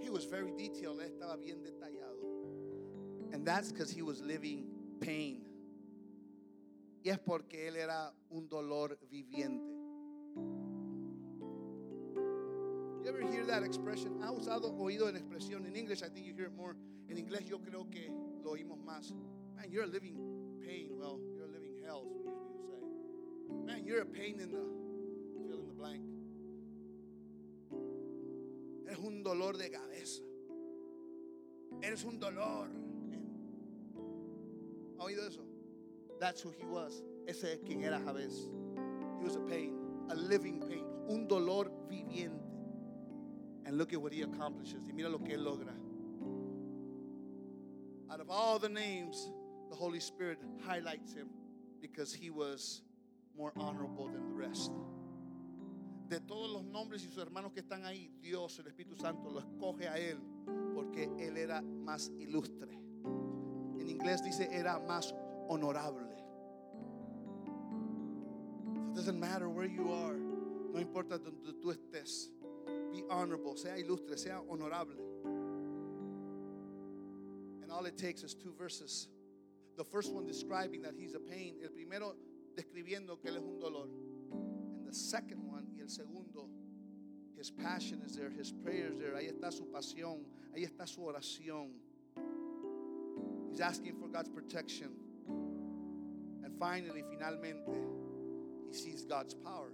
He 0.00 0.10
was 0.10 0.26
very 0.28 0.50
detailed, 0.50 1.00
él 1.00 1.12
estaba 1.12 1.36
bien 1.36 1.62
detallado. 1.62 2.18
And 3.32 3.46
that's 3.46 3.70
because 3.70 3.92
he 3.92 4.02
was 4.02 4.20
living 4.20 4.66
pain. 4.98 5.46
Y 7.04 7.10
es 7.10 7.18
porque 7.20 7.68
él 7.68 7.76
era 7.76 8.12
un 8.28 8.48
dolor 8.48 8.98
viviente. 9.08 9.72
You 13.04 13.08
ever 13.08 13.22
hear 13.22 13.46
that 13.46 13.62
expression? 13.62 14.20
¿Ha 14.24 14.32
usado 14.32 14.74
oído 14.76 15.08
en 15.08 15.14
expresión? 15.14 15.64
In 15.64 15.76
English, 15.76 16.02
I 16.02 16.08
think 16.08 16.26
you 16.26 16.34
hear 16.34 16.46
it 16.46 16.56
more. 16.56 16.74
En 17.08 17.16
inglés, 17.16 17.44
yo 17.44 17.60
creo 17.60 17.88
que 17.88 18.10
lo 18.42 18.50
oímos 18.50 18.80
más. 18.80 19.14
Man, 19.54 19.70
you're 19.70 19.86
living 19.86 20.16
pain. 20.60 20.98
Well, 20.98 21.20
what 21.94 22.06
we 22.06 22.18
usually 22.18 22.58
say. 22.68 23.64
Man, 23.64 23.84
you're 23.84 24.02
a 24.02 24.06
pain 24.06 24.40
in 24.40 24.50
the 24.50 24.64
fill 25.48 25.60
in 25.60 25.66
the 25.66 25.74
blank. 25.74 26.02
Eres 28.86 28.98
un 28.98 29.22
dolor 29.22 29.52
de 29.52 29.68
cabeza. 29.68 30.22
Eres 31.82 32.04
un 32.04 32.18
dolor. 32.18 32.68
¿Ha 34.98 35.04
oído 35.04 35.26
eso? 35.26 35.42
That's 36.20 36.40
who 36.40 36.50
he 36.50 36.64
was. 36.64 37.02
Ese 37.26 37.44
es 37.44 37.58
quien 37.64 37.84
era 37.84 38.00
Jabez. 38.00 38.48
He 39.18 39.24
was 39.24 39.36
a 39.36 39.40
pain, 39.40 39.74
a 40.10 40.14
living 40.14 40.60
pain, 40.60 40.84
un 41.08 41.26
dolor 41.26 41.70
viviente. 41.88 42.40
And 43.66 43.76
look 43.76 43.92
at 43.92 44.00
what 44.00 44.12
he 44.12 44.22
accomplishes. 44.22 44.86
Y 44.88 44.92
mira 44.92 45.08
lo 45.08 45.18
que 45.18 45.36
él 45.36 45.44
logra. 45.44 45.74
Out 48.10 48.20
of 48.20 48.30
all 48.30 48.58
the 48.58 48.68
names, 48.68 49.32
the 49.68 49.76
Holy 49.76 49.98
Spirit 49.98 50.38
highlights 50.64 51.12
him 51.12 51.28
because 51.86 52.12
he 52.12 52.30
was 52.30 52.82
more 53.36 53.52
honorable 53.56 54.08
than 54.08 54.26
the 54.28 54.34
rest. 54.34 54.72
De 56.08 56.20
todos 56.20 56.50
los 56.50 56.64
nombres 56.64 57.02
y 57.04 57.08
sus 57.08 57.24
hermanos 57.24 57.52
que 57.52 57.62
están 57.62 57.84
ahí, 57.84 58.10
Dios, 58.20 58.58
el 58.58 58.66
Espíritu 58.66 58.96
Santo, 58.96 59.28
lo 59.30 59.40
escoge 59.40 59.88
a 59.88 59.98
él 59.98 60.18
porque 60.74 61.10
él 61.18 61.36
era 61.36 61.62
más 61.62 62.10
ilustre. 62.18 62.72
En 63.78 63.88
inglés 63.88 64.22
dice 64.22 64.48
era 64.52 64.78
más 64.78 65.14
honorable. 65.48 66.06
It 68.90 68.94
doesn't 68.94 69.18
matter 69.18 69.48
where 69.48 69.66
you 69.66 69.92
are. 69.92 70.16
No 70.16 70.80
importa 70.80 71.18
donde 71.18 71.52
tú 71.60 71.72
estés. 71.72 72.30
Be 72.92 73.04
honorable, 73.10 73.56
sea 73.56 73.76
ilustre, 73.76 74.16
sea 74.16 74.40
honorable. 74.48 74.96
And 77.62 77.70
all 77.70 77.84
it 77.86 77.96
takes 77.96 78.22
is 78.22 78.34
two 78.34 78.52
verses. 78.56 79.08
The 79.76 79.84
first 79.84 80.12
one 80.12 80.26
describing 80.26 80.82
that 80.82 80.94
he's 80.96 81.14
a 81.14 81.20
pain. 81.20 81.56
El 81.62 81.70
primero 81.70 82.14
describiendo 82.56 83.20
que 83.20 83.30
él 83.30 83.36
es 83.36 83.42
un 83.42 83.60
dolor. 83.60 83.88
And 84.32 84.86
the 84.86 84.94
second 84.94 85.46
one 85.46 85.66
y 85.76 85.82
el 85.82 85.88
segundo, 85.88 86.48
his 87.36 87.50
passion 87.50 88.00
is 88.04 88.16
there, 88.16 88.30
his 88.30 88.52
prayers 88.52 88.98
there. 88.98 89.14
Ahí 89.14 89.28
está 89.28 89.52
su 89.52 89.66
pasión, 89.66 90.24
ahí 90.54 90.64
está 90.64 90.86
su 90.86 91.02
oración. 91.02 91.72
He's 93.50 93.60
asking 93.60 93.96
for 93.96 94.08
God's 94.08 94.30
protection. 94.30 94.90
And 96.44 96.58
finally, 96.58 97.04
finalmente, 97.10 97.70
he 98.68 98.74
sees 98.74 99.04
God's 99.04 99.34
power. 99.34 99.72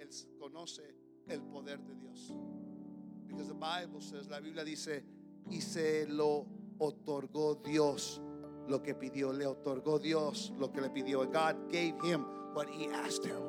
Él 0.00 0.08
conoce 0.40 0.94
el 1.28 1.40
poder 1.40 1.78
de 1.78 1.94
Dios. 1.94 2.32
Because 3.26 3.48
the 3.48 3.54
Bible 3.54 4.00
says, 4.00 4.28
la 4.28 4.40
Biblia 4.40 4.64
dice, 4.64 5.02
y 5.50 5.60
se 5.60 6.06
lo 6.06 6.46
otorgó 6.78 7.62
Dios 7.62 8.20
lo 8.68 8.82
que 8.82 8.94
pidió. 8.94 9.32
Le 9.32 9.46
otorgó 9.46 9.98
Dios 9.98 10.52
lo 10.58 10.70
que 10.72 10.80
le 10.80 10.90
pidió. 10.90 11.24
God 11.30 11.70
gave 11.70 11.94
him 12.02 12.24
what 12.54 12.68
he 12.68 12.88
asked 12.88 13.24
him. 13.24 13.40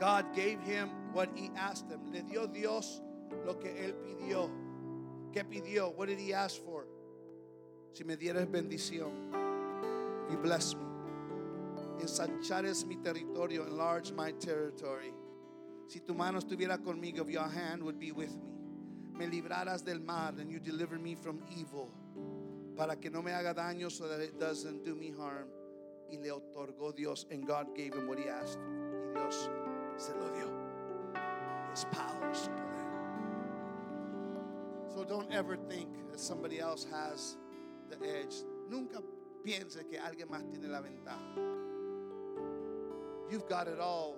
God 0.00 0.34
gave 0.34 0.60
him 0.62 0.88
what 1.12 1.28
he 1.34 1.50
asked 1.56 1.90
him. 1.90 2.00
Le 2.12 2.22
dio 2.22 2.46
Dios 2.46 3.02
lo 3.44 3.58
que 3.58 3.70
él 3.70 3.94
pidió. 3.94 4.50
¿Qué 5.32 5.44
pidió? 5.44 5.94
What 5.94 6.08
did 6.08 6.18
he 6.18 6.32
ask 6.32 6.56
for? 6.64 6.86
Si 7.92 8.04
me 8.04 8.16
dieras 8.16 8.46
bendición, 8.46 9.10
if 10.26 10.32
you 10.32 10.38
bless 10.38 10.74
me, 10.74 10.82
ensanchares 12.00 12.86
mi 12.86 12.96
territorio, 12.96 13.66
enlarge 13.66 14.12
my 14.12 14.32
territory. 14.32 15.12
Si 15.86 16.00
tu 16.00 16.14
mano 16.14 16.38
estuviera 16.38 16.78
conmigo, 16.78 17.20
if 17.20 17.28
your 17.28 17.48
hand 17.48 17.82
would 17.82 17.98
be 17.98 18.12
with 18.12 18.34
me, 18.36 18.59
me 19.14 19.26
libraras 19.26 19.84
del 19.84 20.00
mal 20.00 20.38
and 20.38 20.50
you 20.50 20.58
deliver 20.58 20.98
me 20.98 21.14
from 21.14 21.42
evil, 21.56 21.90
para 22.76 22.96
que 22.96 23.10
no 23.10 23.22
me 23.22 23.32
haga 23.32 23.54
daño 23.54 23.90
so 23.90 24.08
that 24.08 24.20
it 24.20 24.38
doesn't 24.38 24.84
do 24.84 24.94
me 24.94 25.10
harm. 25.10 25.48
Y 26.10 26.16
le 26.16 26.30
otorgó 26.30 26.94
Dios, 26.94 27.26
and 27.30 27.46
God 27.46 27.74
gave 27.76 27.94
him 27.94 28.08
what 28.08 28.18
he 28.18 28.28
asked. 28.28 28.58
Y 28.58 29.20
Dios 29.20 29.48
se 29.96 30.12
lo 30.14 30.28
dio. 30.34 30.50
His 31.70 31.84
power, 31.92 32.34
su 32.34 32.50
poder. 32.50 32.86
So 34.92 35.04
don't 35.04 35.30
ever 35.32 35.56
think 35.56 35.88
that 36.10 36.18
somebody 36.18 36.58
else 36.58 36.84
has 36.90 37.36
the 37.88 37.96
edge. 38.04 38.42
Nunca 38.68 39.00
piense 39.44 39.88
que 39.88 39.98
alguien 39.98 40.28
más 40.28 40.42
tiene 40.50 40.68
la 40.68 40.80
ventaja. 40.80 41.20
You've 43.30 43.48
got 43.48 43.68
it 43.68 43.78
all 43.78 44.16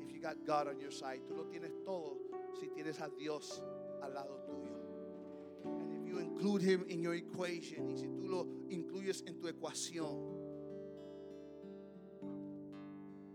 if 0.00 0.10
you 0.10 0.20
got 0.22 0.36
God 0.46 0.68
on 0.68 0.80
your 0.80 0.90
side. 0.90 1.20
Tú 1.28 1.36
lo 1.36 1.44
tienes 1.44 1.72
todo 1.84 2.16
si 2.58 2.68
tienes 2.68 2.98
a 3.00 3.10
Dios 3.18 3.60
al 4.02 4.14
lado 4.14 4.40
tuyo. 4.46 4.70
And 5.64 5.92
if 5.92 6.08
you 6.08 6.18
include 6.18 6.62
Him 6.62 6.84
in 6.88 7.02
your 7.02 7.14
equation, 7.14 7.90
y 7.90 7.96
si 7.96 8.06
tú 8.06 8.28
lo 8.28 8.46
incluyes 8.70 9.22
en 9.26 9.40
tu 9.40 9.48
ecuación, 9.48 10.40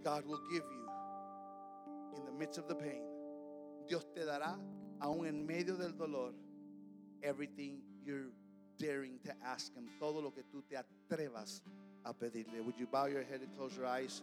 God 0.04 0.26
will 0.26 0.42
give 0.52 0.64
you 0.72 0.88
in 2.18 2.26
the 2.26 2.32
midst 2.32 2.58
of 2.58 2.68
the 2.68 2.76
pain. 2.76 3.02
Dios 3.88 4.06
te 4.14 4.22
dará, 4.22 4.58
aún 5.02 5.28
en 5.28 5.46
medio 5.46 5.76
del 5.76 5.96
dolor, 5.96 6.34
everything 7.24 7.82
you're 8.04 8.32
daring 8.78 9.20
to 9.24 9.32
ask 9.44 9.74
Him. 9.76 9.90
Todo 10.00 10.22
lo 10.22 10.32
que 10.32 10.44
tú 10.44 10.64
te 10.68 10.76
atrevas 10.76 11.62
a 12.04 12.14
pedirle. 12.14 12.64
Would 12.64 12.78
you 12.78 12.88
bow 12.88 13.06
your 13.06 13.24
head 13.24 13.42
and 13.42 13.56
close 13.56 13.76
your 13.76 13.88
eyes? 13.88 14.22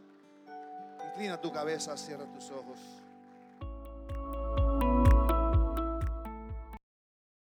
Inclina 1.04 1.40
tu 1.40 1.50
cabeza, 1.50 1.96
cierra 1.96 2.26
tus 2.32 2.50
ojos. 2.50 3.01